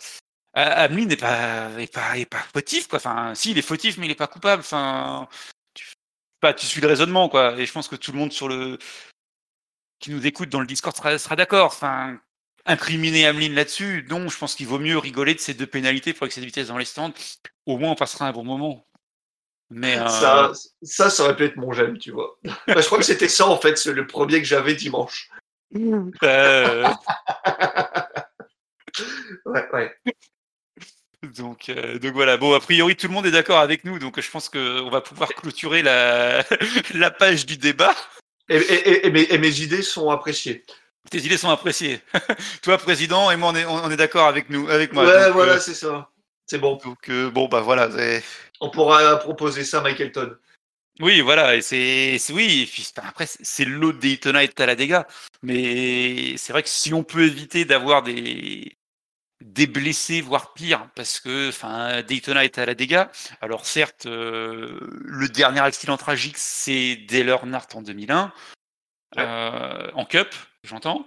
A- 0.59 0.83
Amelie 0.83 1.07
n'est 1.07 1.17
pas, 1.17 1.71
est 1.79 1.93
pas, 1.93 2.19
est 2.19 2.27
pas 2.27 2.43
fautif, 2.53 2.89
quoi. 2.89 2.99
Enfin, 2.99 3.35
si, 3.35 3.53
il 3.53 3.59
est 3.59 3.63
fautif, 3.63 3.97
mais 3.99 4.07
il 4.07 4.11
est 4.11 4.17
pas 4.17 4.27
coupable. 4.27 4.61
Enfin, 4.61 5.29
tu, 5.75 5.87
bah, 6.43 6.53
tu 6.53 6.67
suis 6.67 6.81
le 6.81 6.89
raisonnement, 6.89 7.29
quoi. 7.29 7.57
Et 7.59 7.65
je 7.67 7.73
pense 7.73 7.87
que 7.89 7.97
tout 7.97 8.11
le 8.13 8.19
monde 8.19 8.33
sur 8.33 8.49
le 8.49 8.79
qui 10.01 10.11
nous 10.11 10.27
écoute 10.27 10.49
dans 10.49 10.61
le 10.61 10.67
Discord 10.67 10.97
sera, 10.97 11.17
sera 11.19 11.37
d'accord. 11.37 11.67
Enfin, 11.67 12.19
incriminer 12.67 13.27
Ameline 13.27 13.55
là-dessus, 13.55 14.07
non, 14.11 14.29
je 14.29 14.37
pense 14.39 14.55
qu'il 14.55 14.67
vaut 14.67 14.79
mieux 14.79 14.99
rigoler 14.99 15.35
de 15.35 15.41
ces 15.41 15.55
deux 15.55 15.67
pénalités 15.67 16.13
pour 16.13 16.27
excès 16.27 16.41
de 16.41 16.47
vitesse 16.47 16.69
dans 16.69 16.79
les 16.79 16.85
stands. 16.85 17.13
Au 17.67 17.79
moins, 17.79 17.93
on 17.93 17.97
passera 17.97 18.27
un 18.27 18.33
bon 18.33 18.45
moment. 18.45 18.85
Mais 19.71 19.97
euh, 19.99 20.09
Ça, 20.09 20.53
ça, 20.83 21.11
ça 21.11 21.23
aurait 21.25 21.37
pu 21.37 21.45
être 21.45 21.57
mon 21.57 21.73
j'aime, 21.73 21.99
tu 21.99 22.11
vois. 22.11 22.39
Je 22.67 22.81
crois 22.87 22.99
que 22.99 23.05
c'était 23.05 23.29
ça, 23.29 23.47
en 23.47 23.59
fait, 23.59 23.85
le 23.87 24.07
premier 24.07 24.39
que 24.41 24.47
j'avais 24.47 24.75
dimanche. 24.75 25.31
euh, 25.77 26.89
Ouais, 29.45 29.69
ouais. 29.73 29.95
Donc, 31.37 31.69
euh, 31.69 31.99
donc 31.99 32.13
voilà. 32.15 32.37
Bon, 32.37 32.55
a 32.55 32.61
priori, 32.61 32.95
tout 32.97 33.09
le 33.09 33.13
monde 33.13 33.27
est 33.27 33.31
d'accord 33.33 33.59
avec 33.59 33.85
nous, 33.85 33.99
donc 33.99 34.21
je 34.21 34.31
pense 34.31 34.49
qu'on 34.49 34.89
va 34.91 35.01
pouvoir 35.01 35.29
clôturer 35.31 35.83
la, 35.83 36.45
la 36.95 37.11
page 37.11 37.45
du 37.45 37.57
débat. 37.57 37.95
Et, 38.49 38.57
et- 38.57 38.89
et- 38.91 39.07
et 39.07 39.11
mes, 39.11 39.23
et 39.23 39.39
mes 39.39 39.61
idées 39.61 39.83
sont 39.83 40.11
appréciées. 40.11 40.65
Tes 41.11 41.19
idées 41.19 41.37
sont 41.37 41.51
appréciées. 41.51 42.01
Toi, 42.63 42.79
président, 42.79 43.31
et 43.31 43.37
moi, 43.37 43.51
on 43.53 43.57
est, 43.57 43.65
on 43.65 43.91
est 43.91 43.97
d'accord 43.97 44.27
avec 44.27 44.49
nous, 44.51 44.69
avec 44.69 44.93
moi. 44.93 45.05
ouais, 45.07 45.25
donc, 45.27 45.33
voilà, 45.33 45.55
euh, 45.55 45.59
c'est 45.61 45.75
ça. 45.75 46.09
C'est 46.47 46.59
bon. 46.59 46.77
donc 46.83 47.09
euh, 47.11 47.31
bon, 47.31 47.47
bah 47.49 47.61
voilà. 47.61 47.91
On 48.61 48.71
pourra 48.71 49.17
proposer 49.19 49.65
ça 49.65 49.79
à 49.79 49.83
Michaelton. 49.83 50.35
Oui, 51.01 51.21
voilà. 51.21 51.57
Et 51.57 51.61
c'est, 51.63 52.19
oui. 52.33 52.63
et 52.63 52.67
puis, 52.67 52.87
enfin, 52.97 53.07
après, 53.09 53.27
c'est- 53.27 53.65
l'autre 53.65 53.99
Daytona 53.99 54.45
et 54.45 54.49
de 54.49 54.53
Talladega, 54.53 55.07
mais 55.43 56.37
c'est 56.39 56.53
vrai 56.53 56.63
que 56.63 56.69
si 56.69 56.95
on 56.95 57.03
peut 57.05 57.25
éviter 57.25 57.65
d'avoir 57.65 58.03
des 58.03 58.77
des 59.41 59.67
blessés, 59.67 60.21
voire 60.21 60.53
pire, 60.53 60.89
parce 60.97 61.21
que 61.21 61.49
enfin 61.51 62.03
Daytona 62.03 62.45
est 62.45 62.59
à 62.59 62.67
la 62.67 62.75
dégâts. 62.75 63.05
Alors 63.41 63.67
certes, 63.67 64.07
euh, 64.07 64.79
le 65.05 65.29
dernier 65.29 65.61
accident 65.61 65.97
tragique, 65.97 66.37
c'est 66.39 66.97
Dale 67.09 67.29
Earnhardt 67.29 67.69
en 67.75 67.83
2001, 67.83 68.33
Ouais. 69.17 69.25
euh, 69.25 69.91
en 69.95 70.05
Cup, 70.05 70.29
j'entends. 70.65 71.07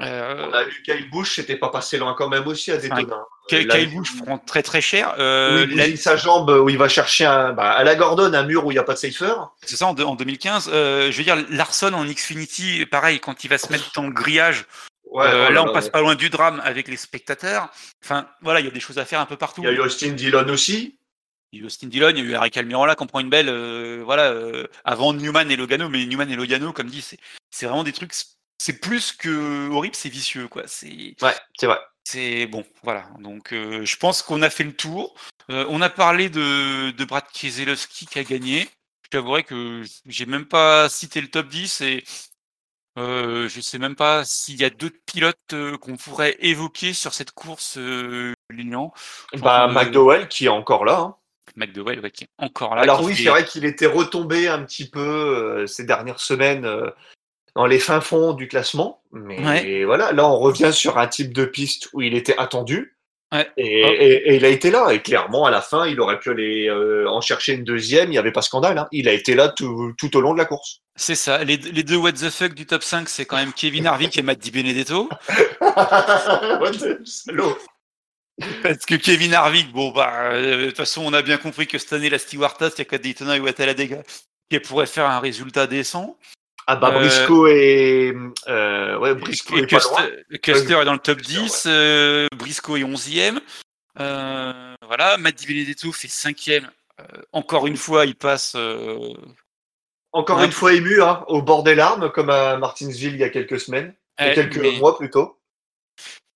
Euh, 0.00 0.48
On 0.48 0.52
a 0.52 0.64
vu 0.64 0.82
Kyle 0.84 1.08
Busch, 1.10 1.36
c'était 1.36 1.56
pas 1.56 1.68
passé 1.68 1.98
loin 1.98 2.14
quand 2.18 2.28
même 2.28 2.46
aussi 2.48 2.72
à 2.72 2.78
Daytona. 2.78 3.24
Kyle 3.48 3.68
Kyle 3.68 3.94
Busch 3.94 4.16
prend 4.22 4.38
très 4.38 4.62
très 4.62 4.80
cher. 4.80 5.14
Euh, 5.18 5.66
il 5.70 5.76
la- 5.76 5.96
sa 5.96 6.16
jambe 6.16 6.48
où 6.50 6.68
il 6.68 6.78
va 6.78 6.88
chercher 6.88 7.24
un, 7.26 7.52
bah, 7.52 7.70
à 7.72 7.84
la 7.84 7.94
Gordon 7.94 8.32
un 8.32 8.42
mur 8.44 8.64
où 8.66 8.70
il 8.70 8.74
n'y 8.74 8.78
a 8.80 8.84
pas 8.84 8.94
de 8.94 8.98
safer. 8.98 9.34
C'est 9.62 9.76
ça 9.76 9.86
en, 9.86 9.96
en 9.98 10.14
2015. 10.16 10.70
Euh, 10.72 11.12
je 11.12 11.16
veux 11.18 11.24
dire, 11.24 11.36
Larson 11.50 11.92
en 11.92 12.04
Xfinity, 12.06 12.86
pareil, 12.86 13.20
quand 13.20 13.44
il 13.44 13.48
va 13.48 13.58
se 13.58 13.70
mettre 13.70 13.92
dans 13.94 14.04
le 14.04 14.12
grillage, 14.12 14.64
Ouais, 15.12 15.26
euh, 15.26 15.50
là 15.50 15.62
on 15.62 15.72
passe 15.72 15.88
pas 15.88 16.00
loin 16.00 16.14
du 16.14 16.30
drame 16.30 16.60
avec 16.64 16.88
les 16.88 16.96
spectateurs. 16.96 17.68
Enfin, 18.02 18.28
voilà, 18.40 18.60
il 18.60 18.64
y 18.64 18.68
a 18.68 18.72
des 18.72 18.80
choses 18.80 18.98
à 18.98 19.04
faire 19.04 19.20
un 19.20 19.26
peu 19.26 19.36
partout. 19.36 19.62
Il 19.62 19.66
y 19.66 19.68
a 19.68 19.72
eu 19.72 19.80
Austin 19.80 20.12
Dillon 20.12 20.48
aussi. 20.48 20.98
Il 21.52 21.58
y 21.58 21.62
a 21.62 21.64
eu 21.64 21.66
Austin 21.66 21.88
Dillon, 21.88 22.08
il 22.10 22.16
y 22.18 22.20
a 22.20 22.24
eu 22.24 22.30
Eric 22.32 22.56
Almirola 22.56 22.94
qui 22.96 23.02
en 23.02 23.06
prend 23.06 23.20
une 23.20 23.28
belle, 23.28 23.50
euh, 23.50 24.00
voilà, 24.04 24.30
euh, 24.30 24.66
avant 24.84 25.12
Newman 25.12 25.50
et 25.50 25.56
Logano, 25.56 25.90
mais 25.90 26.06
Newman 26.06 26.30
et 26.30 26.36
Logano, 26.36 26.72
comme 26.72 26.88
dit, 26.88 27.02
c'est, 27.02 27.18
c'est 27.50 27.66
vraiment 27.66 27.84
des 27.84 27.92
trucs, 27.92 28.14
c'est 28.56 28.80
plus 28.80 29.12
que 29.12 29.68
horrible, 29.68 29.94
c'est 29.94 30.08
vicieux, 30.08 30.48
quoi. 30.48 30.62
C'est, 30.66 31.14
Ouais, 31.20 31.34
c'est 31.58 31.66
vrai. 31.66 31.78
c'est 32.04 32.46
bon, 32.46 32.64
voilà. 32.82 33.04
Donc, 33.18 33.48
je 33.50 33.96
pense 33.96 34.22
qu'on 34.22 34.40
a 34.40 34.48
fait 34.48 34.64
le 34.64 34.72
tour. 34.72 35.14
On 35.50 35.82
a 35.82 35.90
parlé 35.90 36.30
de, 36.30 36.90
de 36.92 37.04
Brad 37.04 37.24
Keselowski 37.34 38.06
qui 38.06 38.18
a 38.18 38.24
gagné. 38.24 38.66
Je 39.04 39.10
t'avouerai 39.10 39.44
que 39.44 39.82
j'ai 40.06 40.24
même 40.24 40.46
pas 40.46 40.88
cité 40.88 41.20
le 41.20 41.28
top 41.28 41.48
10 41.48 41.82
et 41.82 42.02
euh, 42.98 43.48
je 43.48 43.60
sais 43.60 43.78
même 43.78 43.96
pas 43.96 44.24
s'il 44.24 44.60
y 44.60 44.64
a 44.64 44.70
d'autres 44.70 44.98
pilotes 45.06 45.36
euh, 45.52 45.76
qu'on 45.78 45.96
pourrait 45.96 46.36
évoquer 46.40 46.92
sur 46.92 47.14
cette 47.14 47.32
course 47.32 47.76
euh, 47.78 48.32
Lilian. 48.50 48.92
Bah, 49.38 49.66
Euh, 49.68 49.72
McDowell 49.72 50.28
qui 50.28 50.46
est 50.46 50.48
encore 50.48 50.84
là. 50.84 50.98
hein. 51.00 51.16
McDowell, 51.56 52.00
ouais, 52.00 52.10
qui 52.10 52.24
est 52.24 52.30
encore 52.38 52.74
là. 52.76 52.82
Alors 52.82 53.02
oui, 53.02 53.14
fait- 53.14 53.24
c'est 53.24 53.28
vrai 53.30 53.44
qu'il 53.44 53.64
était 53.64 53.86
retombé 53.86 54.48
un 54.48 54.62
petit 54.62 54.88
peu 54.88 55.66
ces 55.66 55.84
dernières 55.84 56.20
semaines 56.20 56.66
dans 57.54 57.66
les 57.66 57.78
fins 57.78 58.00
fonds 58.00 58.32
du 58.32 58.48
classement. 58.48 59.02
Mais 59.12 59.44
Ouais. 59.44 59.84
voilà, 59.84 60.12
là 60.12 60.26
on 60.26 60.38
revient 60.38 60.72
sur 60.72 60.96
un 60.98 61.06
type 61.08 61.34
de 61.34 61.44
piste 61.44 61.90
où 61.92 62.00
il 62.00 62.14
était 62.14 62.36
attendu. 62.38 62.96
Ouais. 63.32 63.50
Et, 63.56 63.80
et- 63.80 64.28
et 64.32 64.36
il 64.36 64.44
a 64.44 64.48
été 64.48 64.70
là. 64.70 64.90
Et 64.92 65.00
clairement, 65.00 65.46
à 65.46 65.50
la 65.50 65.62
fin, 65.62 65.86
il 65.86 65.98
aurait 66.00 66.18
pu 66.18 66.30
aller 66.30 66.68
euh, 66.68 67.08
en 67.08 67.20
chercher 67.20 67.54
une 67.54 67.64
deuxième. 67.64 68.08
Il 68.08 68.12
n'y 68.12 68.18
avait 68.18 68.30
pas 68.32 68.42
scandale. 68.42 68.76
hein. 68.78 68.88
Il 68.92 69.08
a 69.08 69.12
été 69.12 69.34
là 69.34 69.48
tout, 69.48 69.92
tout 69.98 70.14
au 70.16 70.20
long 70.20 70.34
de 70.34 70.38
la 70.38 70.44
course. 70.44 70.80
C'est 70.96 71.14
ça. 71.14 71.42
Les, 71.42 71.56
les 71.56 71.82
deux 71.82 71.96
what 71.96 72.12
the 72.12 72.28
fuck 72.30 72.52
du 72.54 72.66
top 72.66 72.82
5, 72.82 73.08
c'est 73.08 73.24
quand 73.24 73.36
même 73.36 73.52
Kevin 73.54 73.86
Harvick 73.86 74.18
et 74.18 74.22
Matt 74.22 74.38
Di 74.38 74.50
Benedetto. 74.50 75.08
What 75.60 76.72
the 76.72 77.04
salaud. 77.06 77.56
Parce 78.62 78.84
que 78.86 78.94
Kevin 78.96 79.34
Harvick, 79.34 79.72
bon, 79.72 79.90
bah, 79.92 80.12
euh, 80.32 80.62
de 80.62 80.66
toute 80.68 80.76
façon, 80.76 81.02
on 81.04 81.12
a 81.12 81.22
bien 81.22 81.36
compris 81.38 81.66
que 81.66 81.78
cette 81.78 81.92
année, 81.92 82.10
la 82.10 82.18
Stewart-Haas, 82.18 82.70
il 82.76 82.80
n'y 82.80 82.82
a 82.82 82.84
qu'à 82.86 82.98
Daytona 82.98 83.38
ou 83.38 83.46
à 83.46 83.52
Talladega 83.52 84.02
qui 84.50 84.58
pourrait 84.60 84.86
faire 84.86 85.06
un 85.06 85.20
résultat 85.20 85.66
décent. 85.66 86.18
Ah 86.66 86.76
bah 86.76 86.92
Euh, 86.94 87.00
Briscoe 87.00 87.48
et 87.48 88.14
euh, 88.48 88.98
ouais 88.98 89.14
Briscoe 89.14 89.58
Et 89.58 89.62
est 89.62 89.66
pas 89.66 89.78
loin. 89.78 90.08
Custer, 90.30 90.38
Custer 90.38 90.78
est 90.80 90.84
dans 90.84 90.92
le 90.92 90.98
top 90.98 91.18
Custer, 91.18 91.40
10, 91.40 91.64
euh, 91.66 92.28
Briscoe 92.36 92.76
est 92.76 92.84
11e. 92.84 93.40
voilà, 93.96 95.16
Matt 95.18 95.34
Di 95.36 95.46
Benedetto 95.46 95.92
fait 95.92 96.08
cinquième. 96.08 96.70
encore 97.32 97.66
une 97.66 97.76
fois, 97.76 98.06
il 98.06 98.14
passe. 98.14 98.56
encore 100.12 100.42
une 100.42 100.52
fois 100.52 100.72
ému, 100.72 101.02
hein, 101.02 101.24
au 101.28 101.42
bord 101.42 101.62
des 101.62 101.74
larmes, 101.74 102.10
comme 102.10 102.30
à 102.30 102.56
Martinsville 102.56 103.14
il 103.14 103.20
y 103.20 103.24
a 103.24 103.30
quelques 103.30 103.60
semaines, 103.60 103.94
il 104.20 104.26
y 104.26 104.30
a 104.30 104.34
quelques 104.34 104.78
mois 104.78 104.96
plutôt. 104.96 105.38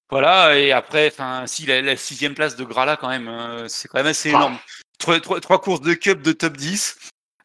Voilà, 0.09 0.57
et 0.57 0.70
après, 0.70 1.09
enfin, 1.09 1.49
si 1.49 1.66
la, 1.66 1.97
sixième 1.97 2.35
place 2.35 2.55
de 2.55 2.64
Grala, 2.64 2.97
quand 2.97 3.09
même, 3.09 3.66
c'est 3.68 3.89
quand 3.89 3.99
même 3.99 4.07
assez 4.07 4.31
ah. 4.31 4.37
énorme. 4.37 4.59
Trois, 4.99 5.20
trois, 5.20 5.61
courses 5.61 5.83
de 5.83 5.95
cup 5.95 6.22
de 6.22 6.33
top 6.33 6.57
10. 6.57 6.97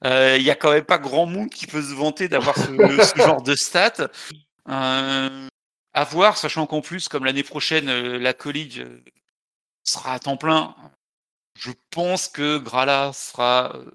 Il 0.03 0.41
y 0.41 0.51
a 0.51 0.55
quand 0.55 0.71
même 0.71 0.83
pas 0.83 0.97
grand 0.97 1.25
monde 1.25 1.49
qui 1.49 1.67
peut 1.67 1.81
se 1.81 1.93
vanter 1.93 2.27
d'avoir 2.27 2.55
ce, 2.57 2.63
ce, 3.15 3.21
genre 3.21 3.41
de 3.41 3.55
stats. 3.55 4.09
Euh, 4.69 5.47
à 5.93 6.03
voir, 6.03 6.37
sachant 6.37 6.65
qu'en 6.65 6.81
plus, 6.81 7.07
comme 7.07 7.25
l'année 7.25 7.43
prochaine, 7.43 7.89
euh, 7.89 8.17
la 8.17 8.33
collige 8.33 8.79
euh, 8.79 9.03
sera 9.83 10.13
à 10.13 10.19
temps 10.19 10.37
plein, 10.37 10.75
je 11.59 11.71
pense 11.89 12.27
que 12.27 12.57
Grala 12.57 13.11
sera 13.13 13.75
euh, 13.75 13.85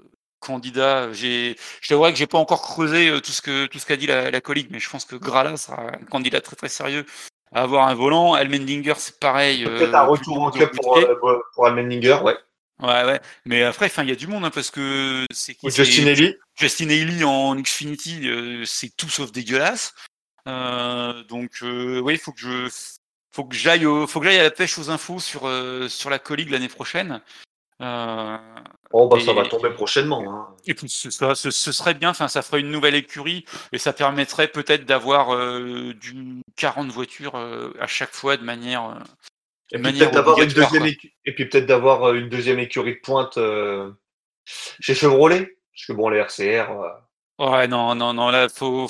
candidat. 0.40 1.12
J'ai, 1.12 1.56
je 1.80 1.88
t'avouerai 1.88 2.12
que 2.12 2.18
j'ai 2.18 2.26
pas 2.26 2.38
encore 2.38 2.62
creusé 2.62 3.18
tout 3.22 3.32
ce 3.32 3.40
que 3.40 3.66
tout 3.66 3.78
ce 3.78 3.86
qu'a 3.86 3.96
dit 3.96 4.06
la, 4.06 4.30
la 4.30 4.40
mais 4.70 4.78
je 4.78 4.90
pense 4.90 5.04
que 5.04 5.16
Grala 5.16 5.56
sera 5.56 5.80
un 5.82 6.04
candidat 6.10 6.40
très 6.40 6.56
très 6.56 6.68
sérieux 6.68 7.06
à 7.52 7.62
avoir 7.62 7.88
un 7.88 7.94
volant. 7.94 8.36
Elmendinger, 8.36 8.94
c'est 8.98 9.18
pareil. 9.18 9.64
Peut-être 9.64 9.94
un 9.94 10.02
retour 10.02 10.42
en 10.42 10.50
club 10.50 10.70
pour, 10.72 11.00
pour 11.54 11.66
Elmendinger, 11.66 12.18
ouais. 12.22 12.36
Ouais, 12.82 13.04
ouais. 13.04 13.20
Mais 13.46 13.62
après, 13.62 13.90
il 13.98 14.08
y 14.08 14.12
a 14.12 14.16
du 14.16 14.26
monde, 14.26 14.44
hein, 14.44 14.50
parce 14.50 14.70
que 14.70 15.24
c'est 15.32 15.56
Justin 15.64 16.06
Haley. 16.08 16.38
Justin 16.56 16.90
Haley 16.90 17.24
en 17.24 17.56
Xfinity, 17.56 18.28
c'est 18.64 18.94
tout 18.96 19.08
sauf 19.08 19.32
dégueulasse. 19.32 19.94
Euh, 20.46 21.24
donc 21.24 21.50
euh, 21.62 22.00
oui, 22.00 22.14
il 22.14 22.18
faut 22.18 22.32
que 22.32 22.40
je 22.40 22.68
faut 23.32 23.44
que 23.44 23.54
j'aille 23.54 23.84
faut 24.06 24.20
que 24.20 24.26
j'aille 24.26 24.38
à 24.38 24.44
la 24.44 24.50
pêche 24.50 24.78
aux 24.78 24.90
infos 24.90 25.18
sur 25.18 25.46
euh, 25.46 25.88
sur 25.88 26.08
la 26.08 26.18
colligue 26.18 26.50
l'année 26.50 26.68
prochaine. 26.68 27.20
Euh, 27.82 28.38
oh 28.92 29.08
bah 29.08 29.20
ça 29.20 29.32
va 29.32 29.44
tomber 29.44 29.70
prochainement. 29.70 30.24
Hein. 30.26 30.56
Et 30.66 30.74
puis 30.74 30.88
ce, 30.88 31.10
ce, 31.10 31.72
serait 31.72 31.94
bien, 31.94 32.10
enfin 32.10 32.28
ça 32.28 32.40
ferait 32.40 32.60
une 32.60 32.70
nouvelle 32.70 32.94
écurie 32.94 33.44
et 33.72 33.78
ça 33.78 33.92
permettrait 33.92 34.48
peut-être 34.48 34.86
d'avoir 34.86 35.34
euh, 35.34 35.92
du 36.00 36.40
40 36.56 36.88
voitures 36.88 37.34
à 37.34 37.86
chaque 37.86 38.12
fois 38.12 38.36
de 38.36 38.44
manière. 38.44 38.98
Et, 39.72 39.78
puis 39.78 39.92
peut-être 39.92 40.12
d'avoir 40.12 40.40
une 40.40 41.66
d'avoir 41.66 42.14
une 42.14 42.28
deuxième 42.28 42.58
écurie 42.58 42.94
de 42.94 43.00
pointe 43.00 43.38
chez 44.44 44.94
Chevrolet, 44.94 45.58
parce 45.72 45.86
que 45.86 45.92
bon 45.92 46.08
les 46.08 46.18
RCR. 46.18 46.70
Ouais 47.38 47.68
non 47.68 47.94
non 47.94 48.14
non 48.14 48.30
là 48.30 48.48
faut 48.48 48.88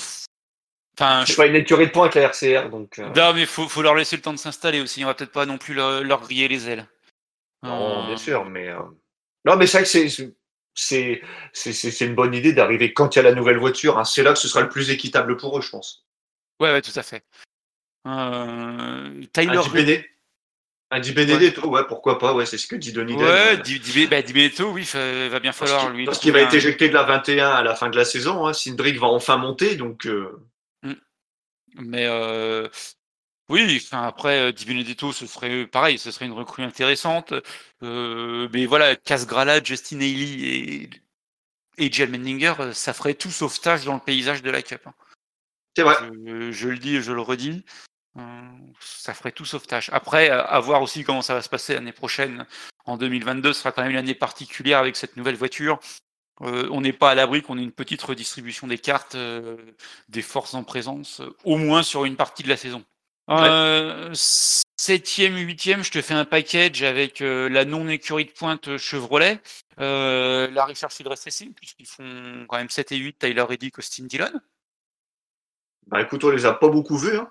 Enfin, 0.99 1.25
je... 1.25 1.35
pas 1.35 1.45
une 1.45 1.55
écurie 1.55 1.87
de 1.87 1.91
points 1.91 2.05
avec 2.05 2.15
la 2.15 2.23
RCR, 2.23 2.69
donc. 2.69 2.97
Euh. 2.97 3.09
Non, 3.15 3.33
mais 3.33 3.45
faut, 3.45 3.67
faut 3.67 3.83
leur 3.83 3.93
laisser 3.93 4.15
le 4.15 4.21
temps 4.21 4.33
de 4.33 4.39
s'installer 4.39 4.81
aussi. 4.81 5.03
On 5.03 5.07
va 5.07 5.13
peut-être 5.13 5.31
pas 5.31 5.45
non 5.45 5.59
plus 5.59 5.75
leur, 5.75 6.21
griller 6.21 6.47
les 6.47 6.69
ailes. 6.69 6.87
Non, 7.61 8.05
bien 8.05 8.15
euh. 8.15 8.17
sûr, 8.17 8.45
mais. 8.45 8.69
Euh, 8.69 8.79
non, 9.45 9.57
mais 9.57 9.67
c'est 9.67 9.77
vrai 9.77 9.83
que 9.83 10.23
c'est. 10.73 11.21
C'est 11.53 12.05
une 12.05 12.15
bonne 12.15 12.33
idée 12.33 12.53
d'arriver 12.53 12.93
quand 12.93 13.15
il 13.15 13.19
y 13.19 13.19
a 13.19 13.23
la 13.23 13.35
nouvelle 13.35 13.57
voiture. 13.57 13.99
Hein. 13.99 14.05
C'est 14.05 14.23
là 14.23 14.33
que 14.33 14.39
ce 14.39 14.47
sera 14.47 14.61
le 14.61 14.69
plus 14.69 14.89
équitable 14.89 15.37
pour 15.37 15.57
eux, 15.57 15.61
je 15.61 15.69
pense. 15.69 16.07
Ouais, 16.59 16.71
ouais, 16.71 16.81
tout 16.81 16.91
à 16.95 17.03
fait. 17.03 17.23
Euh, 18.07 19.23
Tyler. 19.33 19.57
Un 19.57 19.61
Di 21.01 21.11
Benedetto, 21.11 21.67
ouais. 21.67 21.83
pourquoi 21.87 22.17
pas, 22.17 22.33
ouais, 22.33 22.45
c'est 22.45 22.57
ce 22.57 22.65
que 22.65 22.75
dit 22.75 22.93
Donny 22.93 23.13
Ouais, 23.13 23.57
Di, 23.57 23.79
Di, 23.79 24.07
bah, 24.07 24.21
Benedetto, 24.21 24.71
oui, 24.71 24.89
il 24.93 25.29
va 25.29 25.39
bien 25.39 25.51
falloir 25.51 25.89
lui. 25.89 26.05
Parce 26.05 26.19
qu'il 26.19 26.31
va 26.31 26.39
être 26.39 26.53
éjecté 26.53 26.87
de 26.87 26.93
la 26.93 27.03
21 27.03 27.49
à 27.49 27.63
la 27.63 27.75
fin 27.75 27.89
de 27.89 27.97
la 27.97 28.05
saison, 28.05 28.47
hein. 28.47 28.53
Cindric 28.53 28.97
va 28.97 29.07
enfin 29.07 29.37
monter, 29.37 29.75
donc. 29.75 30.07
Mais 31.79 32.07
euh, 32.07 32.67
oui, 33.49 33.81
enfin, 33.81 34.03
après, 34.03 34.51
Di 34.51 34.65
Benedetto, 34.65 35.13
ce 35.13 35.25
serait 35.25 35.67
pareil, 35.67 35.97
ce 35.97 36.11
serait 36.11 36.25
une 36.25 36.33
recrue 36.33 36.63
intéressante. 36.63 37.33
Euh, 37.83 38.49
mais 38.53 38.65
voilà, 38.65 38.95
Casgrala, 38.95 39.63
Justin 39.63 39.97
Haley 39.97 40.39
et, 40.41 40.89
et 41.77 41.91
Jill 41.91 42.09
Mendinger, 42.09 42.73
ça 42.73 42.93
ferait 42.93 43.13
tout 43.13 43.31
sauvetage 43.31 43.85
dans 43.85 43.93
le 43.93 43.99
paysage 43.99 44.41
de 44.41 44.49
la 44.49 44.61
Cup. 44.61 44.81
Hein. 44.85 44.93
C'est 45.77 45.83
vrai. 45.83 45.95
Je, 46.51 46.67
le 46.67 46.77
dis 46.77 46.95
et 46.97 47.01
je 47.01 47.13
le 47.13 47.21
redis. 47.21 47.63
Ça 48.79 49.13
ferait 49.13 49.31
tout 49.31 49.45
sauvetage. 49.45 49.89
Après, 49.93 50.29
à 50.29 50.59
voir 50.59 50.81
aussi 50.81 51.03
comment 51.03 51.21
ça 51.21 51.33
va 51.33 51.41
se 51.41 51.49
passer 51.49 51.73
l'année 51.73 51.91
prochaine. 51.91 52.45
En 52.85 52.97
2022, 52.97 53.53
ce 53.53 53.59
sera 53.59 53.71
quand 53.71 53.81
même 53.81 53.91
une 53.91 53.97
année 53.97 54.15
particulière 54.15 54.79
avec 54.79 54.95
cette 54.95 55.17
nouvelle 55.17 55.35
voiture. 55.35 55.79
Euh, 56.41 56.67
on 56.71 56.81
n'est 56.81 56.93
pas 56.93 57.11
à 57.11 57.15
l'abri 57.15 57.41
qu'on 57.41 57.57
ait 57.57 57.63
une 57.63 57.71
petite 57.71 58.01
redistribution 58.01 58.67
des 58.67 58.77
cartes 58.77 59.15
euh, 59.15 59.57
des 60.09 60.21
forces 60.21 60.53
en 60.53 60.63
présence, 60.63 61.21
euh, 61.21 61.35
au 61.43 61.57
moins 61.57 61.81
sur 61.81 62.05
une 62.05 62.15
partie 62.15 62.43
de 62.43 62.49
la 62.49 62.57
saison. 62.57 62.83
septième, 64.13 65.35
huitième, 65.35 65.83
je 65.83 65.91
te 65.91 66.01
fais 66.01 66.13
un 66.13 66.25
package 66.25 66.83
avec 66.83 67.19
la 67.19 67.65
non-écurie 67.65 68.25
de 68.25 68.31
pointe 68.31 68.77
Chevrolet, 68.77 69.41
la 69.77 70.65
Richard 70.65 70.91
Field 70.91 71.09
Racing, 71.09 71.53
puisqu'ils 71.53 71.87
font 71.87 72.45
quand 72.47 72.57
même 72.57 72.69
7 72.69 72.91
et 72.91 72.97
8, 72.97 73.19
Tyler 73.19 73.41
Reddick, 73.41 73.79
Austin 73.79 74.05
Dillon. 74.05 74.31
Bah 75.87 76.01
écoute, 76.01 76.23
on 76.23 76.29
les 76.29 76.45
a 76.45 76.53
pas 76.53 76.69
beaucoup 76.69 76.97
vus. 76.97 77.17
Hein. 77.17 77.29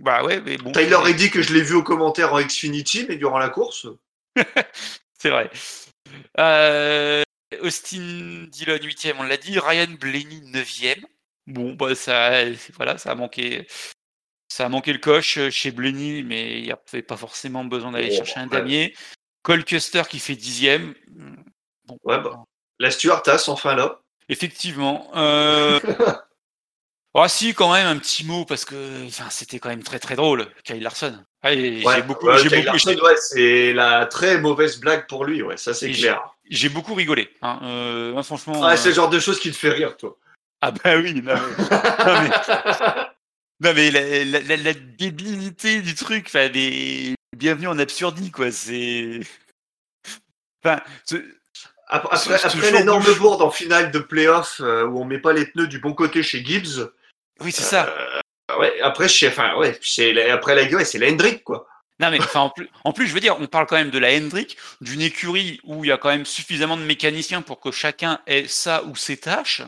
Bah 0.00 0.24
ouais, 0.24 0.40
mais 0.40 0.56
bon. 0.56 0.72
Tyler 0.72 0.96
Reddick, 0.96 1.34
que 1.34 1.42
je 1.42 1.52
l'ai 1.52 1.62
vu 1.62 1.74
au 1.74 1.82
commentaire 1.82 2.32
en 2.32 2.40
Xfinity, 2.40 3.04
mais 3.08 3.16
durant 3.16 3.38
la 3.38 3.50
course. 3.50 3.86
C'est 5.18 5.28
vrai. 5.28 5.50
Euh, 6.38 7.22
Austin 7.60 8.46
Dillon 8.48 8.78
8 8.82 9.14
on 9.18 9.24
l'a 9.24 9.36
dit. 9.36 9.58
Ryan 9.58 9.92
Blaney 10.00 10.40
9 10.46 10.80
Bon, 11.46 11.74
bah, 11.74 11.94
ça, 11.94 12.44
voilà, 12.76 12.96
ça 12.96 13.12
a 13.12 13.14
manqué. 13.14 13.66
Ça 14.48 14.66
a 14.66 14.68
manqué 14.68 14.92
le 14.92 14.98
coche 14.98 15.38
chez 15.50 15.70
Blaney, 15.70 16.22
mais 16.22 16.58
il 16.58 16.64
n'y 16.64 16.72
avait 16.72 17.02
pas 17.02 17.16
forcément 17.16 17.64
besoin 17.64 17.92
d'aller 17.92 18.10
chercher 18.10 18.40
un 18.40 18.46
damier. 18.46 18.96
Cole 19.42 19.64
Custer 19.64 20.02
qui 20.08 20.18
fait 20.18 20.34
dixième. 20.34 20.94
Bon, 21.84 21.98
ouais, 22.04 22.20
bah, 22.20 22.42
la 22.78 22.90
Stuartas 22.90 23.44
enfin 23.48 23.76
là. 23.76 24.00
Effectivement. 24.28 25.10
Euh... 25.14 25.78
oh, 27.14 27.24
si, 27.28 27.54
quand 27.54 27.72
même, 27.72 27.86
un 27.86 27.98
petit 27.98 28.24
mot, 28.24 28.44
parce 28.44 28.64
que 28.64 28.74
c'était 29.30 29.58
quand 29.58 29.68
même 29.68 29.82
très 29.82 29.98
très 29.98 30.16
drôle, 30.16 30.46
Kyle 30.64 30.82
Larson. 30.82 31.18
j'ai 31.44 32.02
beaucoup, 32.06 32.28
c'est 33.16 33.72
la 33.72 34.06
très 34.06 34.38
mauvaise 34.38 34.78
blague 34.78 35.06
pour 35.06 35.24
lui, 35.24 35.42
ouais, 35.42 35.56
ça 35.56 35.74
c'est 35.74 35.90
clair 35.90 36.22
j'ai 36.50 36.68
beaucoup 36.68 36.94
rigolé. 36.94 37.30
Hein. 37.42 37.60
Euh, 37.62 38.22
franchement. 38.22 38.62
Ah, 38.64 38.76
c'est 38.76 38.90
le 38.90 38.94
genre 38.94 39.08
de 39.08 39.20
choses 39.20 39.40
qui 39.40 39.50
te 39.50 39.56
fait 39.56 39.70
rire, 39.70 39.96
toi. 39.96 40.18
Ah 40.60 40.72
bah 40.72 40.98
oui, 40.98 41.22
non 41.22 41.34
mais, 43.60 43.90
la, 44.56 44.74
débilité 44.74 45.80
du 45.80 45.94
truc, 45.94 46.24
enfin, 46.26 46.50
des... 46.50 47.14
bienvenue 47.34 47.68
en 47.68 47.78
absurdie, 47.78 48.30
quoi. 48.30 48.50
C'est. 48.50 49.20
Enfin, 50.62 50.82
après, 51.88 52.72
l'énorme 52.72 53.14
bourde 53.14 53.40
en 53.40 53.50
finale 53.50 53.90
de 53.90 54.00
playoff 54.00 54.60
euh, 54.60 54.84
où 54.84 55.00
on 55.00 55.04
met 55.06 55.18
pas 55.18 55.32
les 55.32 55.46
pneus 55.46 55.66
du 55.66 55.78
bon 55.78 55.94
côté 55.94 56.22
chez 56.22 56.44
Gibbs. 56.44 56.90
Oui, 57.40 57.52
c'est 57.52 57.62
ça. 57.62 57.88
Euh, 57.88 58.58
ouais, 58.58 58.80
après, 58.80 59.06
enfin, 59.26 59.54
ouais, 59.56 59.78
après 60.30 60.54
la 60.54 60.64
gueule, 60.66 60.84
c'est 60.84 60.98
la 60.98 61.08
Hendrick, 61.08 61.44
quoi. 61.44 61.66
Non, 62.00 62.10
mais 62.10 62.18
enfin, 62.18 62.40
en 62.40 62.50
plus, 62.50 62.68
en 62.84 62.92
plus, 62.94 63.06
je 63.06 63.12
veux 63.12 63.20
dire, 63.20 63.36
on 63.38 63.46
parle 63.46 63.66
quand 63.66 63.76
même 63.76 63.90
de 63.90 63.98
la 63.98 64.16
Hendrick, 64.16 64.56
d'une 64.80 65.02
écurie 65.02 65.60
où 65.64 65.84
il 65.84 65.88
y 65.88 65.92
a 65.92 65.98
quand 65.98 66.08
même 66.08 66.24
suffisamment 66.24 66.78
de 66.78 66.82
mécaniciens 66.82 67.42
pour 67.42 67.60
que 67.60 67.70
chacun 67.70 68.20
ait 68.26 68.48
sa 68.48 68.84
ou 68.84 68.96
ses 68.96 69.18
tâches. 69.18 69.62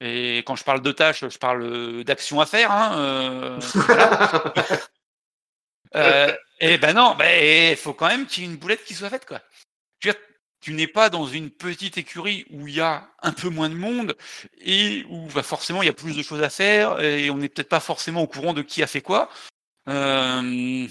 Et 0.00 0.38
quand 0.46 0.56
je 0.56 0.64
parle 0.64 0.80
de 0.80 0.92
tâches, 0.92 1.28
je 1.28 1.38
parle 1.38 1.62
euh, 1.62 2.02
d'action 2.02 2.40
à 2.40 2.46
faire. 2.46 2.72
Hein, 2.72 2.92
euh, 2.98 3.60
euh, 5.94 6.34
et 6.60 6.78
ben 6.78 6.94
non, 6.94 7.14
ben, 7.14 7.70
il 7.70 7.76
faut 7.76 7.92
quand 7.92 8.08
même 8.08 8.26
qu'il 8.26 8.44
y 8.44 8.46
ait 8.46 8.50
une 8.50 8.56
boulette 8.56 8.84
qui 8.84 8.94
soit 8.94 9.10
faite. 9.10 9.26
Quoi. 9.26 9.40
Je 9.98 10.08
veux 10.08 10.14
dire, 10.14 10.22
tu 10.60 10.72
n'es 10.72 10.86
pas 10.86 11.10
dans 11.10 11.26
une 11.26 11.50
petite 11.50 11.98
écurie 11.98 12.46
où 12.50 12.68
il 12.68 12.74
y 12.74 12.80
a 12.80 13.08
un 13.22 13.32
peu 13.32 13.48
moins 13.48 13.68
de 13.68 13.74
monde 13.74 14.16
et 14.60 15.04
où 15.08 15.26
bah, 15.34 15.42
forcément 15.42 15.82
il 15.82 15.86
y 15.86 15.90
a 15.90 15.94
plus 15.94 16.16
de 16.16 16.22
choses 16.22 16.42
à 16.42 16.50
faire 16.50 17.00
et 17.00 17.30
on 17.30 17.38
n'est 17.38 17.48
peut-être 17.48 17.68
pas 17.68 17.80
forcément 17.80 18.22
au 18.22 18.26
courant 18.26 18.52
de 18.52 18.62
qui 18.62 18.82
a 18.82 18.86
fait 18.86 19.00
quoi. 19.00 19.30
Euh, 19.88 20.86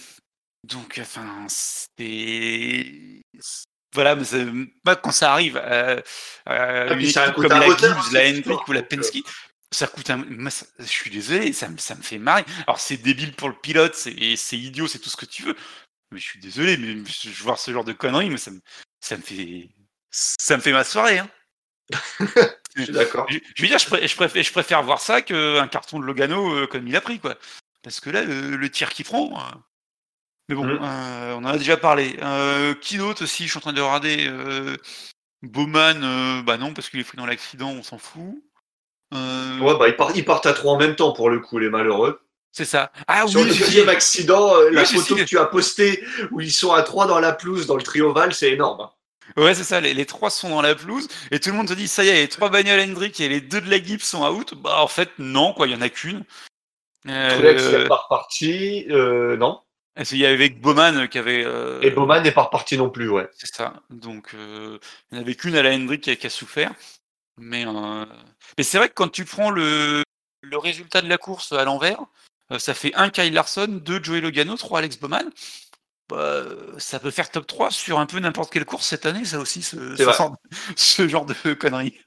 donc, 0.64 1.00
enfin, 1.02 1.46
c'est. 1.48 2.86
Voilà, 3.94 4.16
mais 4.16 4.96
quand 5.02 5.12
ça 5.12 5.34
arrive 5.34 5.58
à, 5.58 6.02
ah, 6.46 6.94
une 6.94 7.02
équipe 7.02 7.34
comme 7.34 7.48
la 7.48 7.76
Gibbs, 7.76 8.14
la 8.14 8.30
Hendrick 8.30 8.68
ou 8.68 8.72
la 8.72 8.84
Penske, 8.84 9.18
ça 9.72 9.88
coûte 9.88 10.12
un. 10.12 10.24
je 10.78 10.84
suis 10.84 11.10
désolé, 11.10 11.54
ça, 11.54 11.68
ça 11.78 11.96
me 11.96 12.04
fait 12.04 12.20
marrer. 12.20 12.46
Alors, 12.68 12.80
c'est 12.80 12.98
débile 12.98 13.34
pour 13.34 13.50
le 13.50 13.56
pilote, 13.56 13.96
c'est 13.96 14.58
idiot, 14.58 14.88
c'est 14.88 15.00
tout 15.00 15.10
ce 15.10 15.18
que 15.18 15.26
tu 15.26 15.44
veux. 15.44 15.56
Mais 16.12 16.20
je 16.20 16.26
suis 16.26 16.40
désolé, 16.40 16.78
mais 16.78 17.04
je 17.06 17.44
voir 17.44 17.60
ce 17.60 17.72
genre 17.72 17.84
de 17.84 17.94
conneries, 17.94 18.30
mais 18.30 18.38
ça 18.38 18.52
me, 18.52 18.62
ça 19.00 19.18
me 19.18 19.22
fait. 19.22 19.70
Ça 20.12 20.58
me 20.58 20.62
fait 20.62 20.72
ma 20.72 20.84
soirée. 20.84 21.20
Hein. 21.20 21.30
je 22.76 22.84
suis 22.84 22.94
d'accord. 22.94 23.28
Je, 23.30 23.62
veux 23.62 23.68
dire, 23.68 23.78
je, 23.78 24.16
préfère, 24.16 24.44
je 24.44 24.52
préfère 24.52 24.84
voir 24.84 25.02
ça 25.02 25.22
qu'un 25.22 25.68
carton 25.68 26.00
de 26.00 26.06
Logano 26.06 26.54
euh, 26.54 26.68
comme 26.68 26.88
il 26.88 26.96
a 26.96 27.02
pris, 27.02 27.20
quoi. 27.20 27.36
Parce 27.84 28.00
que 28.00 28.10
là, 28.10 28.24
le, 28.24 28.70
tir 28.70 28.90
qu'il 28.90 29.06
prend. 29.06 29.38
Euh, 29.38 29.56
mais 30.48 30.56
bon, 30.56 30.66
mmh. 30.66 30.80
euh, 30.82 31.34
on 31.36 31.46
en 31.46 31.46
a 31.46 31.58
déjà 31.58 31.78
parlé. 31.78 32.18
Qui 32.82 32.98
d'autre 32.98 33.24
aussi 33.24 33.44
Je 33.44 33.50
suis 33.50 33.58
en 33.58 33.62
train 33.62 33.74
de 33.74 33.82
regarder. 33.82 34.32
Bowman, 35.44 36.44
bah 36.44 36.58
non, 36.58 36.74
parce 36.74 36.90
qu'il 36.90 37.00
est 37.00 37.04
pris 37.04 37.18
dans 37.18 37.26
l'accident, 37.26 37.70
on 37.70 37.84
s'en 37.84 38.00
fout. 38.00 38.44
Ouais, 39.12 39.78
bah 39.78 39.88
ils 39.88 39.96
partent, 39.96 40.18
ils 40.18 40.26
partent, 40.26 40.48
à 40.48 40.54
trois 40.54 40.74
en 40.74 40.78
même 40.78 40.96
temps 40.96 41.14
pour 41.14 41.30
le 41.30 41.40
coup, 41.40 41.60
les 41.60 41.70
malheureux. 41.70 42.22
C'est 42.52 42.66
ça. 42.66 42.92
Ah 43.08 43.28
Sur 43.28 43.42
oui, 43.42 43.48
le 43.48 43.56
deuxième 43.56 43.90
accident, 43.90 44.56
euh, 44.56 44.70
la 44.72 44.84
photo 44.86 45.16
que 45.16 45.22
tu 45.24 45.38
as 45.38 45.46
postée 45.46 46.04
où 46.32 46.42
ils 46.42 46.52
sont 46.52 46.74
à 46.74 46.82
trois 46.84 47.06
dans 47.06 47.20
la 47.20 47.32
pelouse 47.32 47.68
dans 47.68 47.76
le 47.78 47.84
trioval, 47.84 48.34
c'est 48.34 48.52
énorme. 48.52 48.82
hein. 48.82 48.92
Ouais, 49.38 49.54
c'est 49.54 49.64
ça. 49.64 49.80
Les, 49.80 49.94
les 49.94 50.06
trois 50.08 50.32
sont 50.32 50.50
dans 50.50 50.62
la 50.64 50.74
pelouse 50.74 51.08
et 51.30 51.40
tout 51.40 51.52
le 51.52 51.56
monde 51.56 51.70
se 51.70 51.76
dit 51.76 51.88
ça 51.88 52.04
y 52.04 52.08
est, 52.10 52.14
les 52.16 52.28
trois 52.28 52.50
bagnoles 52.50 52.80
Hendrick 52.82 53.20
et 53.20 53.30
les 53.30 53.42
deux 53.42 53.62
de 53.62 53.70
la 53.70 53.82
Gibbs 53.82 54.02
sont 54.02 54.26
out. 54.28 54.56
Bah 54.56 54.82
en 54.82 54.88
fait 54.88 55.12
non, 55.20 55.54
quoi. 55.54 55.68
Il 55.68 55.74
y 55.74 55.76
en 55.76 55.82
a 55.82 55.90
qu'une. 55.90 56.24
Euh, 57.08 57.80
n'est 57.80 57.88
pas 57.88 57.96
reparti, 57.98 58.86
euh, 58.90 59.38
non. 59.38 59.62
il 60.12 60.18
y 60.18 60.26
avait 60.26 60.50
Bowman 60.50 61.08
qui 61.08 61.18
avait. 61.18 61.44
euh, 61.46 61.80
Et 61.82 61.92
Bowman 61.92 62.22
n'est 62.24 62.32
pas 62.32 62.44
reparti 62.44 62.78
non 62.78 62.90
plus, 62.90 63.10
ouais. 63.10 63.30
C'est 63.38 63.54
ça. 63.56 63.74
Donc, 63.90 64.32
euh, 64.34 64.78
il 65.12 65.16
n'y 65.16 65.20
en 65.20 65.22
avait 65.22 65.36
qu'une 65.36 65.56
à 65.56 65.62
la 65.64 65.72
Hendrick 65.74 66.02
qui 66.02 66.12
a, 66.12 66.16
qui 66.16 66.28
a 66.28 66.30
souffert. 66.30 66.72
Mais, 67.38 67.64
mais 68.58 68.64
c'est 68.64 68.78
vrai 68.80 68.90
que 68.90 68.94
quand 68.96 69.08
tu 69.08 69.24
prends 69.24 69.50
le, 69.50 70.04
le 70.42 70.58
résultat 70.58 71.02
de 71.02 71.08
la 71.08 71.18
course 71.18 71.54
à 71.54 71.64
l'envers, 71.64 72.00
ça 72.58 72.74
fait 72.74 72.94
un 72.96 73.10
Kyle 73.10 73.34
Larson, 73.34 73.68
deux 73.68 74.04
Joey 74.04 74.22
Logano, 74.22 74.56
trois 74.56 74.80
Alex 74.80 74.98
Bowman. 74.98 75.30
Bah, 76.10 76.44
ça 76.80 77.00
peut 77.00 77.12
faire 77.12 77.30
top 77.30 77.46
3 77.46 77.70
sur 77.70 78.00
un 78.00 78.08
peu 78.08 78.20
n'importe 78.20 78.52
quelle 78.52 78.66
course 78.66 78.88
cette 78.88 79.06
année, 79.06 79.26
ça 79.26 79.40
aussi, 79.40 79.62
ce, 79.62 79.96
genre, 79.96 80.36
ce 80.76 81.08
genre 81.08 81.26
de 81.26 81.54
conneries. 81.54 82.00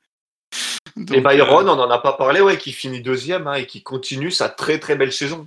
Et 0.97 1.20
Byron, 1.20 1.68
euh, 1.68 1.72
on 1.72 1.76
n'en 1.76 1.90
a 1.90 1.99
pas 1.99 2.14
parlé, 2.14 2.40
ouais, 2.40 2.59
qui 2.59 2.72
finit 2.72 3.01
deuxième 3.01 3.47
hein, 3.47 3.55
et 3.55 3.66
qui 3.66 3.82
continue 3.82 4.30
sa 4.30 4.49
très 4.49 4.78
très 4.80 4.97
belle 4.97 5.12
saison. 5.12 5.47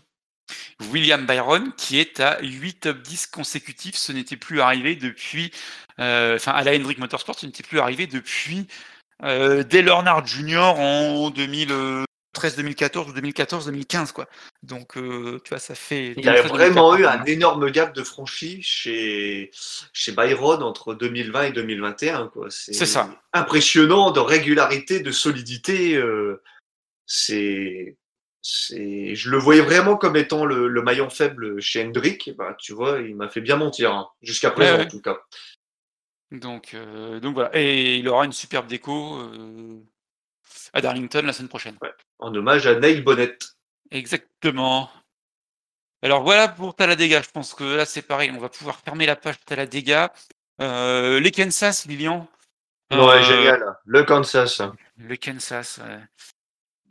William 0.92 1.26
Byron, 1.26 1.74
qui 1.76 2.00
est 2.00 2.20
à 2.20 2.40
8 2.42 2.82
top 2.82 3.02
10 3.02 3.28
consécutifs, 3.28 3.96
ce 3.96 4.12
n'était 4.12 4.38
plus 4.38 4.62
arrivé 4.62 4.96
depuis, 4.96 5.52
euh, 6.00 6.36
enfin 6.36 6.52
à 6.54 6.64
la 6.64 6.76
Hendrick 6.76 6.98
Motorsport, 6.98 7.38
ce 7.38 7.46
n'était 7.46 7.64
plus 7.64 7.80
arrivé 7.80 8.08
depuis 8.08 8.68
euh, 9.24 9.64
Dale 9.64 9.88
Earnhardt 9.88 10.28
Jr. 10.28 10.76
en 10.78 11.30
2013, 11.30 12.06
2014 12.56 13.10
ou 13.10 13.14
2014, 13.14 13.66
2015 13.66 14.12
quoi. 14.12 14.28
Donc 14.64 14.98
euh, 14.98 15.40
tu 15.44 15.50
vois, 15.50 15.60
ça 15.60 15.76
fait. 15.76 16.14
Il 16.18 16.26
y 16.26 16.30
a 16.30 16.42
2013, 16.42 16.52
vraiment 16.52 16.92
2014, 16.92 17.00
eu 17.00 17.06
un 17.06 17.26
énorme 17.26 17.72
gap 17.72 17.96
de 17.96 18.04
franchi 18.04 18.62
chez, 18.62 19.52
chez 19.94 20.12
Byron 20.12 20.64
entre 20.64 20.94
2020 20.94 21.44
et 21.44 21.52
2021. 21.52 22.28
quoi. 22.28 22.48
C'est 22.50 22.74
ça. 22.86 23.10
Impressionnant 23.34 24.12
de 24.12 24.20
régularité, 24.20 25.00
de 25.00 25.12
solidité. 25.12 25.96
euh, 25.96 26.42
c'est, 27.08 27.98
c'est, 28.42 29.16
je 29.16 29.30
le 29.30 29.38
voyais 29.38 29.62
vraiment 29.62 29.96
comme 29.96 30.16
étant 30.16 30.46
le, 30.46 30.68
le 30.68 30.82
maillon 30.82 31.10
faible 31.10 31.62
chez 31.62 31.84
Hendrick. 31.84 32.32
Bah, 32.38 32.56
tu 32.60 32.74
vois, 32.74 33.00
il 33.00 33.16
m'a 33.16 33.30
fait 33.30 33.42
bien 33.42 33.58
mentir, 33.58 33.92
hein, 33.92 34.10
jusqu'à 34.22 34.52
présent 34.52 34.78
ouais. 34.78 34.86
en 34.86 34.88
tout 34.88 35.02
cas. 35.02 35.18
Donc, 36.32 36.74
euh, 36.74 37.20
donc 37.20 37.36
voilà. 37.36 37.52
Et 37.54 37.98
il 37.98 38.08
aura 38.08 38.26
une 38.26 38.34
superbe 38.34 38.68
déco 38.68 39.18
euh, 39.18 39.80
à 40.74 40.82
Darlington 40.82 41.22
la 41.24 41.34
semaine 41.34 41.50
prochaine. 41.50 41.78
En 42.20 42.34
hommage 42.34 42.68
à 42.68 42.80
Neil 42.80 43.02
Bonnet. 43.02 43.38
Exactement. 43.92 44.90
Alors 46.02 46.24
voilà 46.24 46.48
pour 46.48 46.76
Talladega. 46.76 47.22
Je 47.22 47.30
pense 47.30 47.54
que 47.54 47.64
là 47.64 47.86
c'est 47.86 48.02
pareil. 48.02 48.32
On 48.32 48.40
va 48.40 48.50
pouvoir 48.50 48.80
fermer 48.80 49.06
la 49.06 49.16
page 49.16 49.40
Talladega. 49.46 50.12
Euh, 50.62 51.20
les 51.20 51.32
Kansas, 51.32 51.86
Lilian? 51.86 52.28
Ouais, 52.92 52.98
Euh, 52.98 53.22
génial. 53.24 53.78
Le 53.86 54.04
Kansas. 54.04 54.62
Le 54.98 55.16
Kansas. 55.18 55.80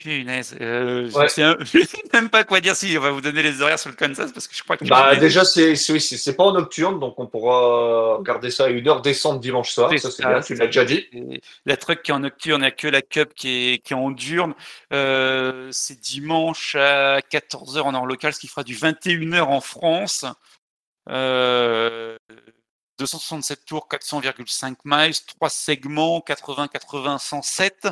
Punaise. 0.05 0.55
Euh, 0.61 1.11
Ouais. 1.13 1.29
je, 1.29 1.57
je 1.65 1.85
sais 1.87 2.03
même 2.13 2.29
pas 2.29 2.45
quoi 2.45 2.61
dire 2.61 2.77
si 2.77 2.95
on 2.97 3.01
va 3.01 3.11
vous 3.11 3.23
donner 3.23 3.43
les 3.43 3.63
horaires 3.63 3.79
sur 3.79 3.89
le 3.89 3.97
Kansas 3.97 4.31
parce 4.33 4.47
que 4.47 4.55
je 4.55 4.63
crois 4.63 4.77
que. 4.77 4.85
Bah, 4.85 5.17
déjà, 5.17 5.45
c'est 5.45 5.75
c'est- 5.77 6.37
pas 6.37 6.45
en 6.45 6.53
nocturne, 6.53 7.01
donc 7.01 7.19
on 7.19 7.27
pourra 7.27 8.17
regarder 8.17 8.51
ça 8.51 8.67
à 8.67 8.69
une 8.69 8.87
heure 8.87 9.01
descente 9.01 9.41
dimanche 9.41 9.71
soir. 9.73 9.91
Ça, 9.99 10.11
c'est 10.11 10.23
bien, 10.27 10.41
tu 10.41 10.55
l'as 10.55 10.67
déjà 10.67 10.85
dit. 10.85 11.09
La 11.65 11.77
truck 11.79 12.03
qui 12.03 12.11
est 12.11 12.15
en 12.15 12.21
nocturne, 12.21 12.61
il 12.61 12.65
n'y 12.65 12.69
a 12.69 12.71
que 12.71 12.87
la 12.89 13.01
Cup 13.03 13.33
qui 13.35 13.49
est, 13.75 13.79
qui 13.79 13.95
est 13.95 13.97
en 13.97 14.11
diurne. 14.11 14.55
Euh, 14.93 15.69
c'est 15.73 15.99
dimanche 15.99 16.75
à 16.75 17.21
14h 17.21 17.81
en 17.81 17.95
heure 17.95 18.07
locale, 18.07 18.35
ce 18.35 18.41
qui 18.41 18.49
fera 18.49 18.63
du 18.63 18.75
21h 18.77 19.41
en 19.43 19.61
France. 19.63 20.27
Euh, 21.09 22.17
267 22.99 23.65
tours, 23.65 23.89
400,5 23.91 24.77
miles, 24.85 25.15
3 25.39 25.49
segments, 25.51 26.21
80, 26.21 26.69
80, 26.69 27.19
107. 27.19 27.89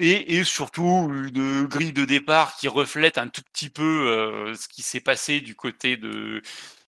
Et, 0.00 0.36
et 0.38 0.44
surtout 0.44 1.10
une 1.12 1.64
grille 1.66 1.92
de 1.92 2.04
départ 2.04 2.56
qui 2.56 2.68
reflète 2.68 3.18
un 3.18 3.26
tout 3.28 3.42
petit 3.52 3.68
peu 3.68 3.82
euh, 4.08 4.54
ce 4.54 4.68
qui 4.68 4.82
s'est 4.82 5.00
passé 5.00 5.40
du 5.40 5.56
côté 5.56 5.96
de, 5.96 6.40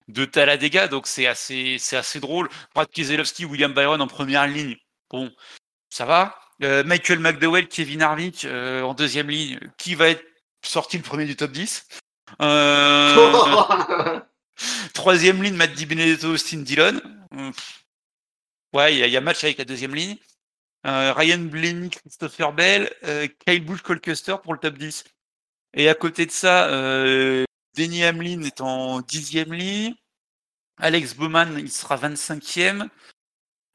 de 0.09 0.25
Talladega. 0.25 0.87
Donc 0.87 1.09
c'est 1.09 1.27
assez, 1.27 1.77
c'est 1.81 1.97
assez 1.97 2.21
drôle. 2.21 2.49
Brad 2.75 2.89
Keselowski, 2.89 3.45
William 3.45 3.73
Byron 3.73 4.01
en 4.01 4.07
première 4.07 4.47
ligne. 4.47 4.77
Bon, 5.11 5.31
ça 5.89 6.05
va. 6.05 6.39
Euh, 6.63 6.85
Michael 6.85 7.19
McDowell, 7.19 7.67
Kevin 7.69 8.03
Harvick 8.03 8.45
euh, 8.45 8.83
en 8.83 8.95
deuxième 8.95 9.29
ligne. 9.29 9.59
Qui 9.77 9.97
va 9.97 10.09
être 10.11 10.25
sorti 10.65 10.97
le 10.97 11.03
premier 11.03 11.25
du 11.25 11.35
top 11.35 11.51
10 11.51 11.89
Euh, 12.43 14.21
Troisième 14.95 15.43
ligne, 15.43 15.55
Matt 15.57 15.73
Di 15.73 15.87
Benedetto, 15.87 16.29
Austin 16.35 16.59
Dillon. 16.59 17.01
Hum. 17.33 17.53
Ouais, 18.73 18.95
il 18.95 18.99
y, 18.99 19.03
a- 19.03 19.07
il 19.07 19.13
y 19.13 19.17
a 19.17 19.21
match 19.21 19.43
avec 19.43 19.59
la 19.59 19.65
deuxième 19.65 19.95
ligne. 19.95 20.17
Euh, 20.87 21.13
Ryan 21.13 21.39
Blaney, 21.39 21.91
Christopher 21.91 22.53
Bell, 22.53 22.91
euh, 23.05 23.29
Kyle 23.47 23.65
Busch, 23.65 23.83
Cole 23.83 24.01
Custer 24.01 24.37
pour 24.43 24.55
le 24.55 24.59
top 24.59 24.79
10. 24.79 25.05
Et 25.75 25.89
à 25.89 25.95
côté 25.95 26.27
de 26.27 26.31
ça, 26.31 26.69
euh, 26.69 27.45
Denny 27.77 28.05
Hamlin 28.05 28.43
est 28.43 28.61
en 28.61 29.01
dixième 29.01 29.53
ligne. 29.53 29.95
Alex 30.79 31.15
Bowman, 31.15 31.57
il 31.59 31.71
sera 31.71 31.97
25e. 31.97 32.89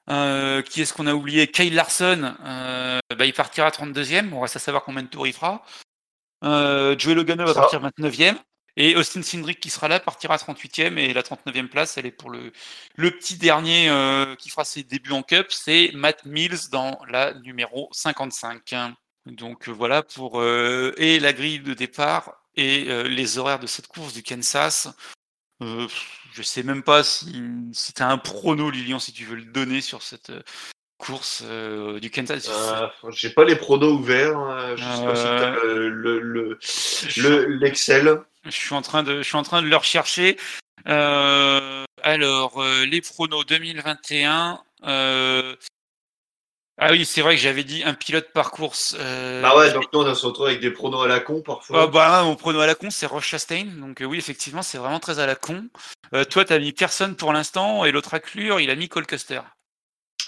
Euh, 0.09 0.61
qui 0.61 0.81
est-ce 0.81 0.93
qu'on 0.93 1.07
a 1.07 1.13
oublié? 1.13 1.47
Kyle 1.47 1.73
Larson, 1.73 2.35
euh, 2.43 2.99
bah, 3.17 3.25
il 3.25 3.33
partira 3.33 3.69
32e. 3.69 4.33
On 4.33 4.41
reste 4.41 4.55
à 4.55 4.59
savoir 4.59 4.83
combien 4.83 5.03
de 5.03 5.07
tours 5.07 5.27
il 5.27 5.33
fera. 5.33 5.63
Euh, 6.43 6.97
Joey 6.97 7.15
Logano 7.15 7.45
va 7.45 7.53
partir 7.53 7.81
29e. 7.81 8.37
Et 8.77 8.95
Austin 8.95 9.21
Cindric 9.21 9.59
qui 9.59 9.69
sera 9.69 9.87
là 9.87 9.99
partira 9.99 10.35
38e. 10.37 10.97
Et 10.97 11.13
la 11.13 11.21
39e 11.23 11.67
place, 11.67 11.97
elle 11.97 12.05
est 12.05 12.11
pour 12.11 12.29
le, 12.29 12.51
le 12.95 13.11
petit 13.11 13.37
dernier 13.37 13.89
euh, 13.89 14.35
qui 14.35 14.49
fera 14.49 14.65
ses 14.65 14.83
débuts 14.83 15.11
en 15.13 15.23
Cup. 15.23 15.47
C'est 15.49 15.91
Matt 15.93 16.25
Mills 16.25 16.69
dans 16.71 16.99
la 17.09 17.33
numéro 17.35 17.89
55. 17.93 18.73
Donc 19.27 19.69
euh, 19.69 19.71
voilà 19.71 20.03
pour 20.03 20.39
euh, 20.41 20.93
et 20.97 21.19
la 21.19 21.33
grille 21.33 21.59
de 21.59 21.73
départ 21.73 22.33
et 22.55 22.85
euh, 22.89 23.03
les 23.03 23.37
horaires 23.37 23.59
de 23.59 23.67
cette 23.67 23.87
course 23.87 24.13
du 24.13 24.23
Kansas. 24.23 24.87
Je 25.61 26.41
sais 26.41 26.63
même 26.63 26.83
pas 26.83 27.03
si, 27.03 27.41
si 27.71 27.93
tu 27.93 28.03
as 28.03 28.09
un 28.09 28.17
prono, 28.17 28.69
Lilian, 28.69 28.99
si 28.99 29.13
tu 29.13 29.23
veux 29.23 29.35
le 29.37 29.45
donner 29.45 29.79
sur 29.81 30.03
cette 30.03 30.31
course 30.97 31.43
du 32.01 32.11
Kansas. 32.11 32.49
J'ai 33.11 33.29
pas 33.29 33.45
les 33.45 33.55
pronos 33.55 33.93
ouverts. 33.93 34.37
hein. 34.37 34.75
Je 34.75 34.83
sais 34.83 35.05
pas 35.05 35.15
si 35.15 35.25
Euh, 35.25 35.39
t'as 35.39 35.63
le- 35.63 35.89
le- 35.89 36.19
le- 36.19 36.57
je, 36.61 37.21
le- 37.27 37.45
l'Excel. 37.45 38.21
Je 38.45 38.51
suis 38.51 38.73
en 38.73 38.81
train 38.81 39.03
de, 39.03 39.17
je 39.17 39.23
suis 39.23 39.37
en 39.37 39.43
train 39.43 39.61
de 39.61 39.67
le 39.67 39.75
rechercher. 39.75 40.37
Euh, 40.87 41.83
alors, 42.03 42.61
euh, 42.61 42.85
les 42.85 43.01
pronos 43.01 43.45
2021. 43.45 44.61
euh, 44.85 45.55
ah 46.77 46.91
oui, 46.91 47.05
c'est 47.05 47.21
vrai 47.21 47.35
que 47.35 47.41
j'avais 47.41 47.63
dit 47.63 47.83
un 47.83 47.93
pilote 47.93 48.33
par 48.33 48.51
course. 48.51 48.97
Bah 48.99 49.55
ouais, 49.55 49.71
donc 49.71 49.85
nous 49.93 50.01
on 50.01 50.13
se 50.13 50.25
retrouve 50.25 50.47
avec 50.47 50.59
des 50.59 50.71
pronos 50.71 51.03
à 51.03 51.07
la 51.07 51.21
con 51.21 51.41
parfois. 51.41 51.83
Ah 51.83 51.87
bah, 51.87 52.23
mon 52.23 52.35
prono 52.35 52.59
à 52.59 52.67
la 52.67 52.75
con, 52.75 52.89
c'est 52.89 53.05
Roche 53.05 53.29
Chastain. 53.29 53.63
Donc 53.77 54.03
oui, 54.05 54.17
effectivement, 54.17 54.61
c'est 54.61 54.77
vraiment 54.77 54.99
très 54.99 55.19
à 55.19 55.25
la 55.25 55.35
con. 55.35 55.69
Toi, 56.29 56.43
t'as 56.43 56.59
mis 56.59 56.73
personne 56.73 57.15
pour 57.15 57.31
l'instant, 57.31 57.85
et 57.85 57.91
l'autre 57.93 58.13
acclure, 58.13 58.59
il 58.59 58.69
a 58.69 58.75
mis 58.75 58.89
Cole 58.89 59.07
Custer. 59.07 59.39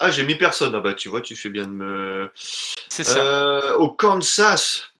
Ah, 0.00 0.10
j'ai 0.10 0.22
mis 0.24 0.36
personne. 0.36 0.74
Ah 0.74 0.80
bah 0.80 0.94
tu 0.94 1.10
vois, 1.10 1.20
tu 1.20 1.36
fais 1.36 1.50
bien 1.50 1.66
de 1.66 1.72
me. 1.72 2.32
C'est 2.34 3.04
ça. 3.04 3.76
Au 3.76 3.90
Kansas. 3.90 4.90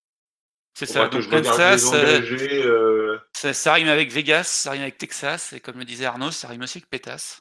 C'est 0.78 0.86
ça. 0.86 1.08
Donc, 1.08 1.28
Kansas, 1.28 1.90
euh, 1.92 2.20
euh, 2.40 3.18
ça, 3.32 3.52
ça 3.52 3.72
rime 3.72 3.88
avec 3.88 4.12
Vegas, 4.12 4.44
ça 4.44 4.70
rime 4.70 4.82
avec 4.82 4.96
Texas, 4.96 5.52
et 5.52 5.58
comme 5.58 5.76
le 5.78 5.84
disait 5.84 6.04
Arnaud, 6.04 6.30
ça 6.30 6.46
rime 6.46 6.62
aussi 6.62 6.78
avec 6.78 6.88
Pétasse. 6.88 7.40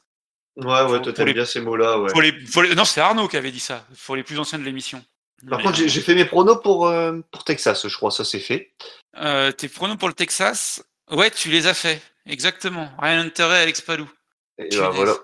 Ouais, 0.56 0.82
ouais, 0.82 1.00
toi 1.00 1.12
t'aimes 1.12 1.26
les- 1.28 1.34
bien 1.34 1.44
ces 1.44 1.60
mots-là, 1.60 2.00
ouais. 2.00 2.10
Les, 2.20 2.32
les- 2.32 2.74
Non, 2.74 2.84
c'est 2.84 3.00
Arnaud 3.00 3.28
qui 3.28 3.36
avait 3.36 3.52
dit 3.52 3.60
ça. 3.60 3.86
Pour 4.06 4.16
les 4.16 4.24
plus 4.24 4.40
anciens 4.40 4.58
de 4.58 4.64
l'émission. 4.64 5.04
Par 5.48 5.58
Mais, 5.58 5.64
contre, 5.66 5.76
j'ai 5.76 5.88
j'ai 5.88 6.00
fait 6.00 6.16
mes 6.16 6.24
pronos 6.24 6.60
pour, 6.60 6.88
euh, 6.88 7.20
pour 7.30 7.44
Texas, 7.44 7.86
je 7.86 7.94
crois, 7.96 8.10
ça 8.10 8.24
c'est 8.24 8.40
fait. 8.40 8.72
euh, 9.18 9.52
tes 9.52 9.68
pronos 9.68 9.96
pour 9.96 10.08
le 10.08 10.14
Texas, 10.14 10.82
ouais, 11.12 11.30
tu 11.30 11.48
les 11.48 11.68
as 11.68 11.74
fait. 11.74 12.02
Exactement. 12.26 12.90
Rien 12.98 13.22
d'intérêt, 13.22 13.62
Alex 13.62 13.80
Palou. 13.82 14.10
Et 14.58 14.68
bah, 14.76 14.88
voilà. 14.92 15.14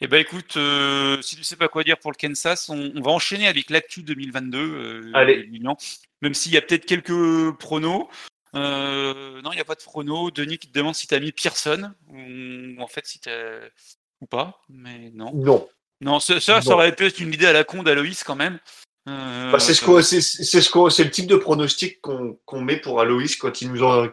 Eh 0.00 0.08
ben 0.08 0.20
écoute, 0.20 0.56
euh, 0.56 1.20
si 1.22 1.36
tu 1.36 1.44
sais 1.44 1.56
pas 1.56 1.68
quoi 1.68 1.82
dire 1.82 1.98
pour 1.98 2.10
le 2.12 2.16
Kansas, 2.16 2.68
on, 2.68 2.92
on 2.94 3.00
va 3.00 3.10
enchaîner 3.12 3.48
avec 3.48 3.70
l'actu 3.70 4.02
2022. 4.02 4.58
euh, 4.58 5.10
Allez. 5.14 5.48
Même 6.22 6.34
s'il 6.34 6.52
y 6.52 6.56
a 6.58 6.62
peut-être 6.62 6.84
quelques 6.84 7.56
pronos. 7.58 8.08
Euh, 8.54 9.40
non, 9.42 9.52
il 9.52 9.56
n'y 9.56 9.60
a 9.60 9.64
pas 9.64 9.74
de 9.74 9.82
pronos. 9.82 10.32
Denis 10.32 10.58
qui 10.58 10.68
te 10.68 10.78
demande 10.78 10.94
si 10.94 11.06
tu 11.06 11.14
as 11.14 11.20
mis 11.20 11.32
Pearson 11.32 11.92
ou 12.08 12.80
en 12.82 12.86
fait 12.86 13.06
si 13.06 13.20
tu 13.20 13.30
ou 14.20 14.26
pas, 14.26 14.60
mais 14.68 15.10
non. 15.14 15.32
Non. 15.34 15.68
Non, 16.02 16.20
ça, 16.20 16.40
ça, 16.40 16.60
aurait 16.66 16.94
pu 16.94 17.06
être 17.06 17.20
une 17.20 17.32
idée 17.32 17.46
à 17.46 17.52
la 17.54 17.64
con 17.64 17.82
d'Aloïs 17.82 18.22
quand 18.22 18.36
même. 18.36 18.58
Euh, 19.08 19.50
Bah, 19.50 19.58
c'est 19.58 19.72
ce 19.72 20.02
c'est 20.02 20.20
c'est 20.20 20.60
ce 20.60 21.02
le 21.02 21.10
type 21.10 21.26
de 21.26 21.36
pronostic 21.36 22.00
qu'on 22.02 22.38
qu'on 22.44 22.60
met 22.60 22.78
pour 22.78 23.00
Aloïs 23.00 23.36
quand 23.36 23.62
il 23.62 23.72
nous 23.72 23.82
en 23.82 24.08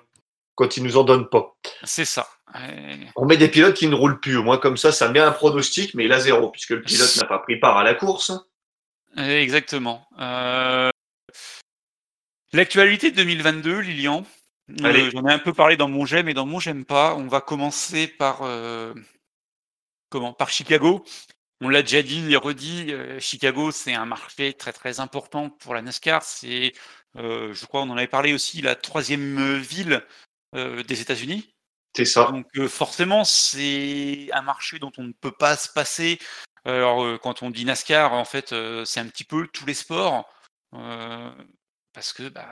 quand 0.55 0.77
il 0.77 0.83
nous 0.83 0.97
en 0.97 1.03
donne 1.03 1.29
pas. 1.29 1.55
c'est 1.83 2.05
ça. 2.05 2.27
Euh, 2.55 2.95
On 3.15 3.25
met 3.25 3.37
des 3.37 3.47
pilotes 3.49 3.75
qui 3.75 3.87
ne 3.87 3.95
roulent 3.95 4.19
plus. 4.19 4.37
Au 4.37 4.43
moins 4.43 4.57
comme 4.57 4.77
ça, 4.77 4.91
ça 4.91 5.09
met 5.09 5.19
un 5.19 5.31
pronostic, 5.31 5.93
mais 5.95 6.05
il 6.05 6.13
a 6.13 6.19
zéro 6.19 6.49
puisque 6.49 6.71
le 6.71 6.83
pilote 6.83 7.15
n'a 7.17 7.25
pas 7.25 7.39
pris 7.39 7.59
part 7.59 7.77
à 7.77 7.83
la 7.83 7.95
course. 7.95 8.31
Euh, 9.17 9.39
Exactement. 9.39 10.07
Euh, 10.19 10.89
L'actualité 12.51 13.09
de 13.09 13.15
2022, 13.15 13.79
Lilian, 13.79 14.23
Allez. 14.83 15.11
J'en 15.11 15.25
ai 15.27 15.33
un 15.33 15.39
peu 15.39 15.53
parlé 15.53 15.75
dans 15.75 15.89
mon 15.89 16.05
j'aime 16.05 16.29
et 16.29 16.33
dans 16.33 16.45
mon 16.45 16.59
j'aime 16.59 16.85
pas. 16.85 17.15
On 17.15 17.27
va 17.27 17.41
commencer 17.41 18.07
par 18.07 18.41
comment? 20.09 20.33
Par 20.33 20.49
Chicago. 20.49 21.03
On 21.61 21.69
l'a 21.69 21.81
déjà 21.81 22.01
dit 22.01 22.31
et 22.31 22.35
redit, 22.35 22.93
Chicago, 23.19 23.71
c'est 23.71 23.93
un 23.93 24.05
marché 24.05 24.53
très 24.53 24.71
très 24.71 24.99
important 24.99 25.49
pour 25.49 25.73
la 25.73 25.81
NASCAR. 25.81 26.23
C'est, 26.23 26.73
je 27.15 27.65
crois, 27.65 27.81
on 27.81 27.89
en 27.89 27.97
avait 27.97 28.07
parlé 28.07 28.33
aussi, 28.33 28.61
la 28.61 28.75
troisième 28.75 29.57
ville 29.57 30.03
des 30.53 31.01
États-Unis. 31.01 31.53
C'est 31.95 32.05
ça. 32.05 32.31
Donc 32.31 32.67
forcément, 32.67 33.23
c'est 33.23 34.29
un 34.33 34.41
marché 34.41 34.79
dont 34.79 34.91
on 34.97 35.03
ne 35.03 35.13
peut 35.13 35.31
pas 35.31 35.55
se 35.55 35.69
passer. 35.69 36.19
Alors 36.65 37.19
quand 37.19 37.43
on 37.43 37.51
dit 37.51 37.65
NASCAR, 37.65 38.13
en 38.13 38.25
fait, 38.25 38.53
c'est 38.85 38.99
un 38.99 39.07
petit 39.07 39.23
peu 39.23 39.47
tous 39.47 39.65
les 39.65 39.73
sports. 39.73 40.27
parce 40.71 42.13
que 42.13 42.29
bah, 42.29 42.51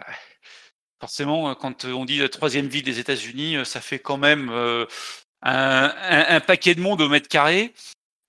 forcément, 1.00 1.56
quand 1.56 1.86
on 1.86 2.06
dit 2.06 2.20
la 2.20 2.30
troisième 2.30 2.68
ville 2.68 2.84
des 2.84 3.00
États-Unis, 3.00 3.66
ça 3.66 3.82
fait 3.82 4.00
quand 4.00 4.18
même 4.18 4.52
un, 5.42 6.40
paquet 6.42 6.76
de 6.76 6.82
monde 6.82 7.02
au 7.02 7.10
mètre 7.10 7.28
carré. 7.28 7.74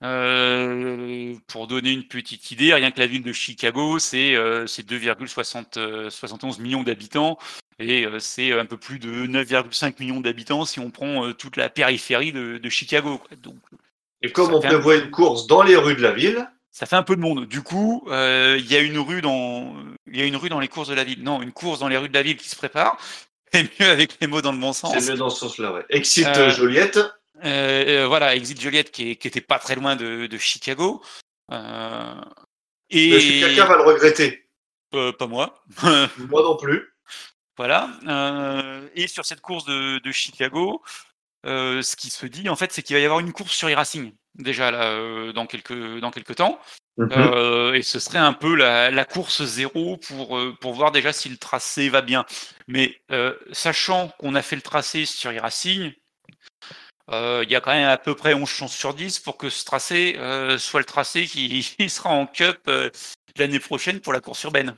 Pour 0.03 1.67
donner 1.69 1.93
une 1.93 2.05
petite 2.05 2.51
idée, 2.51 2.75
rien 2.75 2.91
que 2.91 2.99
la 2.99 3.07
ville 3.07 3.23
de 3.23 3.33
Chicago, 3.33 3.99
c'est 3.99 4.35
2,71 4.35 6.61
millions 6.61 6.83
d'habitants 6.83 7.39
et 7.79 8.07
c'est 8.19 8.53
un 8.53 8.67
peu 8.67 8.77
plus 8.77 8.99
de 8.99 9.27
9,5 9.27 9.95
millions 10.01 10.21
d'habitants 10.21 10.65
si 10.65 10.81
on 10.81 10.91
prend 10.91 11.33
toute 11.33 11.57
la 11.57 11.69
périphérie 11.69 12.33
de, 12.33 12.69
Chicago. 12.69 13.21
Donc, 13.43 13.57
et 14.23 14.33
comme 14.33 14.53
on 14.53 14.61
prévoit 14.61 14.97
une 14.97 15.11
course 15.11 15.47
dans 15.47 15.63
les 15.63 15.77
rues 15.77 15.97
de 15.97 16.03
la 16.03 16.13
ville, 16.13 16.49
ça 16.71 16.87
fait 16.87 16.97
un 16.97 17.03
peu 17.03 17.17
de 17.17 17.21
monde. 17.21 17.47
Du 17.47 17.63
coup, 17.63 18.05
il 18.09 18.67
y 18.67 18.77
a 18.77 18.81
une 18.81 18.99
rue 18.99 19.23
dans 19.23 19.75
il 20.13 20.19
y 20.19 20.23
a 20.23 20.27
une 20.27 20.37
rue 20.37 20.49
dans 20.49 20.61
les 20.61 20.69
courses 20.69 20.89
de 20.89 20.95
la 20.95 21.05
ville. 21.05 21.23
Non, 21.23 21.43
une 21.43 21.53
course 21.53 21.81
dans 21.81 21.89
les 21.89 21.97
rues 21.97 22.09
de 22.09 22.15
la 22.15 22.23
ville 22.23 22.37
qui 22.37 22.49
se 22.49 22.57
prépare. 22.57 22.99
C'est 23.53 23.69
mieux 23.81 23.89
avec 23.89 24.19
les 24.21 24.27
mots 24.27 24.43
dans 24.43 24.53
le 24.53 24.59
bon 24.59 24.73
sens. 24.73 24.95
C'est 24.99 25.13
mieux 25.13 25.19
dans 25.19 25.31
ce 25.31 25.41
sens-là, 25.41 25.73
ouais. 25.73 25.85
Exit 25.91 26.29
Joliette. 26.51 26.99
Voilà, 27.43 28.35
Exit 28.37 28.61
Joliette 28.61 28.91
qui, 28.91 29.11
était 29.11 29.41
pas 29.41 29.59
très 29.59 29.75
loin 29.75 29.97
de, 29.97 30.39
Chicago. 30.39 31.03
et 31.51 33.41
quelqu'un 33.41 33.67
va 33.67 33.77
le 33.77 33.83
regretter. 33.83 34.49
pas 34.91 35.27
moi. 35.27 35.63
moi 36.19 36.43
non 36.43 36.57
plus. 36.57 36.93
Voilà. 37.57 37.91
Euh, 38.09 38.89
et 38.95 39.07
sur 39.07 39.25
cette 39.25 39.41
course 39.41 39.65
de, 39.65 40.13
Chicago, 40.13 40.83
euh, 41.47 41.83
ce 41.83 41.97
qui 41.97 42.11
se 42.11 42.27
dit, 42.27 42.49
en 42.49 42.57
fait, 42.57 42.73
c'est 42.73 42.83
qu'il 42.83 42.97
va 42.97 43.01
y 43.01 43.05
avoir 43.05 43.21
une 43.21 43.33
course 43.33 43.53
sur 43.53 43.69
e-racing 43.69 44.13
déjà 44.35 44.71
là, 44.71 44.85
euh, 44.85 45.33
dans 45.33 45.47
quelques 45.47 45.99
dans 46.01 46.11
quelques 46.11 46.37
temps. 46.37 46.59
Mhm. 46.99 47.75
et 47.75 47.81
ce 47.83 47.99
serait 47.99 48.19
un 48.19 48.35
peu 48.35 48.55
la, 48.55 49.05
course 49.07 49.45
zéro 49.45 49.97
pour 49.97 50.39
pour 50.61 50.75
voir 50.75 50.93
déjà 50.93 51.13
si 51.13 51.31
le 51.31 51.39
tracé 51.39 51.89
va 51.89 52.03
bien. 52.03 52.25
Mais 52.69 53.01
sachant 53.53 54.09
qu'on 54.19 54.35
a 54.35 54.43
fait 54.43 54.57
le 54.57 54.63
tracé 54.63 55.05
sur 55.05 55.31
e-racing, 55.31 55.93
il 57.11 57.51
y 57.51 57.57
a 57.57 57.61
quand 57.61 57.73
même 57.73 57.89
à 57.89 57.99
peu 57.99 58.15
près 58.15 58.35
11 58.35 58.49
chances 58.49 58.75
sur 58.75 58.95
10 58.95 59.19
pour 59.21 59.37
que 59.37 59.51
ce 59.51 59.65
tracé 59.65 60.15
soit 60.59 60.81
le 60.81 60.87
tracé 60.87 61.27
qui, 61.27 61.63
sera 61.89 62.11
en 62.11 62.27
cup 62.27 62.71
l'année 63.37 63.61
prochaine 63.61 64.01
pour 64.01 64.13
la 64.13 64.21
course 64.21 64.43
urbaine 64.45 64.75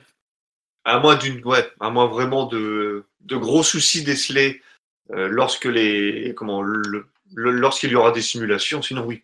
à 0.85 0.99
moins 0.99 1.15
d'une, 1.15 1.43
ouais, 1.45 1.67
à 1.79 1.89
moins 1.89 2.05
vraiment 2.05 2.45
de, 2.45 3.05
de 3.21 3.35
gros 3.35 3.63
soucis 3.63 4.03
décelés 4.03 4.61
euh, 5.11 5.27
lorsque 5.27 5.65
les, 5.65 6.33
comment, 6.35 6.63
lorsqu'il 7.33 7.91
y 7.91 7.95
aura 7.95 8.11
des 8.11 8.21
simulations. 8.21 8.81
Sinon, 8.81 9.03
oui, 9.03 9.23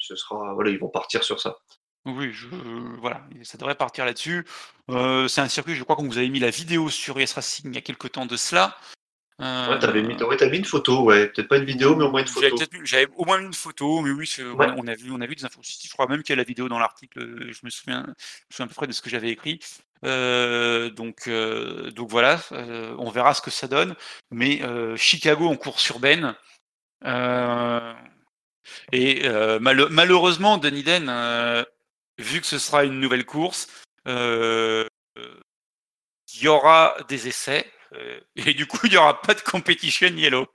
ce 0.00 0.16
sera, 0.16 0.54
voilà, 0.54 0.70
ils 0.70 0.78
vont 0.78 0.88
partir 0.88 1.22
sur 1.22 1.40
ça. 1.40 1.58
Oui, 2.06 2.32
je, 2.32 2.48
voilà, 3.00 3.22
ça 3.42 3.56
devrait 3.56 3.74
partir 3.74 4.04
là-dessus. 4.04 4.46
Euh, 4.90 5.28
c'est 5.28 5.40
un 5.40 5.48
circuit, 5.48 5.74
je 5.74 5.84
crois 5.84 5.96
qu'on 5.96 6.06
vous 6.06 6.18
avait 6.18 6.28
mis 6.28 6.40
la 6.40 6.50
vidéo 6.50 6.90
sur 6.90 7.18
ES 7.18 7.32
Racing 7.34 7.70
il 7.70 7.74
y 7.74 7.78
a 7.78 7.82
quelques 7.82 8.12
temps 8.12 8.26
de 8.26 8.36
cela. 8.36 8.76
Euh, 9.40 9.68
ouais, 9.68 9.78
t'avais 9.80 10.02
mis, 10.02 10.14
mis 10.14 10.58
une 10.58 10.64
photo, 10.64 11.02
ouais, 11.02 11.26
peut-être 11.26 11.48
pas 11.48 11.56
une 11.56 11.64
vidéo, 11.64 11.96
mais 11.96 12.04
au 12.04 12.10
moins 12.10 12.20
une 12.20 12.28
photo. 12.28 12.56
J'avais 12.84 13.08
au 13.16 13.24
moins 13.24 13.40
une 13.40 13.52
photo, 13.52 14.00
mais 14.00 14.10
oui, 14.10 14.32
on, 14.56 14.86
a 14.86 14.94
vu, 14.94 15.10
on 15.10 15.20
a 15.20 15.26
vu 15.26 15.34
des 15.34 15.44
infos. 15.44 15.60
Je 15.62 15.90
crois 15.90 16.06
même 16.06 16.22
qu'il 16.22 16.34
y 16.34 16.34
a 16.34 16.36
la 16.36 16.44
vidéo 16.44 16.68
dans 16.68 16.78
l'article. 16.78 17.52
Je 17.52 17.60
me 17.64 17.70
souviens, 17.70 18.04
je 18.06 18.10
me 18.10 18.14
souviens 18.50 18.66
à 18.66 18.68
peu 18.68 18.74
près 18.74 18.86
de 18.86 18.92
ce 18.92 19.02
que 19.02 19.10
j'avais 19.10 19.30
écrit. 19.30 19.58
Euh, 20.04 20.90
donc, 20.90 21.28
euh, 21.28 21.90
donc 21.90 22.10
voilà, 22.10 22.40
euh, 22.52 22.94
on 22.98 23.10
verra 23.10 23.34
ce 23.34 23.42
que 23.42 23.50
ça 23.50 23.66
donne. 23.66 23.96
Mais 24.30 24.60
Chicago 24.96 25.48
en 25.48 25.56
course 25.56 25.88
urbaine. 25.88 26.34
et 28.92 29.28
malheureusement, 29.60 30.58
Dunedin, 30.58 31.64
vu 32.18 32.40
que 32.40 32.46
ce 32.46 32.58
sera 32.58 32.84
une 32.84 33.00
nouvelle 33.00 33.26
course, 33.26 33.68
il 34.06 34.86
y 36.40 36.48
aura 36.48 36.96
des 37.08 37.28
essais. 37.28 37.70
Et 38.36 38.54
du 38.54 38.66
coup, 38.66 38.78
il 38.84 38.90
n'y 38.90 38.96
aura 38.96 39.20
pas 39.20 39.34
de 39.34 39.40
competition 39.40 40.08
yellow. 40.08 40.46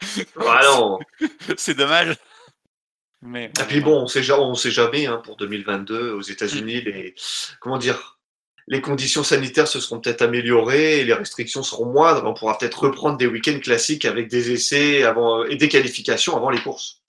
C'est 1.56 1.74
dommage. 1.74 2.16
Mais, 3.22 3.46
et 3.46 3.64
puis 3.68 3.80
bon, 3.80 4.02
on 4.02 4.06
sait, 4.06 4.30
on 4.32 4.54
sait 4.54 4.70
jamais 4.70 5.06
hein, 5.06 5.18
pour 5.18 5.36
2022 5.36 6.12
aux 6.12 6.22
États-Unis, 6.22 6.80
les 6.80 7.14
comment 7.60 7.76
dire, 7.76 8.18
les 8.66 8.80
conditions 8.80 9.22
sanitaires 9.22 9.68
se 9.68 9.80
seront 9.80 10.00
peut-être 10.00 10.22
améliorées 10.22 11.00
et 11.00 11.04
les 11.04 11.12
restrictions 11.12 11.62
seront 11.62 11.92
moindres. 11.92 12.24
On 12.24 12.32
pourra 12.32 12.56
peut-être 12.56 12.84
reprendre 12.84 13.18
des 13.18 13.26
week-ends 13.26 13.58
classiques 13.58 14.06
avec 14.06 14.28
des 14.28 14.52
essais 14.52 15.02
avant, 15.02 15.44
et 15.44 15.56
des 15.56 15.68
qualifications 15.68 16.36
avant 16.36 16.50
les 16.50 16.60
courses. 16.60 17.02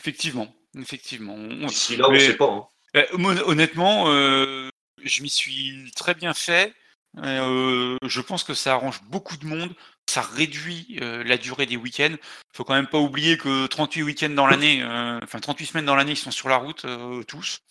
Effectivement, 0.00 0.54
effectivement. 0.78 1.38
D'ici 1.38 1.96
là, 1.96 2.08
on 2.08 2.12
ne 2.12 2.18
sait 2.18 2.36
pas. 2.36 2.50
Hein. 2.50 2.66
Euh, 2.96 3.42
honnêtement, 3.46 4.08
euh, 4.08 4.68
je 5.02 5.22
m'y 5.22 5.30
suis 5.30 5.90
très 5.94 6.14
bien 6.14 6.34
fait. 6.34 6.74
Euh, 7.18 7.98
je 8.04 8.20
pense 8.20 8.42
que 8.44 8.54
ça 8.54 8.72
arrange 8.72 9.02
beaucoup 9.04 9.36
de 9.36 9.46
monde. 9.46 9.74
Ça 10.08 10.22
réduit 10.22 10.98
la 11.00 11.38
durée 11.38 11.66
des 11.66 11.76
week-ends. 11.76 12.16
Il 12.18 12.56
faut 12.56 12.64
quand 12.64 12.74
même 12.74 12.88
pas 12.88 12.98
oublier 12.98 13.38
que 13.38 13.66
38 13.66 14.02
week-ends 14.02 14.30
dans 14.30 14.46
l'année, 14.46 14.84
enfin 15.22 15.38
38 15.38 15.66
semaines 15.66 15.86
dans 15.86 15.94
l'année, 15.94 16.12
ils 16.12 16.16
sont 16.16 16.30
sur 16.30 16.48
la 16.48 16.56
route 16.56 16.84
tous. 17.28 17.62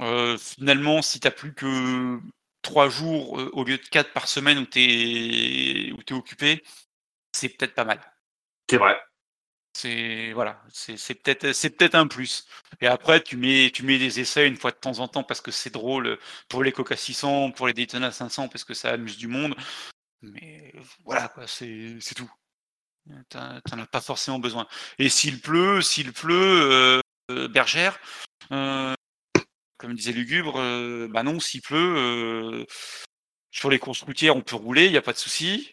Euh, 0.00 0.38
finalement, 0.38 1.02
si 1.02 1.18
tu 1.20 1.26
n'as 1.26 1.32
plus 1.32 1.54
que 1.54 2.20
trois 2.62 2.88
jours 2.88 3.40
euh, 3.40 3.50
au 3.52 3.64
lieu 3.64 3.78
de 3.78 3.86
quatre 3.86 4.12
par 4.12 4.28
semaine 4.28 4.58
où 4.58 4.66
tu 4.66 4.80
es, 4.80 5.88
es 5.88 6.12
occupé, 6.12 6.62
c'est 7.32 7.48
peut-être 7.48 7.74
pas 7.74 7.84
mal. 7.84 8.00
C'est 8.70 8.76
vrai. 8.76 8.96
C'est 9.78 10.32
voilà, 10.32 10.60
c'est 10.72 11.14
peut-être 11.22 11.52
c'est 11.52 11.70
peut-être 11.70 11.94
un 11.94 12.08
plus. 12.08 12.48
Et 12.80 12.88
après, 12.88 13.22
tu 13.22 13.36
mets 13.36 13.70
tu 13.72 13.84
mets 13.84 13.98
des 13.98 14.18
essais 14.18 14.48
une 14.48 14.56
fois 14.56 14.72
de 14.72 14.76
temps 14.76 14.98
en 14.98 15.06
temps 15.06 15.22
parce 15.22 15.40
que 15.40 15.52
c'est 15.52 15.70
drôle 15.70 16.18
pour 16.48 16.64
les 16.64 16.72
Coca 16.72 16.96
600, 16.96 17.52
pour 17.52 17.68
les 17.68 17.74
Daytona 17.74 18.10
500 18.10 18.48
parce 18.48 18.64
que 18.64 18.74
ça 18.74 18.90
amuse 18.90 19.16
du 19.18 19.28
monde. 19.28 19.54
Mais 20.22 20.72
voilà 21.04 21.28
quoi, 21.28 21.46
c'est 21.46 21.96
tout. 22.16 22.28
T'en 23.30 23.78
as 23.78 23.86
pas 23.86 24.00
forcément 24.00 24.40
besoin. 24.40 24.66
Et 24.98 25.08
s'il 25.08 25.40
pleut, 25.40 25.80
s'il 25.80 26.12
pleut, 26.12 27.00
euh, 27.30 27.48
Bergère, 27.48 28.00
comme 28.48 29.94
disait 29.94 30.10
Lugubre, 30.12 30.56
euh, 30.58 31.06
bah 31.08 31.22
non, 31.22 31.38
s'il 31.38 31.62
pleut, 31.62 31.94
euh, 31.96 32.66
sur 33.52 33.70
les 33.70 33.78
courses 33.78 34.02
routières, 34.02 34.34
on 34.34 34.42
peut 34.42 34.56
rouler, 34.56 34.86
il 34.86 34.90
n'y 34.90 34.98
a 34.98 35.02
pas 35.02 35.12
de 35.12 35.18
souci. 35.18 35.72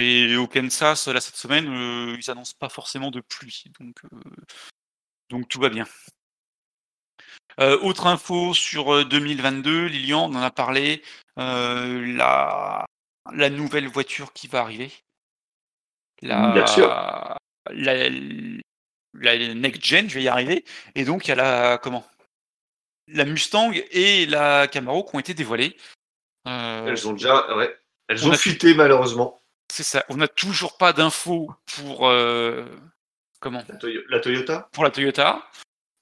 Euh, 0.00 0.32
et 0.32 0.36
au 0.36 0.46
Kansas, 0.46 1.08
là, 1.08 1.20
cette 1.20 1.36
semaine, 1.36 1.66
ils 2.18 2.30
annoncent 2.30 2.56
pas 2.58 2.68
forcément 2.68 3.10
de 3.10 3.20
pluie. 3.20 3.64
Donc, 3.78 3.96
donc 5.30 5.48
tout 5.48 5.60
va 5.60 5.68
bien. 5.68 5.86
autre 7.58 8.06
info 8.06 8.54
sur 8.54 9.04
2022, 9.06 9.86
Lilian, 9.86 10.30
on 10.30 10.34
en 10.34 10.42
a 10.42 10.50
parlé, 10.50 11.02
la, 11.36 12.86
la 13.32 13.50
nouvelle 13.50 13.88
voiture 13.88 14.32
qui 14.32 14.48
va 14.48 14.60
arriver. 14.60 14.90
La, 16.22 16.52
Bien 16.52 16.66
sûr. 16.66 16.88
La, 17.70 18.08
la 19.14 19.54
next 19.54 19.84
gen, 19.84 20.08
je 20.08 20.14
vais 20.14 20.22
y 20.22 20.28
arriver. 20.28 20.64
Et 20.94 21.04
donc, 21.04 21.26
il 21.26 21.30
y 21.30 21.32
a 21.32 21.36
la, 21.36 21.78
comment? 21.78 22.06
La 23.08 23.24
Mustang 23.24 23.72
et 23.90 24.26
la 24.26 24.68
Camaro 24.68 25.04
qui 25.04 25.16
ont 25.16 25.20
été 25.20 25.34
dévoilées. 25.34 25.76
Euh, 26.46 26.86
elles 26.86 27.08
ont 27.08 27.12
déjà, 27.12 27.56
ouais, 27.56 27.76
elles 28.08 28.26
ont 28.26 28.32
fuité 28.32 28.74
malheureusement. 28.74 29.39
C'est 29.70 29.84
ça. 29.84 30.04
On 30.08 30.16
n'a 30.16 30.28
toujours 30.28 30.76
pas 30.76 30.92
d'infos 30.92 31.52
pour 31.76 32.08
euh, 32.08 32.66
comment? 33.38 33.62
La, 34.08 34.20
Toyota? 34.20 34.68
Pour 34.72 34.82
la 34.84 34.90
Toyota. 34.90 35.48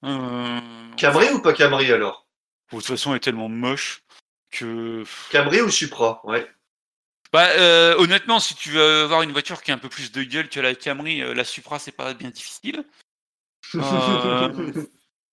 Euh, 0.04 0.58
Camry 0.96 1.28
ou 1.30 1.42
pas 1.42 1.52
Camry 1.52 1.92
alors? 1.92 2.26
De 2.72 2.78
toute 2.78 2.86
façon, 2.86 3.10
elle 3.10 3.16
est 3.16 3.20
tellement 3.20 3.48
moche 3.48 4.02
que. 4.50 5.04
Camry 5.30 5.60
ou 5.60 5.70
Supra, 5.70 6.22
ouais. 6.24 6.50
Bah, 7.30 7.48
honnêtement, 7.98 8.40
si 8.40 8.54
tu 8.54 8.70
veux 8.70 9.02
avoir 9.02 9.20
une 9.20 9.32
voiture 9.32 9.62
qui 9.62 9.70
a 9.70 9.74
un 9.74 9.78
peu 9.78 9.90
plus 9.90 10.12
de 10.12 10.22
gueule 10.22 10.48
que 10.48 10.60
la 10.60 10.74
Camry, 10.74 11.20
la 11.34 11.44
Supra, 11.44 11.78
c'est 11.78 11.92
pas 11.92 12.14
bien 12.14 12.30
difficile. 12.30 12.84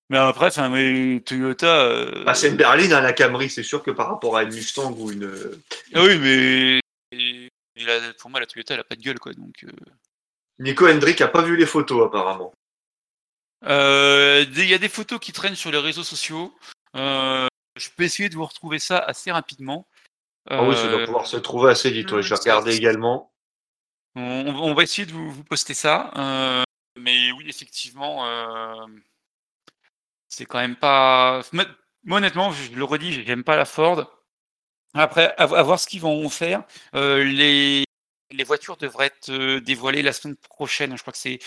Mais 0.09 0.17
après, 0.17 0.47
enfin, 0.47 0.69
mais 0.69 1.19
Toyota. 1.25 1.81
Euh... 1.81 2.23
Bah, 2.25 2.35
c'est 2.35 2.49
une 2.49 2.57
berline, 2.57 2.93
à 2.93 2.99
hein, 2.99 3.01
la 3.01 3.13
Camry, 3.13 3.49
c'est 3.49 3.63
sûr 3.63 3.81
que 3.81 3.89
par 3.89 4.09
rapport 4.09 4.37
à 4.37 4.43
une 4.43 4.53
Mustang 4.53 4.93
ou 4.99 5.11
une. 5.11 5.31
Ah 5.95 6.03
oui, 6.03 6.19
mais. 6.19 6.79
Pour 8.19 8.29
moi, 8.29 8.39
la 8.39 8.45
Toyota, 8.45 8.73
elle 8.73 8.79
a 8.79 8.83
pas 8.85 8.95
de 8.95 9.01
gueule, 9.01 9.19
quoi. 9.19 9.33
Donc. 9.33 9.63
Euh. 9.63 9.71
Nico 10.59 10.87
Hendrick 10.87 11.19
a 11.21 11.27
pas 11.27 11.41
vu 11.41 11.57
les 11.57 11.65
photos, 11.65 12.07
apparemment. 12.07 12.53
Euh, 13.65 14.45
il 14.47 14.65
y 14.65 14.73
a 14.73 14.77
des 14.77 14.89
photos 14.89 15.19
qui 15.19 15.33
traînent 15.33 15.55
sur 15.55 15.71
les 15.71 15.77
réseaux 15.77 16.03
sociaux. 16.03 16.55
Euh, 16.95 17.47
je 17.75 17.89
peux 17.95 18.03
essayer 18.03 18.29
de 18.29 18.35
vous 18.35 18.45
retrouver 18.45 18.79
ça 18.79 18.99
assez 18.99 19.31
rapidement. 19.31 19.87
Ah 20.49 20.63
oui, 20.63 20.75
ça 20.75 20.87
doit 20.87 21.03
pouvoir 21.05 21.25
se 21.25 21.37
trouver 21.37 21.71
assez 21.71 21.89
vite. 21.89 22.11
ouais. 22.11 22.19
hmm, 22.19 22.21
Je 22.21 22.29
vais 22.29 22.35
regarder 22.39 22.75
également. 22.75 23.33
On, 24.15 24.21
on 24.47 24.73
va 24.73 24.83
essayer 24.83 25.05
de 25.05 25.11
vous, 25.11 25.31
vous 25.31 25.43
poster 25.43 25.73
ça. 25.73 26.11
euh, 26.15 26.63
mais 26.97 27.31
oui, 27.33 27.45
effectivement, 27.49 28.25
euh, 28.27 28.85
c'est 30.29 30.45
quand 30.45 30.59
même 30.59 30.75
pas. 30.77 31.41
Moi, 31.51 31.65
moi, 32.03 32.19
honnêtement, 32.19 32.51
je 32.51 32.71
le 32.71 32.83
redis, 32.83 33.25
j'aime 33.25 33.43
pas 33.43 33.57
la 33.57 33.65
Ford. 33.65 34.14
Après, 34.95 35.33
à, 35.37 35.45
vo- 35.45 35.55
à 35.55 35.63
voir 35.63 35.79
ce 35.79 35.87
qu'ils 35.87 36.01
vont 36.01 36.27
faire. 36.29 36.63
Euh, 36.95 37.23
les, 37.23 37.83
les 38.31 38.43
voitures 38.43 38.77
devraient 38.77 39.07
être 39.07 39.29
euh, 39.29 39.59
dévoilées 39.61 40.01
la 40.01 40.13
semaine 40.13 40.35
prochaine. 40.37 40.95
Je 40.97 41.01
crois 41.01 41.13
que 41.13 41.19
c'est 41.19 41.39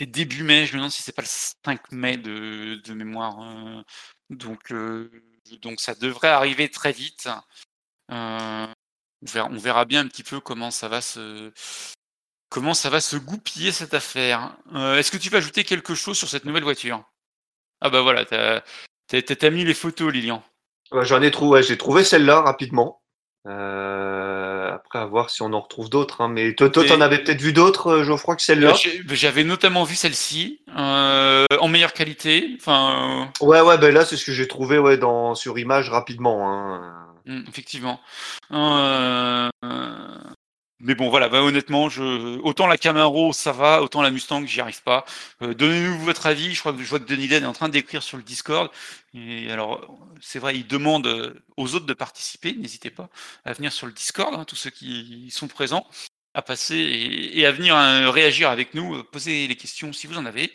début 0.00 0.42
mai. 0.42 0.66
Je 0.66 0.72
me 0.74 0.78
demande 0.78 0.92
si 0.92 1.02
c'est 1.02 1.12
pas 1.14 1.22
le 1.22 1.28
5 1.28 1.92
mai 1.92 2.16
de, 2.16 2.80
de 2.84 2.94
mémoire. 2.94 3.40
euh. 3.42 3.82
donc, 4.30 4.72
donc, 5.62 5.80
ça 5.80 5.94
devrait 5.94 6.28
arriver 6.28 6.70
très 6.70 6.92
vite. 6.92 7.28
On, 8.08 8.68
verra, 9.22 9.84
bien 9.84 10.00
un 10.00 10.08
petit 10.08 10.22
peu 10.22 10.40
comment 10.40 10.70
ça 10.70 10.88
va 10.88 11.00
se 11.00 11.52
comment 12.50 12.74
ça 12.74 12.90
va 12.90 13.00
se 13.00 13.16
goupiller 13.16 13.72
cette 13.72 13.94
affaire. 13.94 14.56
Est-ce 14.74 15.10
que 15.10 15.16
tu 15.16 15.30
veux 15.30 15.38
ajouter 15.38 15.64
quelque 15.64 15.94
chose 15.94 16.16
sur 16.18 16.28
cette 16.28 16.44
nouvelle 16.44 16.62
voiture? 16.62 17.04
Ah 17.80 17.90
bah 17.90 18.02
voilà, 18.02 18.24
t'as 18.24 18.62
t'as 19.08 19.50
mis 19.50 19.64
les 19.64 19.74
photos, 19.74 20.12
Lilian. 20.12 20.42
J'en 20.92 21.22
ai 21.22 21.30
trouvé, 21.30 21.62
j'ai 21.62 21.76
trouvé 21.78 22.04
celle-là 22.04 22.40
rapidement. 22.42 23.00
Euh, 23.46 24.72
après, 24.72 24.98
à 24.98 25.04
voir 25.06 25.28
si 25.30 25.42
on 25.42 25.52
en 25.52 25.60
retrouve 25.60 25.90
d'autres. 25.90 26.20
hein. 26.22 26.28
Mais 26.28 26.54
toi, 26.54 26.70
t'en 26.70 27.00
avais 27.00 27.18
peut-être 27.18 27.40
vu 27.42 27.52
d'autres, 27.52 27.88
euh, 27.88 28.04
Geoffroy, 28.04 28.36
que 28.36 28.42
celle-là? 28.42 28.70
Euh, 28.70 28.74
j'ai- 28.74 29.02
J'avais 29.14 29.44
notamment 29.44 29.84
vu 29.84 29.94
celle-ci 29.96 30.60
euh, 30.78 31.44
en 31.60 31.68
meilleure 31.68 31.92
qualité. 31.92 32.56
Enfin, 32.58 33.30
Ouais, 33.40 33.60
ouais, 33.60 33.76
ben 33.78 33.92
là, 33.92 34.04
c'est 34.04 34.16
ce 34.16 34.24
que 34.24 34.32
j'ai 34.32 34.48
trouvé 34.48 34.78
ouais, 34.78 34.96
dans, 34.96 35.34
sur 35.34 35.58
image 35.58 35.90
rapidement. 35.90 36.48
hein. 36.50 37.06
euh, 37.28 37.32
mm, 37.40 37.44
effectivement. 37.48 38.00
Mais 40.84 40.94
bon, 40.94 41.08
voilà. 41.08 41.28
Bah, 41.30 41.42
honnêtement, 41.42 41.88
je, 41.88 42.38
autant 42.40 42.66
la 42.66 42.76
Camaro, 42.76 43.32
ça 43.32 43.52
va, 43.52 43.82
autant 43.82 44.02
la 44.02 44.10
Mustang, 44.10 44.46
j'y 44.46 44.60
arrive 44.60 44.82
pas. 44.82 45.06
Euh, 45.42 45.54
Donnez-nous 45.54 45.98
votre 46.00 46.26
avis. 46.26 46.54
Je 46.54 46.60
crois 46.60 46.74
que 46.74 46.82
je 46.82 46.88
vois 46.88 47.00
que 47.00 47.06
Denis 47.06 47.26
Den 47.26 47.42
est 47.44 47.46
en 47.46 47.54
train 47.54 47.70
d'écrire 47.70 48.02
sur 48.02 48.18
le 48.18 48.22
Discord. 48.22 48.70
Et 49.14 49.50
alors, 49.50 49.98
c'est 50.20 50.38
vrai, 50.38 50.56
il 50.56 50.66
demande 50.66 51.06
euh, 51.06 51.34
aux 51.56 51.74
autres 51.74 51.86
de 51.86 51.94
participer. 51.94 52.52
N'hésitez 52.52 52.90
pas 52.90 53.08
à 53.44 53.54
venir 53.54 53.72
sur 53.72 53.86
le 53.86 53.92
Discord, 53.92 54.34
hein, 54.34 54.44
tous 54.44 54.56
ceux 54.56 54.70
qui 54.70 55.30
sont 55.30 55.48
présents, 55.48 55.86
à 56.34 56.42
passer 56.42 56.76
et, 56.76 57.46
à 57.46 57.52
venir 57.52 57.76
euh, 57.76 58.10
réagir 58.10 58.50
avec 58.50 58.74
nous, 58.74 58.96
euh, 58.96 59.04
poser 59.04 59.46
les 59.46 59.56
questions 59.56 59.92
si 59.92 60.06
vous 60.06 60.18
en 60.18 60.26
avez. 60.26 60.52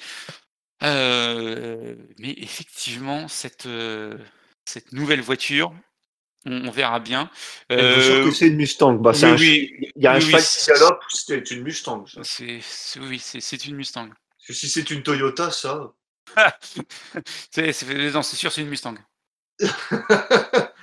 Mais 0.82 2.34
effectivement, 2.38 3.28
cette 3.28 3.66
nouvelle 4.92 5.22
voiture, 5.22 5.74
on, 6.46 6.68
on 6.68 6.72
verra 6.72 7.00
bien. 7.00 7.30
Euh, 7.72 8.24
que 8.24 8.32
c'est 8.32 8.48
une 8.48 8.56
Mustang? 8.56 8.94
Bah, 8.96 9.14
c'est 9.14 9.26
oui, 9.26 9.32
un 9.32 9.36
oui. 9.38 9.92
Il 9.96 10.04
y 10.04 10.08
a 10.08 10.12
un 10.14 10.16
Oui, 10.16 10.22
cheval 10.22 10.42
qui 10.42 10.48
c'est- 10.48 10.72
galope, 10.74 11.04
c'est 11.10 11.52
une 11.52 11.64
Mustang. 11.64 12.06
c'est, 12.24 12.60
oui, 13.00 13.20
c'est, 13.20 13.40
c'est 13.42 13.66
une 13.66 13.76
Mustang. 13.76 14.10
Si 14.50 14.68
c'est 14.70 14.90
une 14.92 15.04
Toyota, 15.04 15.52
ça. 15.52 15.92
C'est, 17.52 17.74
c'est- 17.74 18.12
non, 18.12 18.22
c'est 18.22 18.36
sûr, 18.36 18.52
c'est 18.52 18.62
une 18.62 18.70
Mustang. 18.70 18.96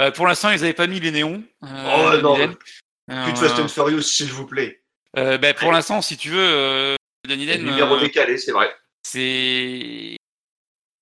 Euh, 0.00 0.10
pour 0.10 0.26
l'instant, 0.26 0.50
ils 0.50 0.60
n'avaient 0.60 0.72
pas 0.72 0.88
mis 0.88 0.98
les 0.98 1.12
néons. 1.12 1.44
euh, 1.62 2.10
Oh, 2.12 2.16
de 2.16 2.20
non. 2.20 2.34
Plus 2.34 2.46
de 3.06 3.12
Euh, 3.12 3.34
Fast 3.36 3.60
and 3.60 3.68
Furious, 3.68 4.02
s'il 4.02 4.26
vous 4.32 4.44
plaît. 4.44 4.82
ben, 5.14 5.54
pour 5.54 5.70
l'instant, 5.70 6.02
si 6.02 6.16
tu 6.16 6.30
veux, 6.30 6.96
Danny 7.28 7.46
Den, 7.46 7.62
numéro 7.64 8.00
décalé, 8.00 8.36
c'est 8.36 8.50
vrai. 8.50 8.74
c'est 9.06 10.16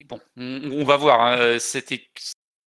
bon, 0.05 0.20
on, 0.37 0.72
on 0.72 0.85
va 0.85 0.99
voir. 0.99 1.20
hein, 1.22 1.59
C'était 1.59 2.07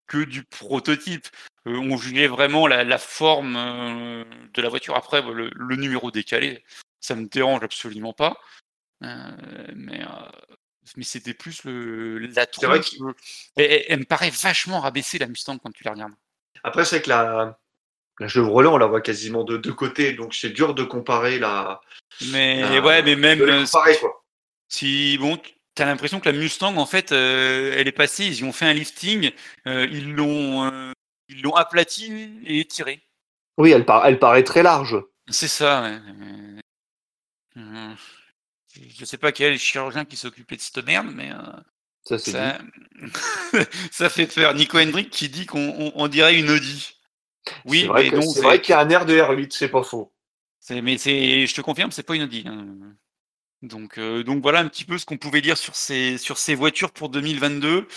que 0.08 0.24
du 0.24 0.44
prototype. 0.44 1.28
Euh, 1.68 1.78
on 1.78 1.98
jugeait 1.98 2.28
vraiment 2.28 2.68
la, 2.68 2.84
la 2.84 2.98
forme 2.98 3.56
euh, 3.56 4.24
de 4.54 4.62
la 4.62 4.70
voiture. 4.70 4.96
Après, 4.96 5.22
le, 5.22 5.50
le 5.54 5.76
numéro 5.76 6.12
décalé, 6.12 6.64
ça 7.00 7.16
me 7.16 7.28
dérange 7.28 7.64
absolument 7.64 8.14
pas. 8.14 8.38
Euh, 9.04 9.32
mais 9.76 10.02
mais 10.98 11.04
c'était 11.04 11.34
plus 11.34 11.64
le, 11.64 12.20
la 12.20 12.46
C'est 12.52 12.68
vrai 12.68 12.80
tronche. 12.80 13.16
Et- 13.58 13.64
et- 13.64 13.92
elle 13.92 14.00
me 14.00 14.06
paraît 14.06 14.30
vachement 14.30 14.80
rabaissée 14.80 15.18
la 15.18 15.28
Mustang 15.28 15.58
quand 15.58 15.72
tu 15.72 15.84
la 15.84 15.92
regardes. 15.92 16.14
Après, 16.64 16.86
c'est 16.86 17.02
que 17.02 17.10
la, 17.10 17.58
la 18.20 18.28
Chevrolet, 18.28 18.68
on 18.68 18.78
la 18.78 18.86
voit 18.86 19.02
quasiment 19.02 19.44
de 19.44 19.58
deux 19.58 19.74
côtés, 19.74 20.14
donc 20.14 20.36
c'est 20.36 20.52
dur 20.52 20.76
de 20.76 20.84
comparer 20.84 21.40
la. 21.40 21.82
Mais 22.32 22.62
la- 22.62 22.82
ouais, 22.82 23.02
mais 23.02 23.16
même 23.16 23.40
de 23.40 23.46
les 23.46 23.64
comparer, 23.66 23.98
quoi. 23.98 24.24
si 24.70 25.18
bon, 25.18 25.42
t'as 25.76 25.86
l'impression 25.86 26.20
que 26.20 26.30
la 26.30 26.38
Mustang, 26.38 26.76
en 26.78 26.86
fait, 26.86 27.12
euh, 27.12 27.74
elle 27.78 27.88
est 27.88 27.92
passée. 27.92 28.26
Ils 28.26 28.40
y 28.40 28.44
ont 28.44 28.54
fait 28.54 28.66
un 28.66 28.74
lifting, 28.74 29.32
euh, 29.68 29.88
ils 29.92 30.14
l'ont, 30.14 30.66
euh, 30.72 30.92
ils 31.30 31.42
l'ont 31.42 31.56
aplati 31.56 32.12
et 32.46 32.60
étiré. 32.62 33.02
Oui, 33.58 33.72
elle, 33.72 33.86
par- 33.86 34.06
elle 34.06 34.20
paraît 34.20 34.44
très 34.44 34.64
large. 34.64 34.98
C'est 35.30 35.48
ça. 35.48 35.84
ouais. 35.84 36.00
Je 37.56 39.06
sais 39.06 39.18
pas 39.18 39.32
quel 39.32 39.58
chirurgien 39.58 40.06
qui 40.06 40.18
s'occupait 40.18 40.58
de 40.58 40.62
cette 40.62 40.84
merde, 40.86 41.08
mais 41.14 41.32
Ça, 42.04 42.18
ça, 42.20 42.60
ça 43.92 44.10
fait 44.10 44.28
peur. 44.28 44.54
Nico 44.54 44.78
Hendrick 44.78 45.10
qui 45.10 45.30
dit 45.30 45.46
qu'on 45.46 45.70
on- 45.80 45.92
on 45.96 46.08
dirait 46.08 46.38
une 46.38 46.50
Audi. 46.50 46.92
Oui, 47.66 47.88
c'est 48.34 48.42
vrai 48.42 48.62
qu'il 48.62 48.72
y 48.72 48.76
a 48.76 48.80
un 48.80 48.90
air 48.90 49.06
de 49.06 49.16
R8, 49.16 49.52
c'est 49.52 49.70
pas 49.70 49.84
faux. 49.84 50.12
mais 50.70 50.98
c'est, 50.98 51.48
je 51.48 51.56
te 51.56 51.62
confirme, 51.62 51.92
c'est 51.92 52.04
pas 52.04 52.16
une 52.16 52.24
Audi. 52.24 52.44
hein. 52.46 52.66
Donc, 53.66 53.98
euh, 53.98 54.24
donc 54.24 54.42
voilà 54.42 54.60
un 54.60 54.68
petit 54.68 54.86
peu 54.86 54.98
ce 54.98 55.06
qu'on 55.06 55.18
pouvait 55.18 55.42
dire 55.42 55.58
sur 55.58 55.76
ces, 55.76 56.18
sur 56.18 56.38
ces 56.38 56.56
voitures 56.56 56.92
pour 56.92 57.10
2022. 57.10 57.88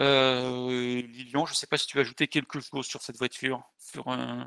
Euh, 0.00 1.02
Lilian, 1.02 1.44
je 1.46 1.54
sais 1.54 1.66
pas 1.66 1.76
si 1.76 1.86
tu 1.86 1.96
veux 1.96 2.02
ajouter 2.02 2.28
quelque 2.28 2.60
chose 2.60 2.86
sur 2.86 3.02
cette 3.02 3.16
voiture. 3.16 3.62
Sur, 3.78 4.08
euh, 4.08 4.44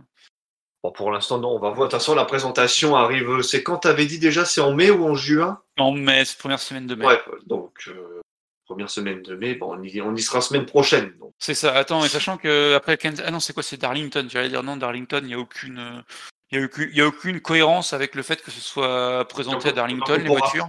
Bon, 0.84 0.92
pour 0.92 1.12
l'instant, 1.12 1.38
non, 1.38 1.50
on 1.50 1.60
va 1.60 1.70
voir. 1.70 1.88
De 1.88 1.92
toute 1.92 2.00
façon, 2.00 2.16
la 2.16 2.26
présentation 2.26 2.96
arrive. 2.96 3.42
C'est 3.44 3.62
quand 3.62 3.78
t'avais 3.78 4.06
dit 4.08 4.18
déjà 4.18 4.46
C'est 4.46 4.62
en 4.62 4.74
mai 4.74 4.90
ou 4.90 5.06
en 5.06 5.14
juin? 5.14 5.62
En 5.78 5.92
mai, 5.92 6.26
cette 6.26 6.40
première 6.40 6.60
semaine 6.60 6.88
de 6.88 6.96
mai. 6.96 7.06
Ouais, 7.06 7.22
donc 7.46 7.84
euh, 7.88 8.20
première 8.66 8.90
semaine 8.90 9.22
de 9.22 9.36
mai, 9.36 9.54
bon, 9.54 9.78
on, 9.78 9.84
y, 9.84 10.02
on 10.02 10.16
y 10.16 10.22
sera 10.22 10.42
semaine 10.42 10.66
prochaine. 10.66 11.14
Donc. 11.20 11.34
C'est 11.38 11.54
ça. 11.54 11.74
Attends, 11.76 12.04
et 12.04 12.10
sachant 12.10 12.38
que 12.38 12.74
après 12.74 12.98
Kansas- 12.98 13.24
ah 13.28 13.30
non, 13.30 13.40
c'est 13.40 13.54
quoi 13.54 13.62
C'est 13.62 13.78
Darlington. 13.78 14.26
J'allais 14.28 14.50
dire 14.50 14.64
non, 14.64 14.76
Darlington. 14.78 15.22
Il 15.24 15.30
y 15.30 15.34
a 15.36 15.40
aucune, 15.40 16.04
il 16.52 16.60
y 16.60 16.62
a 16.62 16.66
aucune, 16.66 16.90
y 16.94 17.02
a 17.02 17.08
aucune 17.08 17.40
cohérence 17.42 17.94
avec 17.94 18.16
le 18.16 18.24
fait 18.24 18.42
que 18.42 18.52
ce 18.52 18.60
soit 18.62 19.26
présenté 19.28 19.70
à 19.70 19.72
Darlington 19.72 20.16
les 20.16 20.24
on 20.24 20.26
pourra- 20.36 20.40
voitures. 20.40 20.68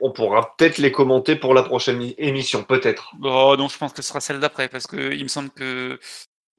On, 0.00 0.10
pourra 0.10 0.56
peut-être 0.56 0.78
les 0.78 0.90
commenter 0.90 1.36
pour 1.36 1.52
la 1.52 1.62
prochaine 1.62 2.00
émission, 2.16 2.64
peut-être. 2.64 3.12
Oh 3.22 3.56
non, 3.58 3.68
je 3.68 3.76
pense 3.76 3.92
que 3.92 4.00
ce 4.00 4.08
sera 4.08 4.20
celle 4.20 4.40
d'après 4.40 4.68
parce 4.70 4.86
que 4.86 5.12
il 5.12 5.22
me 5.22 5.28
semble 5.28 5.50
que, 5.50 6.00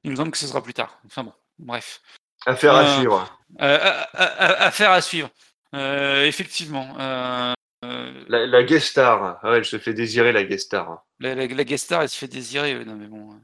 il 0.04 0.12
me 0.12 0.16
semble 0.16 0.30
que 0.30 0.38
ce 0.38 0.46
sera 0.46 0.62
plus 0.62 0.72
tard. 0.74 1.00
Enfin 1.06 1.24
bon, 1.24 1.32
bref. 1.58 2.00
Affaire 2.46 2.74
à 2.76 2.82
Euh, 2.84 2.96
suivre. 2.96 3.38
Euh, 3.60 3.78
à- 3.80 4.02
à- 4.16 4.24
à- 4.24 4.66
affaire 4.68 4.92
à 4.92 5.00
suivre. 5.00 5.30
Euh, 5.74 6.26
effectivement. 6.26 6.94
euh, 7.00 7.52
euh, 7.84 8.24
La, 8.28 8.46
la 8.46 8.62
guest 8.62 8.86
star. 8.86 9.40
Ah 9.42 9.50
ouais, 9.50 9.56
elle 9.58 9.64
se 9.64 9.78
fait 9.78 9.94
désirer, 9.94 10.30
la 10.30 10.44
guest 10.44 10.66
star. 10.66 11.02
la, 11.18 11.34
la- 11.34 11.46
la 11.48 11.64
guest 11.64 11.86
star, 11.86 12.02
elle 12.02 12.08
se 12.08 12.16
fait 12.18 12.28
désirer. 12.28 12.74
euh, 12.74 12.84
Non, 12.84 12.94
mais 12.94 13.08
bon. 13.08 13.32
euh. 13.32 13.36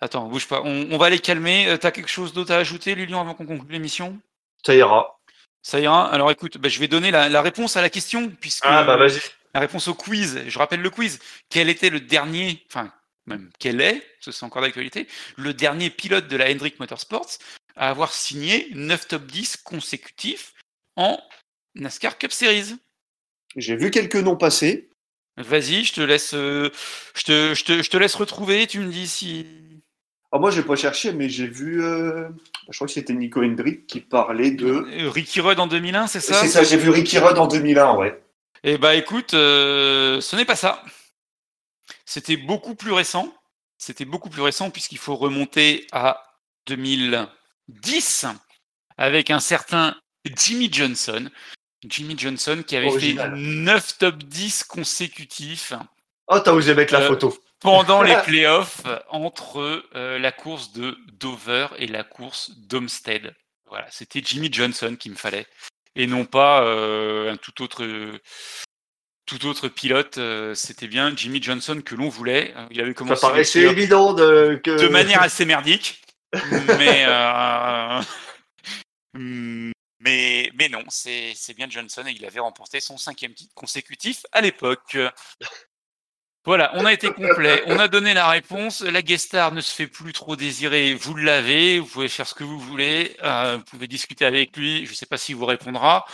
Attends, 0.00 0.24
bouge 0.28 0.48
pas. 0.48 0.62
On, 0.64 0.88
on 0.90 0.96
va 0.96 1.10
les 1.10 1.18
calmer. 1.18 1.68
Euh, 1.68 1.76
T'as 1.76 1.90
quelque 1.90 2.08
chose 2.10 2.32
d'autre 2.32 2.52
à 2.52 2.56
ajouter, 2.56 2.94
Lilian, 2.94 3.20
avant 3.20 3.34
qu'on 3.34 3.44
conclue 3.46 3.72
l'émission? 3.74 4.18
Ça 4.66 4.74
ira. 4.74 5.20
Ça 5.62 5.78
ira. 5.78 6.12
Alors 6.12 6.32
écoute, 6.32 6.58
bah, 6.58 6.68
je 6.68 6.80
vais 6.80 6.88
donner 6.88 7.12
la, 7.12 7.28
la 7.28 7.40
réponse 7.40 7.76
à 7.76 7.82
la 7.82 7.88
question, 7.88 8.28
puisque 8.40 8.64
Ah, 8.66 8.82
bah 8.82 8.96
vas-y. 8.96 9.20
la 9.54 9.60
réponse 9.60 9.86
au 9.86 9.94
quiz. 9.94 10.42
Je 10.48 10.58
rappelle 10.58 10.80
le 10.80 10.90
quiz. 10.90 11.20
Quel 11.50 11.68
était 11.68 11.88
le 11.88 12.00
dernier, 12.00 12.64
enfin, 12.68 12.92
même 13.26 13.48
quel 13.60 13.80
est, 13.80 14.00
que 14.24 14.32
c'est 14.32 14.44
encore 14.44 14.62
d'actualité, 14.62 15.06
le 15.36 15.54
dernier 15.54 15.88
pilote 15.90 16.26
de 16.26 16.36
la 16.36 16.50
Hendrick 16.50 16.80
Motorsports 16.80 17.38
à 17.76 17.90
avoir 17.90 18.12
signé 18.12 18.68
9 18.74 19.06
top 19.06 19.26
10 19.26 19.58
consécutifs 19.58 20.52
en 20.96 21.16
NASCAR 21.76 22.18
Cup 22.18 22.32
Series? 22.32 22.74
J'ai 23.54 23.76
vu 23.76 23.92
quelques 23.92 24.16
noms 24.16 24.36
passer. 24.36 24.90
Vas-y, 25.36 25.84
je 25.84 25.92
te 25.92 26.00
laisse, 26.00 26.34
euh, 26.34 26.70
je 27.14 27.22
te, 27.22 27.54
je 27.54 27.64
te, 27.64 27.82
je 27.82 27.90
te 27.90 27.96
laisse 27.96 28.14
retrouver. 28.16 28.66
Tu 28.66 28.80
me 28.80 28.90
dis 28.90 29.06
si. 29.06 29.46
Ah, 30.36 30.38
moi, 30.38 30.50
j'ai 30.50 30.62
pas 30.62 30.76
cherché, 30.76 31.12
mais 31.12 31.28
j'ai 31.30 31.46
vu. 31.46 31.82
euh, 31.82 32.28
Je 32.68 32.76
crois 32.76 32.86
que 32.86 32.92
c'était 32.92 33.14
Nico 33.14 33.42
Hendrick 33.42 33.86
qui 33.86 34.00
parlait 34.00 34.50
de. 34.50 34.66
Euh, 34.66 35.08
Ricky 35.10 35.40
Rudd 35.40 35.58
en 35.58 35.66
2001, 35.66 36.06
c'est 36.08 36.20
ça 36.20 36.34
C'est 36.34 36.48
ça, 36.48 36.62
j'ai 36.62 36.76
vu 36.76 36.90
Ricky 36.90 37.18
Rudd 37.18 37.38
en 37.38 37.46
2001, 37.46 37.94
ouais. 37.96 38.22
Eh 38.64 38.76
bah 38.78 38.94
écoute, 38.94 39.32
euh, 39.34 40.20
ce 40.20 40.36
n'est 40.36 40.44
pas 40.44 40.56
ça. 40.56 40.82
C'était 42.04 42.36
beaucoup 42.36 42.74
plus 42.74 42.92
récent. 42.92 43.32
C'était 43.78 44.04
beaucoup 44.04 44.28
plus 44.30 44.42
récent 44.42 44.70
puisqu'il 44.70 44.98
faut 44.98 45.16
remonter 45.16 45.86
à 45.92 46.22
2010 46.66 48.26
avec 48.98 49.30
un 49.30 49.40
certain 49.40 49.94
Jimmy 50.36 50.68
Johnson. 50.72 51.28
Jimmy 51.86 52.14
Johnson 52.18 52.62
qui 52.66 52.76
avait 52.76 52.88
Original. 52.88 53.30
fait 53.34 53.40
9 53.40 53.98
top 53.98 54.22
10 54.24 54.64
consécutifs 54.64 55.72
Oh, 56.28 56.40
t'as 56.40 56.52
osé 56.52 56.74
mettre 56.74 56.92
la 56.94 57.02
Euh, 57.02 57.08
photo. 57.08 57.38
Pendant 57.66 58.02
les 58.02 58.16
playoffs 58.24 58.82
entre 59.10 59.84
euh, 59.94 60.18
la 60.18 60.32
course 60.32 60.72
de 60.72 60.96
Dover 61.12 61.68
et 61.78 61.86
la 61.88 62.04
course 62.04 62.52
d'Homestead. 62.56 63.34
Voilà, 63.68 63.86
c'était 63.90 64.22
Jimmy 64.24 64.48
Johnson 64.52 64.96
qu'il 64.98 65.12
me 65.12 65.16
fallait 65.16 65.46
et 65.96 66.06
non 66.06 66.24
pas 66.24 66.62
euh, 66.62 67.32
un 67.32 67.36
tout 67.36 67.62
autre 67.62 67.84
tout 69.26 69.46
autre 69.46 69.66
pilote. 69.66 70.18
euh, 70.18 70.54
c'était 70.54 70.86
bien 70.86 71.12
Jimmy 71.16 71.42
Johnson 71.42 71.82
que 71.84 71.96
l'on 71.96 72.08
voulait. 72.08 72.54
Il 72.70 72.80
avait 72.80 72.90
Ça 72.90 72.94
commencé 72.94 73.20
paraissait 73.20 73.58
les 73.58 73.64
playoffs 73.64 73.78
évident 73.78 74.12
de, 74.12 74.60
que. 74.62 74.80
de 74.80 74.88
manière 74.88 75.22
assez 75.22 75.44
merdique. 75.44 76.00
mais, 76.78 77.06
mais, 79.98 80.50
mais 80.54 80.68
non, 80.68 80.84
c'est 80.88 81.54
bien 81.56 81.68
Johnson 81.68 82.04
et 82.06 82.12
il 82.12 82.24
avait 82.24 82.40
remporté 82.40 82.78
son 82.78 82.98
cinquième 82.98 83.34
titre 83.34 83.54
consécutif 83.54 84.24
à 84.30 84.40
l'époque. 84.40 84.96
Voilà, 86.46 86.70
on 86.74 86.84
a 86.84 86.92
été 86.92 87.10
complet, 87.10 87.64
on 87.66 87.76
a 87.80 87.88
donné 87.88 88.14
la 88.14 88.28
réponse. 88.28 88.80
La 88.82 89.02
guest 89.02 89.26
star 89.26 89.50
ne 89.50 89.60
se 89.60 89.74
fait 89.74 89.88
plus 89.88 90.12
trop 90.12 90.36
désirer, 90.36 90.94
vous 90.94 91.16
l'avez, 91.16 91.80
vous 91.80 91.86
pouvez 91.86 92.06
faire 92.06 92.28
ce 92.28 92.34
que 92.34 92.44
vous 92.44 92.60
voulez, 92.60 93.16
euh, 93.24 93.56
vous 93.56 93.64
pouvez 93.64 93.88
discuter 93.88 94.24
avec 94.24 94.56
lui, 94.56 94.86
je 94.86 94.92
ne 94.92 94.94
sais 94.94 95.06
pas 95.06 95.16
s'il 95.16 95.34
vous 95.34 95.44
répondra. 95.44 96.06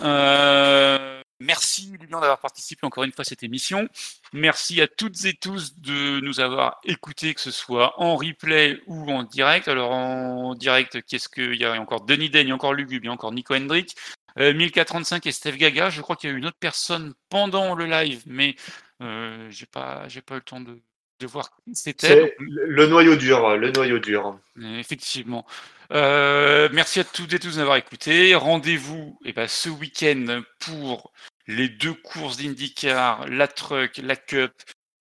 Euh, 0.00 1.20
merci 1.40 1.96
Lilian 2.00 2.20
d'avoir 2.20 2.38
participé 2.38 2.86
encore 2.86 3.02
une 3.02 3.10
fois 3.10 3.22
à 3.22 3.24
cette 3.24 3.42
émission. 3.42 3.88
Merci 4.32 4.80
à 4.80 4.86
toutes 4.86 5.24
et 5.24 5.34
tous 5.34 5.76
de 5.80 6.20
nous 6.20 6.38
avoir 6.38 6.78
écoutés, 6.84 7.34
que 7.34 7.40
ce 7.40 7.50
soit 7.50 8.00
en 8.00 8.14
replay 8.14 8.80
ou 8.86 9.10
en 9.10 9.24
direct. 9.24 9.66
Alors 9.66 9.90
en 9.90 10.54
direct, 10.54 11.02
qu'est-ce 11.08 11.28
qu'il 11.28 11.56
y 11.56 11.64
a 11.64 11.72
encore 11.72 12.02
Denis 12.02 12.30
Den, 12.30 12.46
il 12.46 12.50
y 12.50 12.52
a 12.52 12.54
encore 12.54 12.72
Lugub, 12.72 13.02
il 13.02 13.06
y 13.06 13.10
a 13.10 13.12
encore 13.12 13.32
Nico 13.32 13.52
Hendrick. 13.52 13.96
Euh, 14.38 14.54
1035 14.54 15.26
et 15.26 15.32
Steph 15.32 15.56
Gaga. 15.56 15.90
Je 15.90 16.00
crois 16.00 16.16
qu'il 16.16 16.30
y 16.30 16.32
a 16.32 16.36
eu 16.36 16.38
une 16.38 16.46
autre 16.46 16.56
personne 16.58 17.14
pendant 17.28 17.74
le 17.74 17.86
live, 17.86 18.22
mais 18.26 18.54
euh, 19.02 19.50
j'ai 19.50 19.66
pas, 19.66 20.08
j'ai 20.08 20.22
pas 20.22 20.34
eu 20.34 20.38
le 20.38 20.42
temps 20.42 20.60
de, 20.60 20.80
de 21.20 21.26
voir 21.26 21.50
c'était. 21.72 22.34
Le 22.38 22.86
noyau 22.86 23.16
dur, 23.16 23.56
le 23.56 23.70
noyau 23.70 23.98
dur. 23.98 24.38
Effectivement. 24.78 25.46
Euh, 25.92 26.68
merci 26.72 27.00
à 27.00 27.04
toutes 27.04 27.32
et 27.34 27.38
tous 27.38 27.56
d'avoir 27.56 27.76
écouté. 27.76 28.34
Rendez-vous 28.34 29.18
eh 29.24 29.32
ben, 29.32 29.46
ce 29.46 29.68
week-end 29.68 30.42
pour 30.58 31.12
les 31.46 31.68
deux 31.68 31.94
courses 31.94 32.38
d'IndyCar, 32.38 33.28
la 33.28 33.48
Truck, 33.48 33.98
la 33.98 34.16
Cup. 34.16 34.52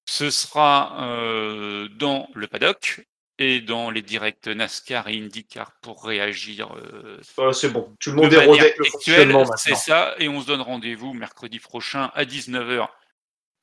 Ce 0.06 0.30
sera 0.30 1.08
euh, 1.08 1.88
dans 1.98 2.28
le 2.34 2.48
paddock 2.48 3.06
et 3.38 3.62
dans 3.62 3.90
les 3.90 4.02
directs 4.02 4.48
NASCAR 4.48 5.08
et 5.08 5.18
IndyCar 5.18 5.72
pour 5.82 6.04
réagir. 6.04 6.76
Euh, 6.76 7.54
c'est 7.54 7.72
bon, 7.72 7.96
tout 8.00 8.12
le 8.12 8.18
monde 8.18 8.34
est 8.34 8.46
rodé 8.46 8.76
C'est 9.56 9.76
ça, 9.76 10.14
et 10.20 10.28
on 10.28 10.42
se 10.42 10.48
donne 10.48 10.62
rendez-vous 10.62 11.14
mercredi 11.14 11.60
prochain 11.60 12.12
à 12.14 12.26
19h 12.26 12.88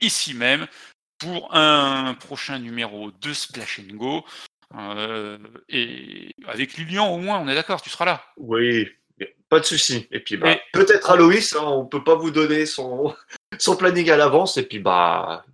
ici 0.00 0.34
même 0.34 0.66
pour 1.18 1.54
un 1.54 2.14
prochain 2.14 2.58
numéro 2.58 3.10
de 3.10 3.32
Splash 3.32 3.80
and 3.80 3.96
Go. 3.96 4.24
Euh, 4.76 5.38
et 5.68 6.34
avec 6.46 6.74
Lilian, 6.76 7.08
au 7.08 7.18
moins, 7.18 7.38
on 7.38 7.48
est 7.48 7.54
d'accord, 7.54 7.82
tu 7.82 7.90
seras 7.90 8.04
là. 8.04 8.22
Oui, 8.36 8.88
pas 9.48 9.60
de 9.60 9.64
souci. 9.64 10.06
Et 10.10 10.20
puis, 10.20 10.36
bah, 10.36 10.56
peut-être 10.72 11.10
Aloïs, 11.10 11.54
hein, 11.54 11.64
on 11.64 11.86
peut 11.86 12.04
pas 12.04 12.14
vous 12.14 12.30
donner 12.30 12.66
son, 12.66 13.14
son 13.58 13.76
planning 13.76 14.10
à 14.10 14.16
l'avance. 14.16 14.56
Et 14.56 14.62
puis, 14.62 14.78
bah, 14.78 15.44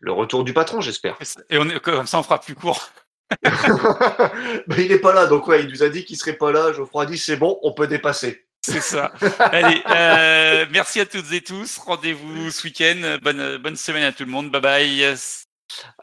le 0.00 0.12
retour 0.12 0.44
du 0.44 0.52
patron, 0.52 0.80
j'espère. 0.80 1.18
Et 1.50 1.58
on 1.58 1.68
est, 1.68 1.80
comme 1.80 2.06
ça, 2.06 2.18
on 2.18 2.22
fera 2.22 2.40
plus 2.40 2.54
court. 2.54 2.90
bah, 3.42 4.76
il 4.78 4.88
n'est 4.88 4.98
pas 4.98 5.12
là, 5.12 5.26
donc 5.26 5.48
ouais, 5.48 5.62
il 5.64 5.68
nous 5.68 5.82
a 5.82 5.88
dit 5.88 6.04
qu'il 6.04 6.16
serait 6.16 6.36
pas 6.36 6.52
là. 6.52 6.72
Geoffroy 6.72 7.02
a 7.02 7.06
dit 7.06 7.18
c'est 7.18 7.36
bon, 7.36 7.58
on 7.62 7.72
peut 7.72 7.86
dépasser. 7.86 8.45
C'est 8.66 8.80
ça. 8.80 9.12
Allez, 9.38 9.80
euh, 9.90 10.66
merci 10.72 10.98
à 11.00 11.06
toutes 11.06 11.32
et 11.32 11.40
tous. 11.40 11.78
Rendez-vous 11.78 12.50
ce 12.50 12.64
week-end. 12.64 13.18
Bonne, 13.22 13.58
bonne 13.58 13.76
semaine 13.76 14.02
à 14.02 14.12
tout 14.12 14.24
le 14.24 14.30
monde. 14.30 14.50
Bye 14.50 14.60
bye. 14.60 15.04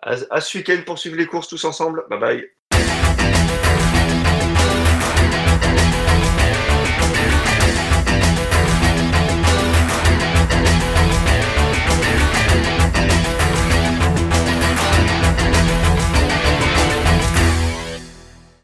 À, 0.01 0.15
à 0.29 0.41
ce 0.41 0.57
week-end 0.57 0.81
pour 0.85 0.97
suivre 0.97 1.17
les 1.17 1.25
courses 1.25 1.49
tous 1.49 1.63
ensemble. 1.65 2.05
Bye 2.09 2.19
bye. 2.19 2.49